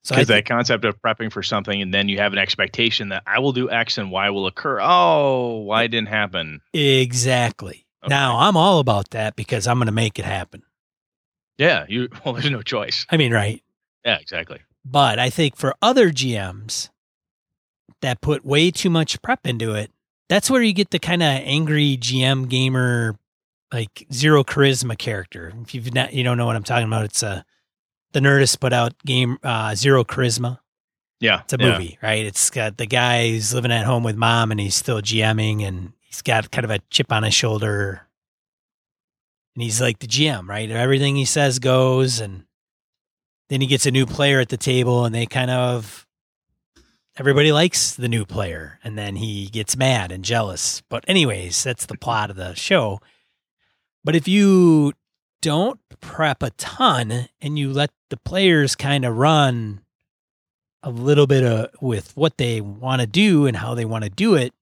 Because 0.09 0.29
that 0.29 0.47
concept 0.47 0.85
of 0.85 1.01
prepping 1.01 1.33
for 1.33 1.43
something 1.43 1.81
and 1.81 1.95
then 1.95 2.09
you 2.09 2.19
have 2.19 2.33
an 2.33 2.39
expectation 2.39 3.11
that 3.11 3.23
I 3.27 3.39
will 3.39 3.53
do 3.53 3.71
X 3.71 3.99
and 3.99 4.11
Y 4.11 4.31
will 4.31 4.47
occur. 4.47 4.81
Oh, 4.81 5.59
why 5.59 5.87
didn't 5.87 6.09
happen? 6.09 6.61
exactly. 6.73 7.87
Okay. 8.03 8.13
Now 8.13 8.39
I'm 8.41 8.57
all 8.57 8.81
about 8.81 9.11
that 9.11 9.37
because 9.37 9.69
I'm 9.69 9.79
going 9.79 9.87
to 9.87 9.93
make 9.93 10.19
it 10.19 10.25
happen. 10.25 10.65
Yeah, 11.57 11.87
you 11.89 12.09
well, 12.25 12.35
there's 12.35 12.51
no 12.51 12.63
choice. 12.63 13.07
I 13.11 13.17
mean, 13.17 13.33
right? 13.33 13.63
Yeah, 14.05 14.19
exactly. 14.19 14.61
But 14.85 15.21
I 15.21 15.31
think 15.31 15.57
for 15.57 15.77
other 15.81 16.11
GMs 16.11 16.91
that 18.01 18.21
put 18.21 18.45
way 18.45 18.73
too 18.73 18.91
much 18.91 19.23
prep 19.23 19.47
into 19.47 19.75
it, 19.75 19.93
that's 20.29 20.51
where 20.51 20.63
you 20.63 20.73
get 20.73 20.91
the 20.91 20.99
kind 20.99 21.23
of 21.23 21.29
angry 21.29 21.97
GM 21.97 22.49
gamer 22.49 23.17
like 23.73 24.07
zero 24.13 24.43
charisma 24.43 24.99
character. 24.99 25.53
If 25.63 25.75
you've 25.75 25.95
not, 25.95 26.13
you 26.13 26.25
don't 26.25 26.37
know 26.37 26.47
what 26.47 26.57
I'm 26.57 26.65
talking 26.65 26.87
about, 26.87 27.05
it's 27.05 27.23
a 27.23 27.45
the 28.13 28.21
Nerdist 28.21 28.61
put 28.61 28.73
out 28.73 28.95
game 29.05 29.39
uh, 29.43 29.75
Zero 29.75 30.05
Charisma. 30.05 30.59
Yeah, 31.21 31.43
It's 31.43 31.53
a 31.53 31.57
yeah. 31.61 31.73
movie, 31.73 31.99
right? 32.03 32.25
It's 32.25 32.51
got 32.51 32.79
the 32.79 32.87
guy 32.87 33.31
who's 33.31 33.55
living 33.55 33.71
at 33.71 33.87
home 33.87 34.03
with 34.03 34.17
mom 34.17 34.51
and 34.51 34.59
he's 34.59 34.75
still 34.75 35.01
GMing 35.01 35.63
and 35.67 35.93
he's 36.01 36.21
got 36.21 36.51
kind 36.51 36.65
of 36.65 36.71
a 36.73 36.81
chip 36.91 37.13
on 37.13 37.23
his 37.23 37.33
shoulder. 37.33 38.09
And 39.55 39.63
he's 39.63 39.81
like 39.81 40.01
the 40.01 40.09
GM, 40.09 40.49
right? 40.49 40.69
Everything 40.69 41.15
he 41.15 41.25
says 41.25 41.61
goes. 41.61 42.19
And 42.19 42.45
then 43.49 43.61
he 43.61 43.69
gets 43.69 43.87
a 43.87 43.93
new 43.93 44.05
player 44.05 44.41
at 44.41 44.49
the 44.49 44.57
table 44.57 45.05
and 45.05 45.15
they 45.15 45.27
kind 45.27 45.51
of, 45.51 46.09
everybody 47.17 47.53
likes 47.53 47.95
the 47.95 48.09
new 48.09 48.25
player. 48.25 48.81
And 48.83 48.99
then 48.99 49.15
he 49.17 49.47
gets 49.47 49.77
mad 49.77 50.11
and 50.11 50.25
jealous. 50.25 50.83
But, 50.89 51.05
anyways, 51.07 51.63
that's 51.63 51.87
the 51.87 51.99
plot 51.99 52.31
of 52.31 52.37
the 52.37 52.55
show. 52.55 52.99
But 54.03 54.17
if 54.17 54.27
you 54.27 54.95
don't 55.43 55.79
prep 56.01 56.43
a 56.43 56.51
ton 56.51 57.29
and 57.43 57.59
you 57.59 57.71
let 57.71 57.91
the 58.09 58.17
players 58.17 58.75
kind 58.75 59.05
of 59.05 59.17
run 59.17 59.83
a 60.83 60.91
little 60.91 61.27
bit 61.27 61.45
of 61.45 61.69
with 61.83 62.17
what 62.17 62.39
they 62.39 62.63
want 62.63 63.03
to 63.03 63.07
do 63.07 63.47
and 63.47 63.59
how 63.59 63.75
they 63.75 63.85
want 63.85 64.05
to 64.05 64.11
do 64.11 64.35
it 64.35 64.55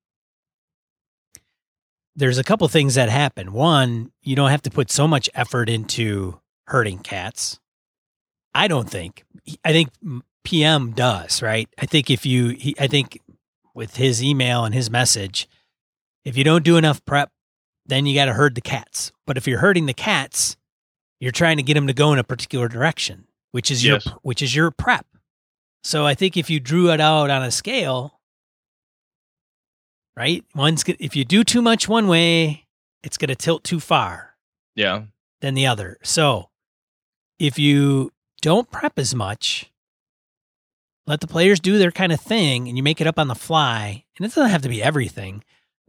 there's 2.16 2.38
a 2.38 2.44
couple 2.44 2.68
things 2.68 2.96
that 2.96 3.08
happen. 3.08 3.52
One 3.52 4.12
you 4.22 4.36
don't 4.36 4.50
have 4.50 4.62
to 4.62 4.70
put 4.70 4.90
so 4.90 5.08
much 5.08 5.30
effort 5.34 5.68
into 5.68 6.38
hurting 6.66 6.98
cats. 6.98 7.58
I 8.54 8.68
don't 8.68 8.90
think. 8.90 9.24
I 9.64 9.72
think 9.72 9.90
pm 10.42 10.92
does 10.92 11.42
right? 11.42 11.68
I 11.78 11.86
think 11.86 12.10
if 12.10 12.24
you 12.24 12.48
he, 12.48 12.74
i 12.78 12.86
think 12.86 13.20
with 13.74 13.96
his 13.96 14.22
email 14.22 14.64
and 14.64 14.74
his 14.74 14.90
message 14.90 15.48
if 16.24 16.36
you 16.36 16.44
don't 16.44 16.64
do 16.64 16.76
enough 16.76 17.04
prep 17.04 17.30
then 17.86 18.06
you 18.06 18.14
got 18.14 18.26
to 18.26 18.34
herd 18.34 18.54
the 18.54 18.60
cats. 18.60 19.12
But 19.26 19.36
if 19.36 19.46
you're 19.46 19.58
herding 19.58 19.86
the 19.86 19.94
cats 19.94 20.56
you're 21.20 21.30
trying 21.32 21.58
to 21.58 21.62
get 21.62 21.74
them 21.74 21.86
to 21.86 21.92
go 21.92 22.12
in 22.12 22.18
a 22.18 22.24
particular 22.24 22.66
direction 22.68 23.26
which 23.52 23.70
is 23.70 23.84
Yes. 23.84 24.06
your 24.06 24.14
which 24.22 24.42
is 24.42 24.54
your 24.54 24.70
prep 24.70 25.06
so 25.82 26.04
I 26.06 26.14
think 26.14 26.36
if 26.36 26.50
you 26.50 26.60
drew 26.60 26.90
it 26.92 27.00
out 27.00 27.30
on 27.30 27.42
a 27.42 27.50
scale, 27.50 28.20
right? 30.16 30.44
One's 30.54 30.84
if 30.86 31.16
you 31.16 31.24
do 31.24 31.42
too 31.44 31.62
much 31.62 31.88
one 31.88 32.06
way, 32.08 32.66
it's 33.02 33.16
going 33.16 33.28
to 33.28 33.34
tilt 33.34 33.64
too 33.64 33.80
far 33.80 34.34
Yeah, 34.74 35.04
than 35.40 35.54
the 35.54 35.66
other. 35.66 35.96
So 36.02 36.50
if 37.38 37.58
you 37.58 38.12
don't 38.42 38.70
prep 38.70 38.98
as 38.98 39.14
much, 39.14 39.70
let 41.06 41.20
the 41.20 41.26
players 41.26 41.60
do 41.60 41.78
their 41.78 41.90
kind 41.90 42.12
of 42.12 42.20
thing 42.20 42.68
and 42.68 42.76
you 42.76 42.82
make 42.82 43.00
it 43.00 43.06
up 43.06 43.18
on 43.18 43.28
the 43.28 43.34
fly, 43.34 44.04
and 44.18 44.26
it 44.26 44.34
doesn't 44.34 44.50
have 44.50 44.62
to 44.62 44.68
be 44.68 44.82
everything. 44.82 45.42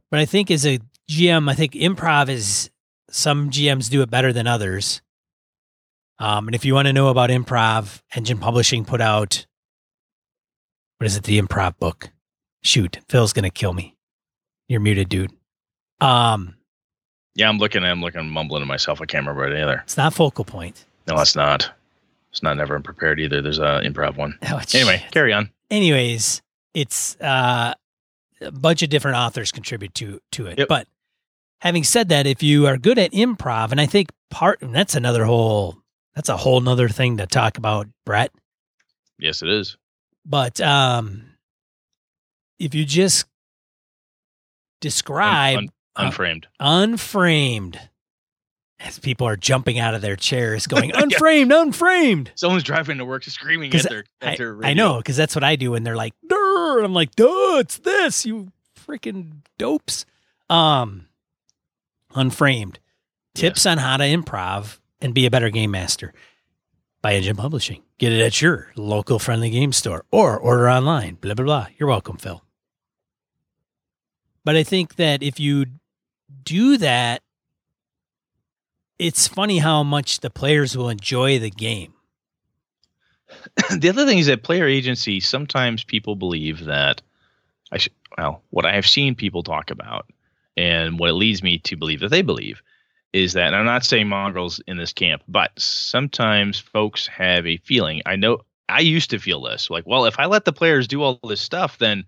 But 0.09 0.19
I 0.21 0.25
think 0.25 0.49
as 0.49 0.65
a 0.65 0.79
GM, 1.09 1.49
I 1.49 1.53
think 1.53 1.73
improv 1.73 2.29
is 2.29 2.69
some 3.09 3.49
GMs 3.49 3.89
do 3.89 4.01
it 4.01 4.09
better 4.09 4.31
than 4.31 4.47
others. 4.47 5.01
Um, 6.21 6.47
and 6.47 6.55
if 6.55 6.65
you 6.65 6.73
want 6.75 6.87
to 6.87 6.93
know 6.93 7.07
about 7.09 7.29
improv, 7.31 8.01
Engine 8.15 8.37
Publishing 8.37 8.85
put 8.85 9.01
out 9.01 9.45
what 10.97 11.07
is 11.07 11.17
it, 11.17 11.23
the 11.23 11.41
improv 11.41 11.79
book? 11.79 12.11
Shoot, 12.61 12.99
Phil's 13.09 13.33
gonna 13.33 13.49
kill 13.49 13.73
me. 13.73 13.95
You're 14.67 14.81
muted, 14.81 15.09
dude. 15.09 15.31
Um, 15.99 16.55
yeah. 17.35 17.49
I'm 17.49 17.57
looking. 17.57 17.83
I'm 17.83 18.01
looking, 18.01 18.29
mumbling 18.29 18.61
to 18.61 18.65
myself. 18.67 19.01
I 19.01 19.05
can't 19.05 19.25
remember 19.25 19.47
it 19.51 19.59
either. 19.61 19.81
it's 19.83 19.97
not 19.97 20.13
focal 20.13 20.45
point. 20.45 20.85
No, 21.07 21.19
it's 21.19 21.35
not. 21.35 21.71
It's 22.29 22.43
not 22.43 22.55
never 22.55 22.75
unprepared 22.75 23.19
either. 23.19 23.41
There's 23.41 23.59
a 23.59 23.81
improv 23.83 24.15
one. 24.15 24.37
Oh, 24.43 24.61
Anyway, 24.73 24.99
shit. 24.99 25.11
carry 25.11 25.33
on. 25.33 25.49
anyways, 25.71 26.41
it's 26.73 27.19
uh, 27.19 27.73
a 28.39 28.51
bunch 28.51 28.83
of 28.83 28.89
different 28.89 29.17
authors 29.17 29.51
contribute 29.51 29.93
to 29.95 30.21
to 30.33 30.45
it. 30.47 30.59
Yep. 30.59 30.67
But 30.67 30.87
having 31.61 31.83
said 31.83 32.09
that, 32.09 32.27
if 32.27 32.43
you 32.43 32.67
are 32.67 32.77
good 32.77 32.99
at 32.99 33.11
improv, 33.11 33.71
and 33.71 33.81
I 33.81 33.87
think 33.87 34.11
part 34.29 34.61
and 34.61 34.73
that's 34.73 34.93
another 34.95 35.25
whole 35.25 35.80
that's 36.15 36.29
a 36.29 36.37
whole 36.37 36.59
nother 36.61 36.89
thing 36.89 37.17
to 37.17 37.27
talk 37.27 37.57
about, 37.57 37.87
Brett. 38.05 38.31
Yes, 39.19 39.41
it 39.41 39.49
is. 39.49 39.77
But 40.25 40.59
um, 40.61 41.23
if 42.59 42.75
you 42.75 42.85
just 42.85 43.25
describe 44.79 45.57
Un- 45.57 45.69
uh, 45.95 46.03
unframed. 46.05 46.47
unframed, 46.59 47.79
as 48.79 48.97
people 48.99 49.27
are 49.27 49.35
jumping 49.35 49.77
out 49.79 49.93
of 49.93 50.01
their 50.01 50.15
chairs, 50.15 50.67
going 50.67 50.91
unframed, 50.95 51.51
unframed. 51.51 52.31
Someone's 52.35 52.63
driving 52.63 52.97
to 52.97 53.05
work, 53.05 53.23
screaming 53.23 53.73
at 53.75 53.83
their. 53.83 54.03
At 54.21 54.33
I, 54.33 54.35
their 54.35 54.59
I 54.63 54.73
know 54.73 54.97
because 54.97 55.17
that's 55.17 55.35
what 55.35 55.43
I 55.43 55.55
do 55.55 55.71
when 55.71 55.83
they're 55.83 55.95
like, 55.95 56.13
Durr! 56.27 56.83
I'm 56.83 56.93
like, 56.93 57.15
duh, 57.15 57.57
it's 57.59 57.77
this, 57.79 58.25
you 58.25 58.51
freaking 58.87 59.41
dopes. 59.57 60.05
Um, 60.49 61.07
unframed 62.13 62.79
tips 63.33 63.65
on 63.65 63.77
how 63.77 63.95
to 63.95 64.03
improv 64.03 64.79
and 65.01 65.13
be 65.13 65.25
a 65.25 65.31
better 65.31 65.49
game 65.49 65.71
master 65.71 66.13
by 67.01 67.13
Engine 67.13 67.35
Publishing. 67.35 67.81
Get 67.97 68.11
it 68.11 68.21
at 68.21 68.41
your 68.41 68.71
local 68.75 69.19
friendly 69.19 69.49
game 69.49 69.73
store 69.73 70.05
or 70.11 70.37
order 70.37 70.69
online. 70.69 71.15
Blah 71.15 71.33
blah 71.33 71.45
blah. 71.45 71.67
You're 71.77 71.89
welcome, 71.89 72.17
Phil. 72.17 72.43
But 74.43 74.55
I 74.55 74.63
think 74.63 74.95
that 74.95 75.21
if 75.21 75.39
you 75.39 75.65
do 76.43 76.77
that, 76.77 77.21
it's 78.97 79.27
funny 79.27 79.59
how 79.59 79.83
much 79.83 80.19
the 80.19 80.29
players 80.29 80.75
will 80.77 80.89
enjoy 80.89 81.39
the 81.39 81.49
game. 81.49 81.93
the 83.77 83.89
other 83.89 84.05
thing 84.05 84.17
is 84.17 84.27
that 84.27 84.43
player 84.43 84.67
agency 84.67 85.19
sometimes 85.19 85.83
people 85.83 86.15
believe 86.15 86.65
that 86.65 87.01
i 87.71 87.77
well 88.17 88.43
what 88.49 88.65
i 88.65 88.73
have 88.73 88.85
seen 88.85 89.15
people 89.15 89.41
talk 89.41 89.71
about 89.71 90.05
and 90.57 90.99
what 90.99 91.09
it 91.09 91.13
leads 91.13 91.41
me 91.41 91.57
to 91.57 91.77
believe 91.77 92.01
that 92.01 92.09
they 92.09 92.21
believe 92.21 92.61
is 93.13 93.33
that 93.33 93.47
and 93.47 93.55
i'm 93.55 93.65
not 93.65 93.83
saying 93.85 94.07
mongrels 94.07 94.61
in 94.67 94.77
this 94.77 94.93
camp 94.93 95.21
but 95.27 95.51
sometimes 95.57 96.59
folks 96.59 97.07
have 97.07 97.45
a 97.45 97.57
feeling 97.57 98.01
i 98.05 98.15
know 98.15 98.39
i 98.69 98.79
used 98.79 99.09
to 99.09 99.19
feel 99.19 99.41
this 99.41 99.69
like 99.69 99.85
well 99.85 100.05
if 100.05 100.17
i 100.19 100.25
let 100.25 100.45
the 100.45 100.53
players 100.53 100.87
do 100.87 101.01
all 101.01 101.19
this 101.27 101.41
stuff 101.41 101.77
then 101.77 102.03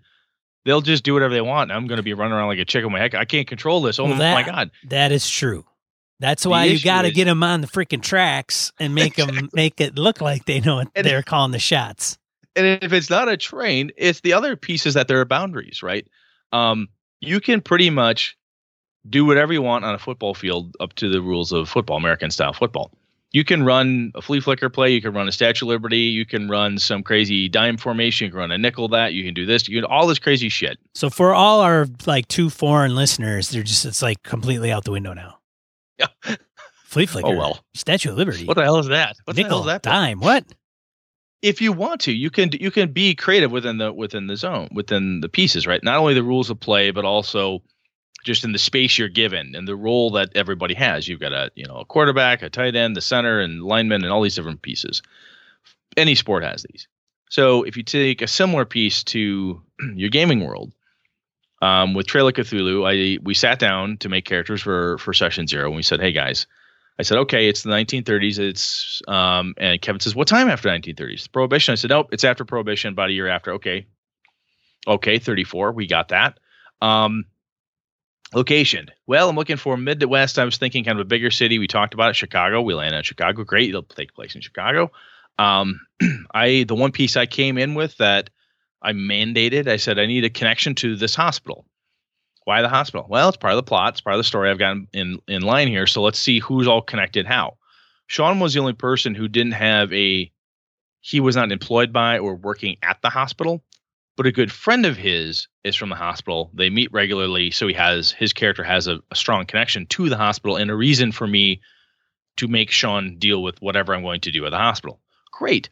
they'll 0.64 0.80
just 0.80 1.04
do 1.04 1.12
whatever 1.12 1.34
they 1.34 1.40
want 1.40 1.70
and 1.70 1.76
i'm 1.76 1.86
going 1.86 1.96
to 1.98 2.02
be 2.02 2.14
running 2.14 2.32
around 2.32 2.48
like 2.48 2.58
a 2.58 2.64
chicken 2.64 2.90
my 2.90 2.98
heck 2.98 3.14
i 3.14 3.24
can't 3.24 3.46
control 3.48 3.82
this 3.82 3.98
oh 3.98 4.04
Well, 4.04 4.14
my 4.16 4.42
god 4.44 4.70
That 4.88 5.12
is 5.12 5.28
true. 5.28 5.64
That's 6.20 6.46
why 6.46 6.64
you 6.66 6.80
got 6.80 7.02
to 7.02 7.10
get 7.10 7.24
them 7.24 7.42
on 7.42 7.60
the 7.60 7.66
freaking 7.66 8.00
tracks 8.00 8.72
and 8.78 8.94
make 8.94 9.16
them 9.16 9.50
make 9.52 9.80
it 9.80 9.96
look 9.96 10.20
like 10.20 10.44
they 10.46 10.60
know 10.60 10.76
what 10.76 10.88
And- 10.94 11.04
they're 11.04 11.22
calling 11.24 11.50
the 11.50 11.58
shots. 11.58 12.16
and 12.56 12.78
if 12.82 12.92
it's 12.92 13.10
not 13.10 13.28
a 13.28 13.36
train, 13.36 13.90
it's 13.96 14.20
the 14.20 14.32
other 14.32 14.54
pieces 14.56 14.94
that 14.94 15.08
there 15.08 15.20
are 15.20 15.24
boundaries, 15.24 15.82
right? 15.82 16.06
Um, 16.52 16.88
you 17.20 17.40
can 17.40 17.60
pretty 17.60 17.90
much 17.90 18.36
do 19.08 19.24
whatever 19.24 19.52
you 19.52 19.62
want 19.62 19.84
on 19.84 19.94
a 19.94 19.98
football 19.98 20.34
field 20.34 20.76
up 20.80 20.94
to 20.94 21.08
the 21.08 21.20
rules 21.20 21.52
of 21.52 21.68
football, 21.68 21.96
American 21.96 22.30
style 22.30 22.52
football. 22.52 22.90
You 23.32 23.44
can 23.44 23.64
run 23.64 24.12
a 24.14 24.22
flea 24.22 24.40
flicker 24.40 24.68
play, 24.68 24.92
you 24.92 25.02
can 25.02 25.12
run 25.12 25.26
a 25.26 25.32
Statue 25.32 25.64
of 25.66 25.68
Liberty, 25.70 25.98
you 25.98 26.24
can 26.24 26.48
run 26.48 26.78
some 26.78 27.02
crazy 27.02 27.48
dime 27.48 27.76
formation, 27.76 28.26
you 28.26 28.30
can 28.30 28.38
run 28.38 28.52
a 28.52 28.58
nickel 28.58 28.88
that, 28.88 29.12
you 29.12 29.24
can 29.24 29.34
do 29.34 29.44
this, 29.44 29.68
you 29.68 29.80
can 29.80 29.90
all 29.90 30.06
this 30.06 30.20
crazy 30.20 30.48
shit. 30.48 30.78
So 30.94 31.10
for 31.10 31.34
all 31.34 31.60
our 31.60 31.88
like 32.06 32.28
two 32.28 32.48
foreign 32.48 32.94
listeners, 32.94 33.50
they're 33.50 33.64
just 33.64 33.84
it's 33.84 34.02
like 34.02 34.22
completely 34.22 34.70
out 34.70 34.84
the 34.84 34.92
window 34.92 35.14
now. 35.14 35.38
Yeah. 35.98 36.06
Flea 36.84 37.06
flicker. 37.06 37.26
Oh, 37.26 37.36
well. 37.36 37.64
Statue 37.74 38.12
of 38.12 38.16
Liberty. 38.16 38.44
What 38.44 38.54
the 38.54 38.62
hell 38.62 38.78
is 38.78 38.86
that? 38.86 39.16
What 39.24 39.34
the 39.34 39.42
Nickel. 39.42 39.62
hell 39.62 39.68
is 39.68 39.72
that? 39.74 39.82
Dime. 39.82 40.20
What? 40.20 40.44
if 41.44 41.60
you 41.60 41.72
want 41.72 42.00
to, 42.00 42.12
you 42.12 42.30
can 42.30 42.50
you 42.58 42.70
can 42.70 42.90
be 42.90 43.14
creative 43.14 43.52
within 43.52 43.76
the 43.76 43.92
within 43.92 44.28
the 44.28 44.36
zone, 44.36 44.66
within 44.72 45.20
the 45.20 45.28
pieces, 45.28 45.66
right? 45.66 45.84
Not 45.84 45.98
only 45.98 46.14
the 46.14 46.22
rules 46.22 46.48
of 46.48 46.58
play, 46.58 46.90
but 46.90 47.04
also 47.04 47.62
just 48.24 48.44
in 48.44 48.52
the 48.52 48.58
space 48.58 48.98
you're 48.98 49.08
given 49.08 49.54
and 49.54 49.68
the 49.68 49.76
role 49.76 50.10
that 50.12 50.30
everybody 50.34 50.74
has. 50.74 51.06
You've 51.06 51.20
got 51.20 51.32
a 51.32 51.50
you 51.54 51.66
know 51.66 51.76
a 51.76 51.84
quarterback, 51.84 52.42
a 52.42 52.50
tight 52.50 52.74
end, 52.74 52.96
the 52.96 53.00
center, 53.00 53.40
and 53.40 53.62
lineman, 53.62 54.02
and 54.02 54.12
all 54.12 54.22
these 54.22 54.34
different 54.34 54.62
pieces. 54.62 55.02
Any 55.96 56.14
sport 56.14 56.42
has 56.42 56.64
these. 56.68 56.88
So 57.30 57.62
if 57.62 57.76
you 57.76 57.82
take 57.82 58.22
a 58.22 58.26
similar 58.26 58.64
piece 58.64 59.04
to 59.04 59.62
your 59.94 60.10
gaming 60.10 60.44
world, 60.44 60.72
um, 61.62 61.94
with 61.94 62.06
Trail 62.06 62.26
of 62.26 62.34
Cthulhu, 62.34 62.84
I 62.84 63.18
we 63.22 63.34
sat 63.34 63.58
down 63.58 63.98
to 63.98 64.08
make 64.08 64.24
characters 64.24 64.62
for 64.62 64.98
for 64.98 65.12
session 65.12 65.46
zero, 65.46 65.66
and 65.66 65.76
we 65.76 65.82
said, 65.82 66.00
"Hey 66.00 66.12
guys." 66.12 66.46
I 66.96 67.02
said, 67.02 67.18
okay, 67.18 67.48
it's 67.48 67.64
the 67.64 67.70
1930s. 67.70 68.38
It's 68.38 69.02
um, 69.08 69.54
and 69.58 69.82
Kevin 69.82 69.98
says, 69.98 70.14
what 70.14 70.28
time 70.28 70.48
after 70.48 70.68
1930s? 70.68 71.32
Prohibition. 71.32 71.72
I 71.72 71.74
said, 71.74 71.90
nope, 71.90 72.10
it's 72.12 72.22
after 72.22 72.44
Prohibition, 72.44 72.92
about 72.92 73.08
a 73.08 73.12
year 73.12 73.26
after. 73.26 73.54
Okay, 73.54 73.88
okay, 74.86 75.18
34. 75.18 75.72
We 75.72 75.88
got 75.88 76.10
that. 76.10 76.38
Um, 76.80 77.24
location. 78.34 78.88
Well, 79.06 79.28
I'm 79.28 79.36
looking 79.36 79.56
for 79.56 79.76
mid 79.76 80.00
to 80.00 80.08
west. 80.08 80.38
I 80.38 80.44
was 80.44 80.56
thinking 80.56 80.84
kind 80.84 80.98
of 80.98 81.04
a 81.04 81.08
bigger 81.08 81.30
city. 81.30 81.58
We 81.58 81.66
talked 81.66 81.94
about 81.94 82.10
it, 82.10 82.16
Chicago. 82.16 82.62
We 82.62 82.74
landed 82.74 82.98
in 82.98 83.02
Chicago. 83.04 83.44
Great, 83.44 83.68
it'll 83.68 83.82
take 83.82 84.14
place 84.14 84.34
in 84.34 84.40
Chicago. 84.40 84.90
Um, 85.38 85.80
I 86.34 86.64
the 86.66 86.74
one 86.74 86.92
piece 86.92 87.16
I 87.16 87.26
came 87.26 87.58
in 87.58 87.74
with 87.74 87.96
that 87.98 88.30
I 88.82 88.92
mandated. 88.92 89.68
I 89.68 89.76
said 89.76 89.98
I 89.98 90.06
need 90.06 90.24
a 90.24 90.30
connection 90.30 90.74
to 90.76 90.96
this 90.96 91.14
hospital. 91.14 91.64
Why 92.44 92.60
the 92.60 92.68
hospital? 92.68 93.06
Well, 93.08 93.28
it's 93.28 93.38
part 93.38 93.54
of 93.54 93.56
the 93.56 93.62
plot. 93.62 93.94
It's 93.94 94.00
part 94.02 94.14
of 94.14 94.18
the 94.18 94.24
story 94.24 94.50
I've 94.50 94.58
got 94.58 94.76
in 94.92 95.18
in 95.26 95.42
line 95.42 95.68
here. 95.68 95.86
So 95.86 96.02
let's 96.02 96.18
see 96.18 96.40
who's 96.40 96.68
all 96.68 96.82
connected 96.82 97.26
how. 97.26 97.56
Sean 98.06 98.38
was 98.38 98.52
the 98.52 98.60
only 98.60 98.74
person 98.74 99.14
who 99.14 99.28
didn't 99.28 99.52
have 99.52 99.92
a 99.92 100.30
he 101.00 101.20
was 101.20 101.36
not 101.36 101.52
employed 101.52 101.92
by 101.92 102.18
or 102.18 102.34
working 102.34 102.76
at 102.82 103.00
the 103.02 103.10
hospital. 103.10 103.62
But 104.16 104.26
a 104.26 104.32
good 104.32 104.52
friend 104.52 104.86
of 104.86 104.96
his 104.96 105.48
is 105.64 105.76
from 105.76 105.88
the 105.90 105.96
hospital. 105.96 106.50
They 106.54 106.70
meet 106.70 106.92
regularly, 106.92 107.50
so 107.50 107.66
he 107.66 107.74
has 107.74 108.10
his 108.12 108.32
character 108.32 108.62
has 108.62 108.86
a, 108.86 108.98
a 109.10 109.14
strong 109.16 109.46
connection 109.46 109.86
to 109.86 110.08
the 110.08 110.16
hospital 110.16 110.56
and 110.56 110.70
a 110.70 110.74
reason 110.74 111.12
for 111.12 111.26
me 111.26 111.60
to 112.36 112.48
make 112.48 112.70
Sean 112.70 113.16
deal 113.18 113.42
with 113.42 113.60
whatever 113.62 113.94
I'm 113.94 114.02
going 114.02 114.20
to 114.22 114.30
do 114.30 114.44
at 114.46 114.50
the 114.50 114.58
hospital. 114.58 115.00
Great. 115.32 115.68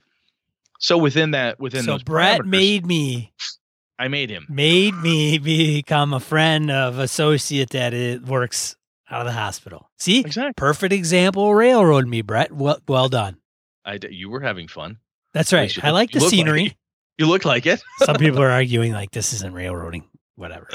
So 0.78 0.98
within 0.98 1.32
that, 1.32 1.60
within 1.60 1.84
so 1.84 1.92
those 1.92 2.02
Brett 2.02 2.44
made 2.44 2.84
me 2.86 3.32
I 3.98 4.08
made 4.08 4.30
him. 4.30 4.46
made 4.48 4.94
me 4.96 5.38
become 5.38 6.12
a 6.12 6.18
friend 6.20 6.70
of 6.70 6.98
associate 6.98 7.70
that 7.70 7.94
it 7.94 8.22
works 8.24 8.74
out 9.08 9.20
of 9.20 9.26
the 9.26 9.32
hospital. 9.32 9.90
See, 9.98 10.20
Exactly. 10.20 10.54
perfect 10.56 10.92
example. 10.92 11.54
Railroad 11.54 12.08
me, 12.08 12.22
Brett. 12.22 12.50
Well, 12.50 12.80
well 12.88 13.08
done. 13.08 13.36
I 13.84 13.98
you 14.10 14.28
were 14.30 14.40
having 14.40 14.66
fun. 14.68 14.98
That's 15.34 15.52
right. 15.52 15.72
I 15.84 15.90
like 15.90 16.10
the 16.10 16.20
like 16.20 16.30
scenery. 16.30 16.66
it. 16.66 16.74
You 17.18 17.26
look 17.26 17.44
like 17.44 17.66
it. 17.66 17.82
Some 17.98 18.16
people 18.16 18.42
are 18.42 18.50
arguing 18.50 18.92
like 18.92 19.10
this 19.10 19.32
isn't 19.32 19.52
railroading. 19.52 20.04
Whatever. 20.36 20.68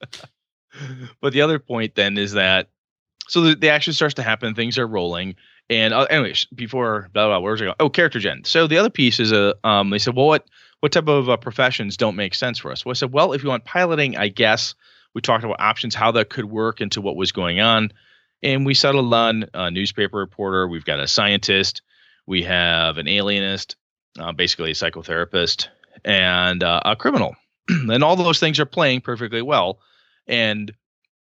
but 1.20 1.32
the 1.32 1.42
other 1.42 1.58
point 1.58 1.94
then 1.94 2.16
is 2.18 2.32
that 2.32 2.68
so 3.28 3.40
the, 3.42 3.54
the 3.54 3.70
action 3.70 3.92
starts 3.92 4.14
to 4.14 4.22
happen, 4.22 4.54
things 4.54 4.78
are 4.78 4.86
rolling, 4.86 5.36
and 5.70 5.94
uh, 5.94 6.02
anyways, 6.04 6.46
before 6.46 7.08
blah 7.12 7.28
blah, 7.28 7.38
where 7.38 7.52
was 7.52 7.62
I 7.62 7.66
going? 7.66 7.76
Oh, 7.80 7.88
character 7.88 8.18
gen. 8.18 8.44
So 8.44 8.66
the 8.66 8.78
other 8.78 8.90
piece 8.90 9.20
is 9.20 9.32
a 9.32 9.54
um, 9.66 9.90
they 9.90 9.98
said, 9.98 10.16
well, 10.16 10.26
what 10.26 10.46
what 10.80 10.92
type 10.92 11.08
of 11.08 11.28
uh, 11.28 11.36
professions 11.36 11.96
don't 11.96 12.16
make 12.16 12.34
sense 12.34 12.58
for 12.58 12.72
us? 12.72 12.84
Well, 12.84 12.90
I 12.90 12.94
said, 12.94 13.12
well, 13.12 13.32
if 13.32 13.42
you 13.42 13.48
want 13.48 13.64
piloting, 13.64 14.16
I 14.16 14.28
guess 14.28 14.74
we 15.14 15.20
talked 15.20 15.44
about 15.44 15.60
options, 15.60 15.94
how 15.94 16.10
that 16.12 16.30
could 16.30 16.46
work 16.46 16.80
into 16.80 17.00
what 17.00 17.16
was 17.16 17.32
going 17.32 17.60
on, 17.60 17.92
and 18.42 18.66
we 18.66 18.74
settled 18.74 19.12
on 19.12 19.46
a 19.54 19.70
newspaper 19.70 20.18
reporter. 20.18 20.66
We've 20.66 20.84
got 20.84 21.00
a 21.00 21.08
scientist, 21.08 21.82
we 22.26 22.42
have 22.42 22.98
an 22.98 23.08
alienist, 23.08 23.76
uh, 24.18 24.32
basically 24.32 24.70
a 24.70 24.74
psychotherapist, 24.74 25.68
and 26.04 26.62
uh, 26.62 26.80
a 26.84 26.96
criminal, 26.96 27.34
and 27.68 28.02
all 28.02 28.16
those 28.16 28.40
things 28.40 28.60
are 28.60 28.66
playing 28.66 29.00
perfectly 29.00 29.42
well, 29.42 29.80
and 30.26 30.72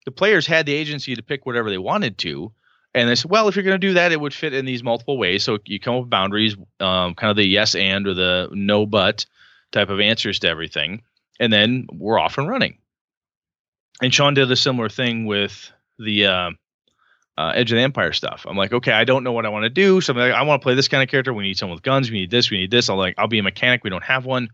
the 0.05 0.11
players 0.11 0.47
had 0.47 0.66
the 0.66 0.74
agency 0.74 1.14
to 1.14 1.22
pick 1.22 1.47
whatever 1.47 1.70
they 1.70 1.78
wanted 1.78 2.18
to. 2.18 2.53
And 2.93 3.09
they 3.09 3.14
said, 3.14 3.30
well, 3.30 3.47
if 3.47 3.55
you're 3.55 3.64
going 3.64 3.80
to 3.80 3.86
do 3.86 3.95
that, 3.95 4.11
it 4.11 4.20
would 4.20 4.34
fit 4.34 4.53
in 4.53 4.64
these 4.64 4.82
multiple 4.82 5.16
ways. 5.16 5.45
So 5.45 5.59
you 5.64 5.78
come 5.78 5.95
up 5.95 6.01
with 6.03 6.11
boundaries, 6.11 6.57
um, 6.80 7.14
kind 7.14 7.30
of 7.30 7.36
the 7.36 7.47
yes 7.47 7.76
and 7.76 8.07
or 8.09 8.14
the 8.14 8.49
no 8.51 8.84
but 8.84 9.26
type 9.70 9.91
of 9.91 10.01
answers 10.01 10.41
to 10.41 10.49
everything. 10.49 11.03
And 11.38 11.53
then 11.53 11.86
we're 11.93 12.18
off 12.18 12.38
and 12.38 12.49
running. 12.49 12.78
And 14.03 14.12
Sean 14.12 14.34
did 14.34 14.51
a 14.51 14.57
similar 14.57 14.88
thing 14.88 15.26
with 15.26 15.70
the 15.99 16.26
uh, 16.26 16.51
uh, 17.39 17.53
Edge 17.55 17.72
of 17.72 17.76
the 17.76 17.83
Empire 17.83 18.12
stuff. 18.12 18.47
I'm 18.49 18.57
like, 18.57 18.72
okay, 18.72 18.93
I 18.93 19.05
don't 19.05 19.24
know 19.24 19.33
what 19.33 19.47
I 19.47 19.49
want 19.49 19.64
to 19.64 19.70
do. 19.70 20.01
So 20.01 20.12
like, 20.12 20.33
I 20.33 20.43
want 20.43 20.61
to 20.61 20.64
play 20.64 20.74
this 20.74 20.89
kind 20.89 21.03
of 21.03 21.09
character. 21.09 21.33
We 21.33 21.45
need 21.45 21.57
someone 21.57 21.76
with 21.76 21.83
guns. 21.83 22.11
We 22.11 22.20
need 22.20 22.31
this. 22.31 22.51
We 22.51 22.59
need 22.59 22.70
this. 22.70 22.89
I'm 22.89 22.97
like, 22.97 23.14
I'll 23.18 23.28
be 23.28 23.39
a 23.39 23.43
mechanic. 23.43 23.83
We 23.83 23.91
don't 23.91 24.05
have 24.05 24.26
one. 24.26 24.51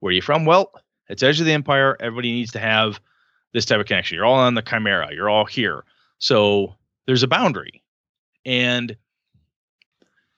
Where 0.00 0.10
are 0.10 0.12
you 0.12 0.22
from? 0.22 0.44
Well, 0.44 0.70
it's 1.08 1.22
Edge 1.22 1.40
of 1.40 1.46
the 1.46 1.52
Empire. 1.52 1.96
Everybody 1.98 2.32
needs 2.32 2.52
to 2.52 2.60
have 2.60 3.00
this 3.52 3.64
type 3.64 3.80
of 3.80 3.86
connection. 3.86 4.16
You're 4.16 4.26
all 4.26 4.34
on 4.34 4.54
the 4.54 4.62
Chimera. 4.62 5.14
You're 5.14 5.30
all 5.30 5.44
here. 5.44 5.84
So 6.18 6.74
there's 7.06 7.22
a 7.22 7.28
boundary. 7.28 7.82
And 8.44 8.96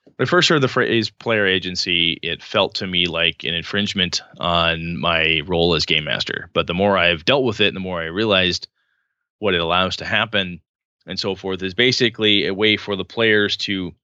when 0.04 0.26
I 0.26 0.30
first 0.30 0.48
heard 0.48 0.62
the 0.62 0.68
phrase 0.68 1.10
player 1.10 1.46
agency, 1.46 2.18
it 2.22 2.42
felt 2.42 2.76
to 2.76 2.86
me 2.86 3.06
like 3.06 3.44
an 3.44 3.54
infringement 3.54 4.22
on 4.38 4.98
my 4.98 5.42
role 5.46 5.74
as 5.74 5.84
game 5.84 6.04
master. 6.04 6.48
But 6.52 6.66
the 6.66 6.74
more 6.74 6.96
I've 6.96 7.24
dealt 7.24 7.44
with 7.44 7.60
it, 7.60 7.68
and 7.68 7.76
the 7.76 7.80
more 7.80 8.00
I 8.00 8.06
realized 8.06 8.68
what 9.38 9.54
it 9.54 9.60
allows 9.60 9.96
to 9.96 10.04
happen 10.04 10.60
and 11.06 11.18
so 11.18 11.34
forth 11.34 11.62
is 11.62 11.74
basically 11.74 12.46
a 12.46 12.54
way 12.54 12.76
for 12.76 12.96
the 12.96 13.04
players 13.04 13.56
to 13.56 13.94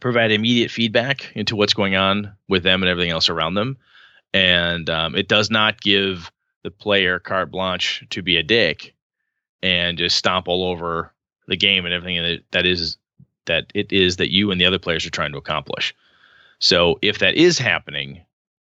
provide 0.00 0.32
immediate 0.32 0.70
feedback 0.70 1.30
into 1.34 1.56
what's 1.56 1.74
going 1.74 1.94
on 1.94 2.32
with 2.48 2.62
them 2.62 2.82
and 2.82 2.90
everything 2.90 3.12
else 3.12 3.28
around 3.28 3.54
them. 3.54 3.76
And 4.32 4.90
um, 4.90 5.14
it 5.14 5.28
does 5.28 5.50
not 5.50 5.80
give 5.80 6.32
the 6.64 6.70
player 6.70 7.18
carte 7.18 7.50
blanche 7.50 8.04
to 8.10 8.22
be 8.22 8.36
a 8.36 8.42
dick 8.42 8.94
and 9.62 9.96
just 9.96 10.16
stomp 10.16 10.48
all 10.48 10.64
over 10.64 11.12
the 11.46 11.56
game 11.56 11.84
and 11.84 11.94
everything 11.94 12.22
that 12.22 12.40
that 12.50 12.66
is 12.66 12.96
that 13.46 13.66
it 13.74 13.92
is 13.92 14.16
that 14.16 14.32
you 14.32 14.50
and 14.50 14.60
the 14.60 14.64
other 14.64 14.78
players 14.78 15.06
are 15.06 15.10
trying 15.10 15.32
to 15.32 15.38
accomplish. 15.38 15.94
So 16.58 16.98
if 17.02 17.18
that 17.18 17.34
is 17.34 17.58
happening, 17.58 18.24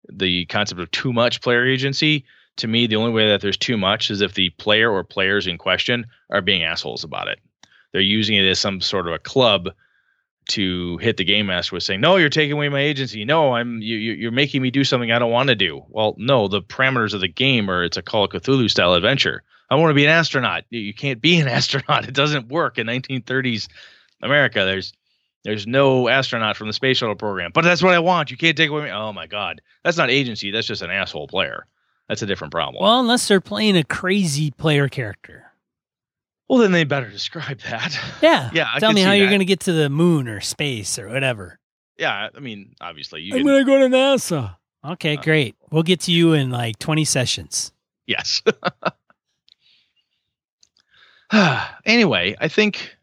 the 0.08 0.46
concept 0.46 0.80
of 0.80 0.92
too 0.92 1.12
much 1.12 1.42
player 1.42 1.66
agency, 1.66 2.24
to 2.58 2.68
me, 2.68 2.88
the 2.88 2.96
only 2.96 3.12
way 3.12 3.28
that 3.30 3.42
there's 3.42 3.58
too 3.58 3.78
much 3.78 4.10
is 4.12 4.22
if 4.22 4.34
the 4.34 4.50
player 4.52 4.92
or 4.92 5.04
players 5.04 5.48
in 5.48 5.58
question 5.58 6.06
are 6.30 6.42
being 6.42 6.64
assholes 6.64 7.04
about 7.04 7.28
it. 7.28 7.40
They're 7.94 8.02
using 8.02 8.36
it 8.36 8.48
as 8.48 8.60
some 8.60 8.82
sort 8.82 9.08
of 9.08 9.14
a 9.14 9.20
club 9.20 9.70
to 10.50 10.98
hit 11.00 11.18
the 11.18 11.26
game 11.26 11.48
master 11.48 11.76
with 11.76 11.84
saying, 11.84 12.00
"No, 12.00 12.16
you're 12.16 12.30
taking 12.30 12.54
away 12.54 12.70
my 12.70 12.80
agency. 12.80 13.26
No, 13.26 13.54
I'm 13.54 13.82
you, 13.82 13.98
you- 13.98 14.14
you're 14.14 14.32
making 14.32 14.62
me 14.62 14.72
do 14.72 14.84
something 14.86 15.12
I 15.12 15.20
don't 15.20 15.32
want 15.32 15.50
to 15.50 15.56
do." 15.56 15.84
Well, 15.90 16.16
no, 16.18 16.48
the 16.48 16.62
parameters 16.62 17.14
of 17.14 17.20
the 17.22 17.28
game 17.28 17.70
are 17.70 17.84
it's 17.84 17.98
a 17.98 18.02
Call 18.02 18.24
of 18.24 18.32
Cthulhu 18.32 18.70
style 18.70 18.94
adventure. 18.94 19.44
I 19.70 19.76
want 19.76 19.90
to 19.90 19.96
be 19.96 20.06
an 20.06 20.10
astronaut. 20.10 20.64
You- 20.70 20.80
You 20.80 20.94
can't 20.94 21.22
be 21.22 21.38
an 21.42 21.48
astronaut. 21.50 22.08
It 22.08 22.14
doesn't 22.14 22.48
work 22.48 22.78
in 22.78 22.88
1930s 22.88 23.68
America. 24.22 24.64
There's 24.64 24.94
there's 25.44 25.68
no 25.68 26.08
astronaut 26.08 26.56
from 26.58 26.68
the 26.68 26.74
space 26.74 26.98
shuttle 26.98 27.16
program. 27.16 27.52
But 27.54 27.64
that's 27.64 27.84
what 27.84 27.94
I 27.94 28.00
want. 28.00 28.32
You 28.32 28.38
can't 28.38 28.56
take 28.58 28.70
away. 28.70 28.84
Me. 28.86 28.90
Oh 28.92 29.12
my 29.14 29.28
god, 29.28 29.62
that's 29.84 29.98
not 29.98 30.10
agency. 30.10 30.52
That's 30.52 30.68
just 30.68 30.82
an 30.82 30.92
asshole 30.92 31.28
player. 31.28 31.66
That's 32.10 32.22
a 32.22 32.26
different 32.26 32.52
problem. 32.54 32.82
Well, 32.84 33.00
unless 33.00 33.28
they're 33.28 33.42
playing 33.42 33.76
a 33.78 33.84
crazy 33.84 34.52
player 34.52 34.88
character. 34.88 35.52
well, 36.48 36.60
then 36.60 36.72
they 36.72 36.84
better 36.86 37.10
describe 37.10 37.60
that. 37.70 37.98
Yeah. 38.22 38.50
Yeah, 38.54 38.70
I 38.74 38.80
Tell 38.80 38.94
me 38.94 39.02
how 39.02 39.12
you're 39.12 39.28
going 39.28 39.40
to 39.40 39.46
get 39.46 39.60
to 39.62 39.74
the 39.74 39.90
moon 39.90 40.28
or 40.28 40.40
space 40.42 40.98
or 40.98 41.08
whatever. 41.10 41.60
yeah, 41.98 42.30
I 42.36 42.40
mean, 42.40 42.76
obviously 42.80 43.22
you. 43.24 43.36
I'm 43.36 43.44
going 43.44 43.66
to 43.66 43.70
go 43.70 43.80
to 43.80 43.88
NASA. 43.88 44.56
Okay, 44.86 45.18
Uh, 45.18 45.22
great. 45.22 45.56
We'll 45.72 45.84
get 45.84 46.00
to 46.02 46.12
you 46.12 46.34
in 46.34 46.50
like 46.50 46.80
20 46.80 47.04
sessions. 47.04 47.74
Yes. 48.06 48.42
anyway, 51.86 52.36
I 52.40 52.48
think 52.48 52.96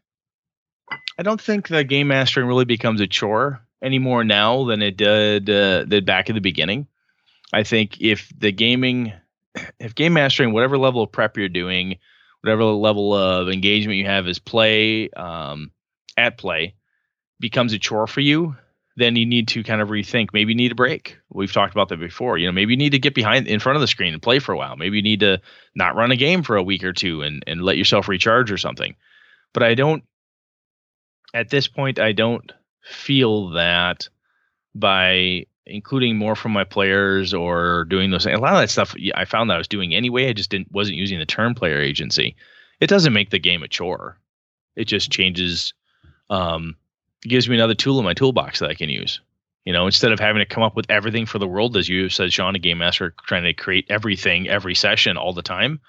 I 1.17 1.23
don't 1.23 1.39
think 1.39 1.67
the 1.67 1.83
game 1.83 2.07
mastering 2.07 2.47
really 2.47 2.65
becomes 2.65 3.01
a 3.01 3.07
chore 3.07 3.61
anymore 3.81 4.23
now 4.23 4.65
than 4.65 4.81
it 4.81 4.97
did 4.97 5.49
uh, 5.49 5.83
did 5.85 6.05
back 6.05 6.29
in 6.29 6.35
the 6.35 6.41
beginning. 6.41 6.87
I 7.55 7.63
think 7.63 8.01
if 8.01 8.33
the 8.37 8.51
gaming, 8.51 9.13
if 9.79 9.95
game 9.95 10.11
mastering, 10.11 10.51
whatever 10.51 10.77
level 10.77 11.01
of 11.01 11.11
prep 11.13 11.37
you're 11.37 11.47
doing, 11.47 11.99
whatever 12.41 12.65
level 12.65 13.13
of 13.13 13.47
engagement 13.47 13.97
you 13.97 14.05
have 14.05 14.27
is 14.27 14.39
play 14.39 15.09
um, 15.11 15.71
at 16.17 16.37
play, 16.37 16.75
becomes 17.39 17.71
a 17.71 17.79
chore 17.79 18.07
for 18.07 18.19
you, 18.19 18.57
then 18.97 19.15
you 19.15 19.25
need 19.25 19.47
to 19.47 19.63
kind 19.63 19.79
of 19.79 19.87
rethink. 19.87 20.33
Maybe 20.33 20.51
you 20.51 20.57
need 20.57 20.73
a 20.73 20.75
break. 20.75 21.17
We've 21.29 21.51
talked 21.51 21.73
about 21.73 21.87
that 21.89 21.99
before. 21.99 22.37
You 22.37 22.47
know, 22.47 22.51
maybe 22.51 22.73
you 22.73 22.77
need 22.77 22.91
to 22.91 22.99
get 22.99 23.15
behind 23.15 23.47
in 23.47 23.61
front 23.61 23.77
of 23.77 23.81
the 23.81 23.87
screen 23.87 24.11
and 24.11 24.21
play 24.21 24.39
for 24.39 24.51
a 24.51 24.57
while. 24.57 24.75
Maybe 24.75 24.97
you 24.97 25.03
need 25.03 25.21
to 25.21 25.39
not 25.75 25.95
run 25.95 26.11
a 26.11 26.17
game 26.17 26.43
for 26.43 26.57
a 26.57 26.63
week 26.63 26.83
or 26.83 26.91
two 26.91 27.21
and 27.21 27.41
and 27.47 27.61
let 27.61 27.77
yourself 27.77 28.09
recharge 28.09 28.51
or 28.51 28.57
something. 28.57 28.95
But 29.53 29.63
I 29.63 29.75
don't 29.75 30.03
at 31.33 31.49
this 31.49 31.69
point 31.69 31.99
I 31.99 32.11
don't 32.11 32.51
feel 32.83 33.51
that 33.51 34.09
by 34.75 35.45
including 35.65 36.17
more 36.17 36.35
from 36.35 36.51
my 36.51 36.63
players 36.63 37.33
or 37.33 37.85
doing 37.85 38.11
those 38.11 38.25
a 38.25 38.37
lot 38.37 38.53
of 38.53 38.59
that 38.59 38.69
stuff 38.69 38.95
I 39.15 39.25
found 39.25 39.49
that 39.49 39.55
I 39.55 39.57
was 39.57 39.67
doing 39.67 39.95
anyway. 39.95 40.29
I 40.29 40.33
just 40.33 40.49
didn't 40.49 40.71
wasn't 40.71 40.97
using 40.97 41.19
the 41.19 41.25
term 41.25 41.55
player 41.55 41.79
agency. 41.79 42.35
It 42.79 42.87
doesn't 42.87 43.13
make 43.13 43.29
the 43.29 43.39
game 43.39 43.63
a 43.63 43.67
chore. 43.67 44.19
It 44.75 44.85
just 44.85 45.11
changes 45.11 45.73
um 46.29 46.75
gives 47.21 47.49
me 47.49 47.55
another 47.55 47.73
tool 47.73 47.99
in 47.99 48.05
my 48.05 48.13
toolbox 48.13 48.59
that 48.59 48.69
I 48.69 48.75
can 48.75 48.89
use. 48.89 49.21
You 49.65 49.73
know, 49.73 49.87
instead 49.87 50.11
of 50.11 50.19
having 50.19 50.41
to 50.41 50.45
come 50.45 50.61
up 50.61 50.75
with 50.75 50.91
everything 50.91 51.25
for 51.25 51.39
the 51.39 51.47
world, 51.47 51.75
as 51.75 51.89
you 51.89 52.09
said, 52.09 52.31
Sean, 52.31 52.55
a 52.55 52.59
game 52.59 52.77
master 52.77 53.15
trying 53.25 53.43
to 53.45 53.53
create 53.53 53.87
everything 53.89 54.47
every 54.47 54.75
session 54.75 55.17
all 55.17 55.33
the 55.33 55.41
time, 55.41 55.81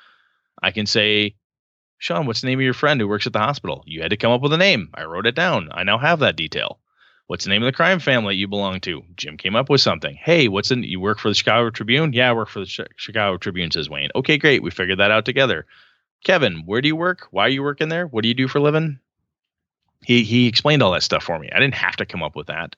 I 0.62 0.70
can 0.70 0.86
say, 0.86 1.34
Sean, 1.98 2.24
what's 2.24 2.40
the 2.40 2.46
name 2.46 2.58
of 2.58 2.64
your 2.64 2.72
friend 2.72 2.98
who 2.98 3.06
works 3.06 3.26
at 3.26 3.34
the 3.34 3.38
hospital? 3.38 3.84
You 3.86 4.00
had 4.00 4.10
to 4.10 4.16
come 4.16 4.32
up 4.32 4.40
with 4.40 4.54
a 4.54 4.58
name. 4.58 4.88
I 4.94 5.04
wrote 5.04 5.26
it 5.26 5.34
down. 5.34 5.68
I 5.72 5.82
now 5.82 5.98
have 5.98 6.20
that 6.20 6.36
detail. 6.36 6.78
What's 7.28 7.44
the 7.44 7.50
name 7.50 7.62
of 7.62 7.66
the 7.66 7.76
crime 7.76 7.98
family 7.98 8.36
you 8.36 8.46
belong 8.46 8.80
to? 8.80 9.02
Jim 9.16 9.36
came 9.36 9.56
up 9.56 9.68
with 9.68 9.80
something. 9.80 10.14
Hey, 10.14 10.46
what's 10.46 10.70
in? 10.70 10.84
You 10.84 11.00
work 11.00 11.18
for 11.18 11.28
the 11.28 11.34
Chicago 11.34 11.70
Tribune? 11.70 12.12
Yeah, 12.12 12.30
I 12.30 12.32
work 12.32 12.48
for 12.48 12.60
the 12.60 12.72
Chi- 12.72 12.86
Chicago 12.94 13.36
Tribune, 13.36 13.72
says 13.72 13.90
Wayne. 13.90 14.10
Okay, 14.14 14.38
great. 14.38 14.62
We 14.62 14.70
figured 14.70 14.98
that 15.00 15.10
out 15.10 15.24
together. 15.24 15.66
Kevin, 16.24 16.62
where 16.66 16.80
do 16.80 16.88
you 16.88 16.96
work? 16.96 17.26
Why 17.32 17.46
are 17.46 17.50
you 17.50 17.62
working 17.64 17.88
there? 17.88 18.06
What 18.06 18.22
do 18.22 18.28
you 18.28 18.34
do 18.34 18.46
for 18.46 18.58
a 18.58 18.62
living? 18.62 19.00
He 20.04 20.22
he 20.22 20.46
explained 20.46 20.82
all 20.82 20.92
that 20.92 21.02
stuff 21.02 21.24
for 21.24 21.38
me. 21.38 21.50
I 21.52 21.58
didn't 21.58 21.74
have 21.74 21.96
to 21.96 22.06
come 22.06 22.22
up 22.22 22.36
with 22.36 22.46
that. 22.46 22.76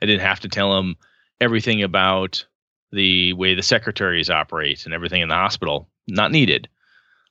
I 0.00 0.06
didn't 0.06 0.22
have 0.22 0.40
to 0.40 0.48
tell 0.48 0.78
him 0.78 0.96
everything 1.40 1.82
about 1.82 2.44
the 2.92 3.34
way 3.34 3.54
the 3.54 3.62
secretaries 3.62 4.30
operate 4.30 4.84
and 4.86 4.94
everything 4.94 5.20
in 5.20 5.28
the 5.28 5.34
hospital. 5.34 5.88
Not 6.08 6.32
needed. 6.32 6.68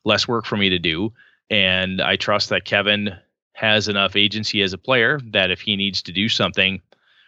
Less 0.06 0.28
work 0.28 0.46
for 0.46 0.56
me 0.56 0.70
to 0.70 0.80
do. 0.80 1.14
And 1.50 2.00
I 2.00 2.16
trust 2.16 2.50
that 2.50 2.66
Kevin 2.66 3.18
has 3.60 3.90
enough 3.90 4.16
agency 4.16 4.62
as 4.62 4.72
a 4.72 4.78
player 4.78 5.20
that 5.32 5.52
if 5.52 5.60
he 5.60 5.76
needs 5.76 6.02
to 6.04 6.14
do 6.14 6.30
something 6.30 6.82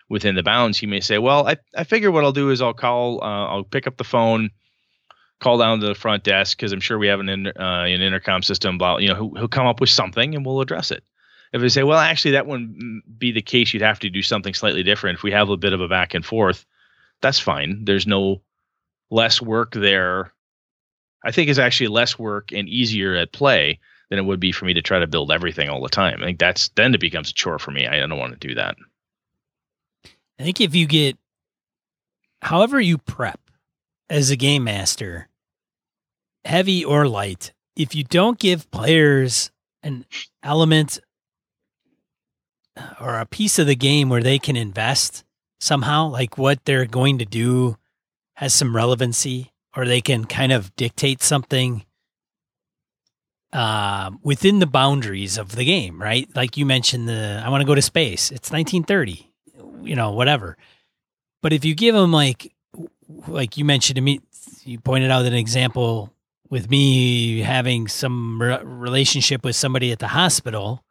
within 0.07 0.35
the 0.35 0.43
bounds, 0.43 0.77
he 0.77 0.87
may 0.87 1.01
say, 1.01 1.17
"Well, 1.17 1.47
I, 1.47 1.57
I 1.75 1.83
figure 1.83 2.09
what 2.09 2.23
I'll 2.23 2.31
do 2.31 2.51
is 2.51 2.61
I'll 2.61 2.73
call, 2.73 3.21
uh, 3.21 3.47
I'll 3.47 3.65
pick 3.65 3.85
up 3.85 3.97
the 3.97 4.05
phone, 4.05 4.49
call 5.41 5.57
down 5.57 5.81
to 5.81 5.87
the 5.87 5.95
front 5.95 6.23
desk 6.23 6.57
because 6.57 6.71
I'm 6.71 6.79
sure 6.79 6.97
we 6.97 7.07
have 7.07 7.19
an 7.19 7.47
uh, 7.47 7.51
an 7.57 8.01
intercom 8.01 8.43
system. 8.43 8.77
Blah, 8.77 8.97
you 8.97 9.09
know, 9.09 9.15
he'll, 9.15 9.35
he'll 9.35 9.47
come 9.49 9.67
up 9.67 9.81
with 9.81 9.89
something 9.89 10.33
and 10.33 10.45
we'll 10.45 10.61
address 10.61 10.91
it. 10.91 11.03
If 11.51 11.59
they 11.59 11.67
say, 11.67 11.83
well, 11.83 11.99
actually, 11.99 12.31
that 12.31 12.47
wouldn't 12.47 13.19
be 13.19 13.33
the 13.33 13.41
case, 13.41 13.73
you'd 13.73 13.83
have 13.83 13.99
to 13.99 14.09
do 14.09 14.21
something 14.21 14.53
slightly 14.53 14.83
different. 14.83 15.17
If 15.17 15.23
we 15.23 15.31
have 15.31 15.49
a 15.49 15.57
bit 15.57 15.73
of 15.73 15.81
a 15.81 15.89
back 15.89 16.13
and 16.13 16.25
forth, 16.25 16.65
that's 17.19 17.39
fine. 17.39 17.83
There's 17.83 18.07
no 18.07 18.41
less 19.09 19.41
work 19.41 19.73
there. 19.73 20.31
I 21.25 21.31
think 21.31 21.49
is 21.49 21.59
actually 21.59 21.89
less 21.89 22.17
work 22.17 22.53
and 22.53 22.69
easier 22.69 23.15
at 23.15 23.33
play 23.33 23.79
than 24.11 24.19
it 24.19 24.25
would 24.25 24.41
be 24.41 24.51
for 24.51 24.65
me 24.65 24.73
to 24.73 24.81
try 24.81 24.99
to 24.99 25.07
build 25.07 25.31
everything 25.31 25.69
all 25.69 25.81
the 25.81 25.89
time. 25.89 26.21
I 26.21 26.25
think 26.25 26.37
that's 26.37 26.67
then 26.75 26.93
it 26.93 26.99
becomes 26.99 27.31
a 27.31 27.33
chore 27.33 27.57
for 27.57 27.71
me. 27.71 27.87
I 27.87 27.97
don't 27.97 28.19
want 28.19 28.39
to 28.39 28.47
do 28.47 28.53
that. 28.55 28.75
I 30.37 30.43
think 30.43 30.59
if 30.59 30.75
you 30.75 30.85
get, 30.85 31.17
however 32.41 32.79
you 32.81 32.97
prep 32.97 33.39
as 34.09 34.29
a 34.29 34.35
game 34.35 34.65
master, 34.65 35.29
heavy 36.43 36.83
or 36.83 37.07
light, 37.07 37.53
if 37.77 37.95
you 37.95 38.03
don't 38.03 38.37
give 38.37 38.69
players 38.69 39.49
an 39.81 40.05
element 40.43 40.99
or 42.99 43.17
a 43.17 43.25
piece 43.25 43.59
of 43.59 43.67
the 43.67 43.75
game 43.75 44.09
where 44.09 44.23
they 44.23 44.39
can 44.39 44.57
invest 44.57 45.23
somehow, 45.61 46.07
like 46.07 46.37
what 46.37 46.65
they're 46.65 46.85
going 46.85 47.19
to 47.19 47.25
do 47.25 47.77
has 48.35 48.53
some 48.53 48.75
relevancy, 48.75 49.53
or 49.73 49.85
they 49.85 50.01
can 50.01 50.25
kind 50.25 50.51
of 50.51 50.75
dictate 50.75 51.21
something 51.21 51.85
uh, 53.53 54.11
within 54.23 54.59
the 54.59 54.65
boundaries 54.67 55.37
of 55.37 55.55
the 55.55 55.65
game, 55.65 56.01
right? 56.01 56.29
Like 56.35 56.57
you 56.57 56.65
mentioned, 56.65 57.07
the 57.07 57.41
I 57.43 57.49
want 57.49 57.61
to 57.61 57.67
go 57.67 57.75
to 57.75 57.81
space. 57.81 58.31
It's 58.31 58.51
1930, 58.51 59.29
you 59.81 59.95
know, 59.95 60.11
whatever. 60.11 60.57
But 61.41 61.53
if 61.53 61.65
you 61.65 61.75
give 61.75 61.95
them 61.95 62.11
like, 62.11 62.53
like 63.27 63.57
you 63.57 63.65
mentioned 63.65 63.95
to 63.95 64.01
me, 64.01 64.21
you 64.63 64.79
pointed 64.79 65.11
out 65.11 65.25
an 65.25 65.33
example 65.33 66.13
with 66.49 66.69
me 66.69 67.39
having 67.39 67.87
some 67.87 68.41
re- 68.41 68.61
relationship 68.63 69.43
with 69.43 69.55
somebody 69.55 69.91
at 69.91 69.99
the 69.99 70.07
hospital. 70.07 70.83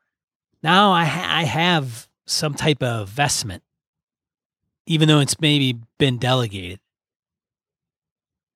Now 0.62 0.92
I 0.92 1.04
ha- 1.04 1.38
I 1.38 1.44
have 1.44 2.08
some 2.26 2.54
type 2.54 2.82
of 2.82 3.08
vestment, 3.08 3.62
even 4.86 5.08
though 5.08 5.20
it's 5.20 5.40
maybe 5.40 5.78
been 5.98 6.18
delegated. 6.18 6.80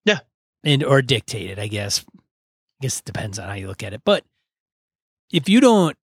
Yeah, 0.04 0.20
and 0.62 0.82
or 0.84 1.00
dictated, 1.00 1.58
I 1.58 1.68
guess 1.68 2.04
guess 2.84 2.98
it 2.98 3.04
depends 3.04 3.38
on 3.38 3.48
how 3.48 3.54
you 3.54 3.66
look 3.66 3.82
at 3.82 3.94
it. 3.94 4.02
But 4.04 4.24
if 5.32 5.48
you 5.48 5.60
don't, 5.60 5.96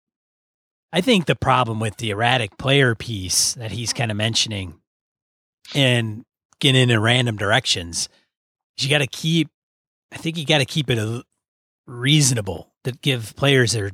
I 0.91 1.01
think 1.01 1.25
the 1.25 1.35
problem 1.35 1.79
with 1.79 1.97
the 1.97 2.09
erratic 2.09 2.57
player 2.57 2.95
piece 2.95 3.53
that 3.53 3.71
he's 3.71 3.93
kind 3.93 4.09
of 4.09 4.17
mentioning 4.17 4.79
and 5.75 6.25
getting 6.59 6.89
in 6.89 6.99
random 6.99 7.37
directions, 7.37 8.09
is 8.77 8.83
you 8.83 8.89
got 8.89 8.97
to 8.97 9.07
keep, 9.07 9.49
I 10.11 10.17
think 10.17 10.37
you 10.37 10.45
got 10.45 10.57
to 10.57 10.65
keep 10.65 10.89
it 10.89 10.97
a 10.97 11.23
reasonable 11.85 12.73
that 12.83 13.01
give 13.01 13.35
players 13.35 13.75
a 13.75 13.91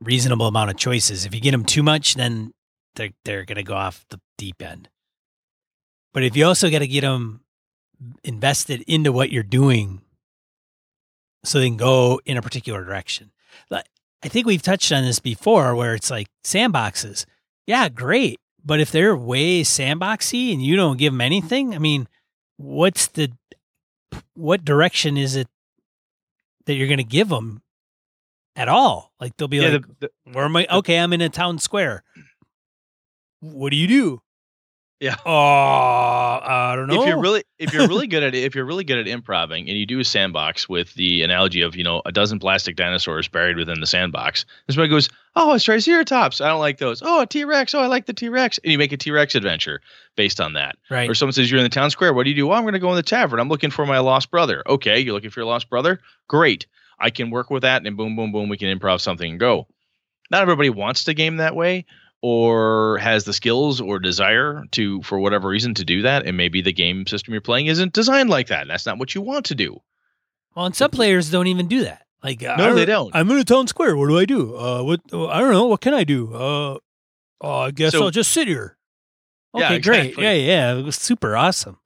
reasonable 0.00 0.46
amount 0.46 0.70
of 0.70 0.76
choices. 0.76 1.26
If 1.26 1.34
you 1.34 1.40
get 1.40 1.52
them 1.52 1.64
too 1.64 1.82
much, 1.82 2.14
then 2.14 2.52
they're, 2.96 3.10
they're 3.24 3.44
going 3.44 3.56
to 3.56 3.62
go 3.62 3.74
off 3.74 4.04
the 4.08 4.20
deep 4.38 4.62
end. 4.62 4.88
But 6.14 6.24
if 6.24 6.36
you 6.36 6.46
also 6.46 6.70
got 6.70 6.78
to 6.78 6.86
get 6.86 7.02
them 7.02 7.42
invested 8.24 8.82
into 8.86 9.12
what 9.12 9.30
you're 9.30 9.42
doing 9.42 10.00
so 11.44 11.58
they 11.58 11.68
can 11.68 11.76
go 11.76 12.20
in 12.24 12.36
a 12.36 12.42
particular 12.42 12.84
direction. 12.84 13.30
I 14.22 14.28
think 14.28 14.46
we've 14.46 14.62
touched 14.62 14.90
on 14.92 15.04
this 15.04 15.20
before 15.20 15.74
where 15.74 15.94
it's 15.94 16.10
like 16.10 16.28
sandboxes. 16.44 17.24
Yeah, 17.66 17.88
great. 17.88 18.40
But 18.64 18.80
if 18.80 18.90
they're 18.90 19.16
way 19.16 19.62
sandboxy 19.62 20.52
and 20.52 20.62
you 20.62 20.76
don't 20.76 20.98
give 20.98 21.12
them 21.12 21.20
anything, 21.20 21.74
I 21.74 21.78
mean, 21.78 22.08
what's 22.56 23.06
the 23.06 23.32
what 24.34 24.64
direction 24.64 25.16
is 25.16 25.36
it 25.36 25.48
that 26.66 26.74
you're 26.74 26.88
going 26.88 26.98
to 26.98 27.04
give 27.04 27.28
them 27.28 27.62
at 28.56 28.68
all? 28.68 29.12
Like 29.20 29.36
they'll 29.36 29.48
be 29.48 29.58
yeah, 29.58 29.68
like, 29.68 30.00
the, 30.00 30.10
the, 30.24 30.32
"Where 30.32 30.44
am 30.44 30.56
I? 30.56 30.66
Okay, 30.70 30.98
I'm 30.98 31.12
in 31.12 31.20
a 31.20 31.28
town 31.28 31.58
square. 31.58 32.02
What 33.40 33.70
do 33.70 33.76
you 33.76 33.86
do? 33.86 34.22
Yeah. 35.00 35.16
Oh, 35.26 36.40
I 36.42 36.74
don't 36.76 36.86
know. 36.86 37.02
If 37.02 37.08
you're 37.08 37.20
really 37.20 37.44
if 37.58 37.72
you're 37.72 37.88
really 37.88 38.06
good 38.06 38.22
at 38.22 38.34
if 38.34 38.54
you're 38.54 38.64
really 38.64 38.84
good 38.84 38.98
at 38.98 39.08
improving 39.08 39.68
and 39.68 39.76
you 39.76 39.86
do 39.86 39.98
a 40.00 40.04
sandbox 40.04 40.68
with 40.68 40.94
the 40.94 41.22
analogy 41.22 41.60
of, 41.62 41.76
you 41.76 41.84
know, 41.84 42.02
a 42.06 42.12
dozen 42.12 42.38
plastic 42.38 42.76
dinosaurs 42.76 43.28
buried 43.28 43.56
within 43.56 43.80
the 43.80 43.86
sandbox, 43.86 44.44
this 44.66 44.74
somebody 44.74 44.90
goes, 44.90 45.08
Oh, 45.36 45.54
a 45.54 45.60
Triceratops. 45.60 46.40
I 46.40 46.48
don't 46.48 46.60
like 46.60 46.78
those. 46.78 47.02
Oh, 47.04 47.22
a 47.22 47.26
T 47.26 47.44
Rex. 47.44 47.74
Oh, 47.74 47.80
I 47.80 47.86
like 47.86 48.06
the 48.06 48.12
T 48.12 48.28
Rex. 48.28 48.58
And 48.58 48.72
you 48.72 48.78
make 48.78 48.92
a 48.92 48.96
T 48.96 49.10
Rex 49.10 49.34
adventure 49.34 49.80
based 50.16 50.40
on 50.40 50.54
that. 50.54 50.76
Right. 50.90 51.08
Or 51.08 51.14
someone 51.14 51.32
says 51.32 51.50
you're 51.50 51.58
in 51.58 51.64
the 51.64 51.70
town 51.70 51.90
square. 51.90 52.12
What 52.12 52.24
do 52.24 52.30
you 52.30 52.36
do? 52.36 52.50
Oh, 52.50 52.54
I'm 52.54 52.64
gonna 52.64 52.78
go 52.78 52.90
in 52.90 52.96
the 52.96 53.02
tavern. 53.02 53.40
I'm 53.40 53.48
looking 53.48 53.70
for 53.70 53.86
my 53.86 53.98
lost 53.98 54.30
brother. 54.30 54.62
Okay, 54.66 55.00
you're 55.00 55.14
looking 55.14 55.30
for 55.30 55.40
your 55.40 55.48
lost 55.48 55.68
brother? 55.70 56.00
Great. 56.28 56.66
I 56.98 57.10
can 57.10 57.30
work 57.30 57.50
with 57.50 57.62
that 57.62 57.86
and 57.86 57.96
boom, 57.96 58.16
boom, 58.16 58.32
boom, 58.32 58.48
we 58.48 58.56
can 58.56 58.76
improv 58.76 59.00
something 59.00 59.30
and 59.30 59.40
go. 59.40 59.68
Not 60.30 60.42
everybody 60.42 60.70
wants 60.70 61.04
to 61.04 61.14
game 61.14 61.36
that 61.36 61.56
way, 61.56 61.86
or 62.22 62.98
has 62.98 63.24
the 63.24 63.32
skills 63.32 63.80
or 63.80 63.98
desire 63.98 64.64
to 64.72 65.00
for 65.02 65.18
whatever 65.18 65.48
reason 65.48 65.74
to 65.74 65.84
do 65.84 66.02
that 66.02 66.26
and 66.26 66.36
maybe 66.36 66.60
the 66.60 66.72
game 66.72 67.06
system 67.06 67.32
you're 67.32 67.40
playing 67.40 67.66
isn't 67.66 67.92
designed 67.92 68.30
like 68.30 68.48
that. 68.48 68.66
That's 68.66 68.86
not 68.86 68.98
what 68.98 69.14
you 69.14 69.22
want 69.22 69.46
to 69.46 69.54
do. 69.54 69.80
Well 70.54 70.66
and 70.66 70.74
some 70.74 70.90
players 70.90 71.30
don't 71.30 71.46
even 71.46 71.68
do 71.68 71.84
that. 71.84 72.06
Like 72.22 72.40
no 72.40 72.74
they 72.74 72.84
don't. 72.84 73.14
I'm 73.14 73.30
in 73.30 73.38
a 73.38 73.44
town 73.44 73.68
square. 73.68 73.96
What 73.96 74.08
do 74.08 74.18
i 74.18 74.24
do? 74.24 74.56
Uh 74.56 74.82
what 74.82 75.00
i 75.12 75.38
don't 75.38 75.52
know. 75.52 75.66
What 75.66 75.80
can 75.80 75.94
i 75.94 76.04
do? 76.04 76.34
Uh, 76.34 76.78
uh 77.42 77.58
i 77.58 77.70
guess 77.70 77.92
so, 77.92 78.04
i'll 78.04 78.10
just 78.10 78.32
sit 78.32 78.48
here. 78.48 78.76
Okay 79.54 79.62
yeah, 79.62 79.72
exactly. 79.72 80.12
great 80.14 80.24
yeah 80.24 80.32
yeah. 80.32 80.74
It 80.74 80.82
was 80.82 80.96
super 80.96 81.36
awesome. 81.36 81.78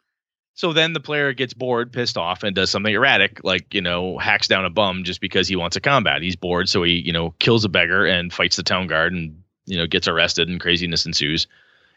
So 0.55 0.73
then 0.73 0.93
the 0.93 1.01
player 1.01 1.33
gets 1.33 1.55
bored, 1.55 1.93
pissed 1.93 2.19
off, 2.19 2.43
and 2.43 2.55
does 2.55 2.71
something 2.71 2.93
erratic, 2.95 3.43
like, 3.43 3.73
you 3.73 3.81
know, 3.81 4.19
hacks 4.19 4.49
down 4.49 4.67
a 4.67 4.71
bum 4.71 5.03
just 5.03 5.21
because 5.21 5.49
he 5.49 5.57
wants 5.57 5.77
a 5.77 5.81
combat. 5.81 6.21
He's 6.21 6.37
bored, 6.37 6.69
so 6.69 6.83
he, 6.83 6.93
you 6.93 7.13
know, 7.13 7.35
kills 7.39 7.65
a 7.65 7.71
beggar 7.71 8.05
and 8.05 8.31
fights 8.31 8.57
the 8.57 8.63
town 8.63 8.87
guard 8.87 9.15
and 9.15 9.42
you 9.67 9.77
know 9.77 9.87
gets 9.87 10.09
arrested 10.09 10.49
and 10.49 10.61
craziness 10.61 11.07
ensues 11.07 11.47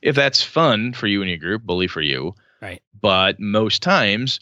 if 0.01 0.16
that's 0.16 0.41
fun 0.41 0.93
for 0.93 1.07
you 1.07 1.22
and 1.22 1.30
your 1.30 1.39
group 1.39 1.63
bully 1.63 1.88
for 1.88 2.01
you 2.01 2.34
right 2.61 2.82
but 2.99 3.39
most 3.39 3.82
times 3.82 4.39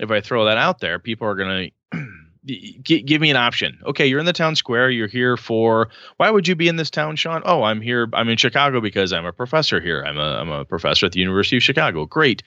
if 0.00 0.10
i 0.10 0.20
throw 0.20 0.44
that 0.44 0.58
out 0.58 0.80
there 0.80 0.98
people 0.98 1.26
are 1.26 1.34
going 1.34 1.70
to 1.92 2.02
give 2.46 3.20
me 3.20 3.30
an 3.30 3.36
option 3.36 3.78
okay 3.86 4.06
you're 4.06 4.20
in 4.20 4.26
the 4.26 4.32
town 4.32 4.54
square 4.54 4.90
you're 4.90 5.08
here 5.08 5.36
for 5.36 5.88
why 6.18 6.30
would 6.30 6.46
you 6.46 6.54
be 6.54 6.68
in 6.68 6.76
this 6.76 6.90
town 6.90 7.16
sean 7.16 7.42
oh 7.44 7.62
i'm 7.62 7.80
here 7.80 8.08
i'm 8.12 8.28
in 8.28 8.36
chicago 8.36 8.80
because 8.80 9.12
i'm 9.12 9.24
a 9.24 9.32
professor 9.32 9.80
here 9.80 10.02
i'm 10.02 10.18
a, 10.18 10.38
I'm 10.40 10.50
a 10.50 10.64
professor 10.64 11.06
at 11.06 11.12
the 11.12 11.20
university 11.20 11.56
of 11.56 11.62
chicago 11.62 12.04
great 12.04 12.42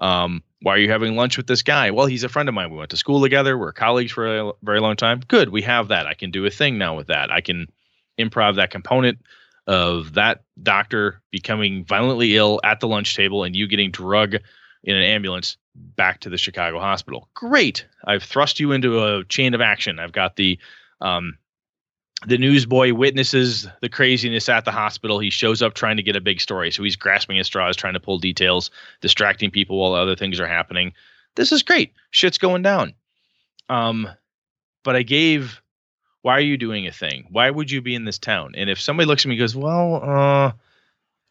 um, 0.00 0.42
why 0.62 0.74
are 0.74 0.78
you 0.78 0.90
having 0.90 1.16
lunch 1.16 1.36
with 1.36 1.46
this 1.46 1.62
guy? 1.62 1.90
Well, 1.90 2.06
he's 2.06 2.24
a 2.24 2.28
friend 2.28 2.48
of 2.48 2.54
mine. 2.54 2.70
We 2.70 2.78
went 2.78 2.90
to 2.90 2.96
school 2.96 3.20
together. 3.20 3.56
We're 3.56 3.72
colleagues 3.72 4.12
for 4.12 4.26
a 4.26 4.52
very 4.62 4.80
long 4.80 4.96
time. 4.96 5.20
Good. 5.28 5.50
We 5.50 5.62
have 5.62 5.88
that. 5.88 6.06
I 6.06 6.14
can 6.14 6.30
do 6.30 6.46
a 6.46 6.50
thing 6.50 6.78
now 6.78 6.96
with 6.96 7.08
that. 7.08 7.30
I 7.30 7.40
can 7.40 7.66
improv 8.18 8.56
that 8.56 8.70
component 8.70 9.18
of 9.70 10.14
that 10.14 10.42
doctor 10.60 11.22
becoming 11.30 11.84
violently 11.84 12.36
ill 12.36 12.60
at 12.64 12.80
the 12.80 12.88
lunch 12.88 13.14
table 13.14 13.44
and 13.44 13.54
you 13.54 13.68
getting 13.68 13.92
drug 13.92 14.34
in 14.82 14.96
an 14.96 15.02
ambulance 15.02 15.56
back 15.76 16.18
to 16.18 16.28
the 16.28 16.36
Chicago 16.36 16.80
hospital. 16.80 17.28
Great. 17.34 17.86
I've 18.04 18.24
thrust 18.24 18.58
you 18.58 18.72
into 18.72 19.04
a 19.04 19.24
chain 19.26 19.54
of 19.54 19.60
action. 19.60 20.00
I've 20.00 20.10
got 20.10 20.34
the 20.34 20.58
um, 21.00 21.38
the 22.26 22.36
newsboy 22.36 22.94
witnesses 22.94 23.68
the 23.80 23.88
craziness 23.88 24.48
at 24.48 24.64
the 24.64 24.72
hospital. 24.72 25.20
He 25.20 25.30
shows 25.30 25.62
up 25.62 25.74
trying 25.74 25.98
to 25.98 26.02
get 26.02 26.16
a 26.16 26.20
big 26.20 26.40
story. 26.40 26.72
So 26.72 26.82
he's 26.82 26.96
grasping 26.96 27.38
at 27.38 27.46
straws, 27.46 27.76
trying 27.76 27.94
to 27.94 28.00
pull 28.00 28.18
details, 28.18 28.72
distracting 29.00 29.52
people 29.52 29.78
while 29.78 29.94
other 29.94 30.16
things 30.16 30.40
are 30.40 30.48
happening. 30.48 30.94
This 31.36 31.52
is 31.52 31.62
great. 31.62 31.92
Shit's 32.10 32.38
going 32.38 32.62
down. 32.62 32.94
Um, 33.68 34.08
but 34.82 34.96
I 34.96 35.02
gave 35.02 35.59
why 36.22 36.34
are 36.34 36.40
you 36.40 36.56
doing 36.56 36.86
a 36.86 36.92
thing? 36.92 37.26
Why 37.30 37.50
would 37.50 37.70
you 37.70 37.80
be 37.80 37.94
in 37.94 38.04
this 38.04 38.18
town? 38.18 38.52
And 38.56 38.68
if 38.68 38.80
somebody 38.80 39.06
looks 39.06 39.24
at 39.24 39.28
me 39.28 39.34
and 39.34 39.40
goes, 39.40 39.56
well, 39.56 40.02
uh, 40.02 40.52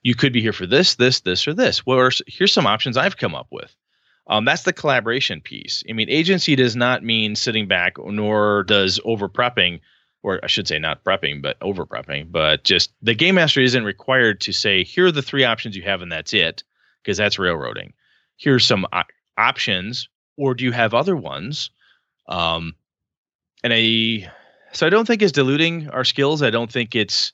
you 0.02 0.16
could 0.16 0.34
be 0.34 0.42
here 0.42 0.54
for 0.54 0.66
this, 0.66 0.96
this, 0.96 1.20
this, 1.22 1.48
or 1.48 1.54
this. 1.54 1.86
Well, 1.86 2.10
here's 2.28 2.54
some 2.54 2.68
options 2.68 2.98
I've 2.98 3.18
come 3.18 3.36
up 3.36 3.48
with. 3.52 3.76
Um, 4.28 4.46
that's 4.46 4.64
the 4.64 4.74
collaboration 4.74 5.42
piece. 5.42 5.84
I 5.90 5.94
mean, 5.94 6.10
agency 6.10 6.56
does 6.56 6.76
not 6.76 7.04
mean 7.04 7.36
sitting 7.36 7.68
back, 7.68 7.98
nor 7.98 8.64
does 8.64 9.00
over 9.04 9.28
prepping, 9.28 9.82
or 10.22 10.40
I 10.44 10.48
should 10.48 10.68
say 10.68 10.78
not 10.80 11.04
prepping, 11.04 11.42
but 11.42 11.58
over 11.62 11.86
prepping. 11.86 12.32
But 12.32 12.64
just 12.64 12.92
the 13.02 13.16
game 13.16 13.36
master 13.36 13.62
isn't 13.62 13.84
required 13.84 14.42
to 14.42 14.52
say, 14.52 14.84
here 14.84 15.08
are 15.08 15.12
the 15.12 15.22
three 15.22 15.46
options 15.46 15.76
you 15.76 15.84
have, 15.84 16.02
and 16.02 16.12
that's 16.12 16.34
it, 16.34 16.64
because 17.02 17.18
that's 17.18 17.40
railroading. 17.40 17.94
Here's 18.38 18.66
some 18.66 18.86
options, 19.38 20.10
or 20.38 20.54
do 20.54 20.64
you 20.64 20.72
have 20.72 20.94
other 20.94 21.16
ones? 21.16 21.72
Um, 22.28 22.76
and 23.64 23.74
I 23.74 24.32
so 24.72 24.86
I 24.86 24.90
don't 24.90 25.06
think 25.06 25.22
it's 25.22 25.32
diluting 25.32 25.90
our 25.90 26.04
skills. 26.04 26.42
I 26.42 26.50
don't 26.50 26.72
think 26.72 26.96
it's 26.96 27.34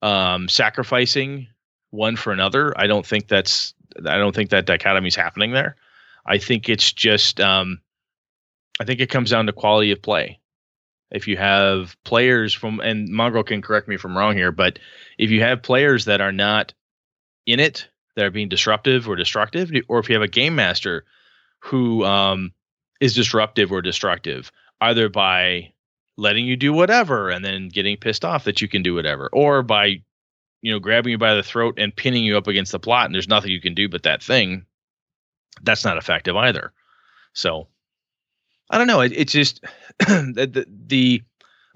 um, 0.00 0.48
sacrificing 0.48 1.48
one 1.90 2.16
for 2.16 2.32
another. 2.32 2.78
I 2.78 2.86
don't 2.86 3.06
think 3.06 3.28
that's 3.28 3.74
I 3.98 4.16
don't 4.18 4.34
think 4.34 4.50
that 4.50 4.66
dichotomy 4.66 5.08
is 5.08 5.16
happening 5.16 5.52
there. 5.52 5.76
I 6.24 6.38
think 6.38 6.68
it's 6.68 6.92
just 6.92 7.40
um, 7.40 7.80
I 8.80 8.84
think 8.84 9.00
it 9.00 9.10
comes 9.10 9.30
down 9.30 9.46
to 9.46 9.52
quality 9.52 9.92
of 9.92 10.02
play. 10.02 10.40
If 11.10 11.28
you 11.28 11.36
have 11.36 11.96
players 12.04 12.54
from 12.54 12.80
and 12.80 13.08
Mongrel 13.08 13.44
can 13.44 13.60
correct 13.60 13.86
me 13.86 13.94
if 13.94 14.04
I'm 14.04 14.16
wrong 14.16 14.34
here, 14.34 14.52
but 14.52 14.78
if 15.18 15.30
you 15.30 15.42
have 15.42 15.62
players 15.62 16.06
that 16.06 16.20
are 16.20 16.32
not 16.32 16.72
in 17.46 17.60
it, 17.60 17.88
that 18.16 18.24
are 18.24 18.30
being 18.30 18.48
disruptive 18.48 19.08
or 19.08 19.16
destructive, 19.16 19.70
or 19.88 19.98
if 19.98 20.08
you 20.08 20.14
have 20.14 20.22
a 20.22 20.28
game 20.28 20.54
master 20.54 21.04
who 21.60 22.04
um, 22.04 22.52
is 23.00 23.14
disruptive 23.14 23.72
or 23.72 23.82
destructive, 23.82 24.50
either 24.80 25.08
by 25.08 25.71
letting 26.16 26.46
you 26.46 26.56
do 26.56 26.72
whatever 26.72 27.30
and 27.30 27.44
then 27.44 27.68
getting 27.68 27.96
pissed 27.96 28.24
off 28.24 28.44
that 28.44 28.60
you 28.60 28.68
can 28.68 28.82
do 28.82 28.94
whatever 28.94 29.28
or 29.32 29.62
by 29.62 30.02
you 30.60 30.70
know 30.72 30.78
grabbing 30.78 31.10
you 31.10 31.18
by 31.18 31.34
the 31.34 31.42
throat 31.42 31.74
and 31.78 31.96
pinning 31.96 32.24
you 32.24 32.36
up 32.36 32.46
against 32.46 32.72
the 32.72 32.78
plot 32.78 33.06
and 33.06 33.14
there's 33.14 33.28
nothing 33.28 33.50
you 33.50 33.60
can 33.60 33.74
do 33.74 33.88
but 33.88 34.02
that 34.02 34.22
thing 34.22 34.66
that's 35.62 35.84
not 35.84 35.96
effective 35.96 36.36
either 36.36 36.72
so 37.32 37.66
I 38.72 38.78
don't 38.78 38.86
know. 38.86 39.00
It, 39.00 39.12
it's 39.12 39.32
just 39.32 39.62
the, 39.98 40.48
the, 40.50 40.66
the 40.86 41.22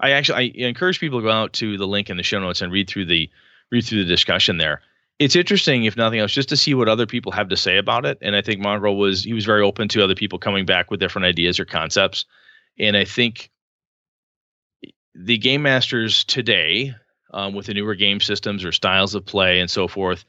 I 0.01 0.11
actually 0.11 0.59
I 0.63 0.67
encourage 0.67 0.99
people 0.99 1.19
to 1.19 1.25
go 1.25 1.31
out 1.31 1.53
to 1.53 1.77
the 1.77 1.87
link 1.87 2.09
in 2.09 2.17
the 2.17 2.23
show 2.23 2.39
notes 2.39 2.61
and 2.61 2.73
read 2.73 2.89
through 2.89 3.05
the 3.05 3.29
read 3.71 3.85
through 3.85 4.03
the 4.03 4.09
discussion 4.09 4.57
there. 4.57 4.81
It's 5.19 5.35
interesting, 5.35 5.85
if 5.85 5.97
nothing 5.97 6.19
else, 6.19 6.31
just 6.31 6.49
to 6.49 6.57
see 6.57 6.75
what 6.75 6.89
other 6.89 7.07
people 7.07 7.31
have 7.31 7.49
to 7.49 7.57
say 7.57 7.77
about 7.77 8.05
it. 8.05 8.19
And 8.21 8.35
I 8.35 8.41
think 8.41 8.59
Mongrel 8.59 8.97
was 8.97 9.23
he 9.23 9.33
was 9.33 9.45
very 9.45 9.63
open 9.63 9.87
to 9.89 10.03
other 10.03 10.15
people 10.15 10.39
coming 10.39 10.65
back 10.65 10.91
with 10.91 10.99
different 10.99 11.25
ideas 11.25 11.59
or 11.59 11.65
concepts. 11.65 12.25
And 12.79 12.97
I 12.97 13.05
think 13.05 13.51
the 15.17 15.37
game 15.37 15.63
masters 15.63 16.23
today, 16.23 16.93
um, 17.33 17.53
with 17.53 17.65
the 17.65 17.73
newer 17.73 17.95
game 17.95 18.19
systems 18.19 18.63
or 18.63 18.71
styles 18.71 19.15
of 19.15 19.25
play 19.25 19.59
and 19.59 19.69
so 19.69 19.87
forth, 19.87 20.23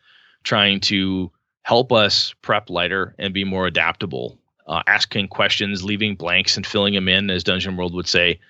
trying 0.44 0.80
to 0.80 1.30
help 1.62 1.92
us 1.92 2.34
prep 2.42 2.70
lighter 2.70 3.14
and 3.18 3.34
be 3.34 3.44
more 3.44 3.66
adaptable, 3.66 4.38
uh, 4.66 4.82
asking 4.86 5.28
questions, 5.28 5.84
leaving 5.84 6.14
blanks 6.14 6.56
and 6.56 6.66
filling 6.66 6.94
them 6.94 7.08
in, 7.08 7.30
as 7.30 7.44
Dungeon 7.44 7.76
World 7.76 7.94
would 7.94 8.08
say, 8.08 8.40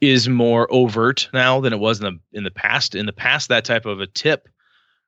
is 0.00 0.28
more 0.28 0.72
overt 0.72 1.28
now 1.34 1.60
than 1.60 1.72
it 1.72 1.80
was 1.80 2.00
in 2.00 2.04
the 2.04 2.38
in 2.38 2.44
the 2.44 2.50
past. 2.50 2.94
In 2.94 3.06
the 3.06 3.12
past, 3.12 3.48
that 3.48 3.64
type 3.64 3.84
of 3.84 4.00
a 4.00 4.06
tip 4.06 4.48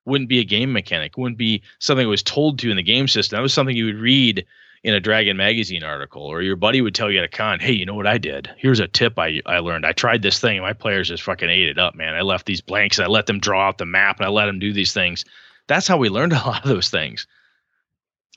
wouldn't 0.05 0.29
be 0.29 0.41
a 0.41 0.45
game 0.45 0.73
mechanic, 0.73 1.17
wouldn't 1.17 1.39
be 1.39 1.63
something 1.79 2.05
that 2.05 2.11
was 2.11 2.23
told 2.23 2.59
to 2.59 2.71
in 2.71 2.77
the 2.77 2.83
game 2.83 3.07
system. 3.07 3.37
That 3.37 3.43
was 3.43 3.55
something 3.55 3.77
you 3.77 3.87
would 3.87 4.01
read 4.01 4.45
in 4.85 4.95
a 4.95 5.01
Dragon 5.01 5.37
magazine 5.37 5.85
article, 5.85 6.23
or 6.23 6.43
your 6.43 6.57
buddy 6.57 6.81
would 6.81 6.95
tell 6.95 7.11
you 7.11 7.19
at 7.19 7.25
a 7.25 7.29
con, 7.29 7.61
"Hey, 7.61 7.73
you 7.73 7.87
know 7.87 7.95
what 7.95 8.07
I 8.07 8.19
did? 8.19 8.51
Here's 8.57 8.81
a 8.81 8.89
tip 8.89 9.19
I 9.19 9.41
I 9.47 9.61
learned. 9.61 9.87
I 9.87 9.93
tried 9.93 10.23
this 10.23 10.41
thing, 10.41 10.57
and 10.57 10.67
my 10.67 10.73
players 10.73 11.09
just 11.09 11.23
fucking 11.23 11.49
ate 11.49 11.69
it 11.69 11.79
up, 11.79 11.95
man. 11.95 12.15
I 12.15 12.23
left 12.23 12.47
these 12.47 12.61
blanks, 12.61 12.99
I 12.99 13.07
let 13.07 13.27
them 13.27 13.39
draw 13.39 13.69
out 13.69 13.79
the 13.79 13.87
map, 13.87 14.19
and 14.19 14.27
I 14.27 14.31
let 14.31 14.47
them 14.47 14.59
do 14.59 14.73
these 14.73 14.93
things. 14.93 15.25
That's 15.69 15.87
how 15.87 15.99
we 15.99 16.09
learned 16.09 16.33
a 16.33 16.37
lot 16.37 16.65
of 16.65 16.69
those 16.69 16.91
things. 16.91 17.27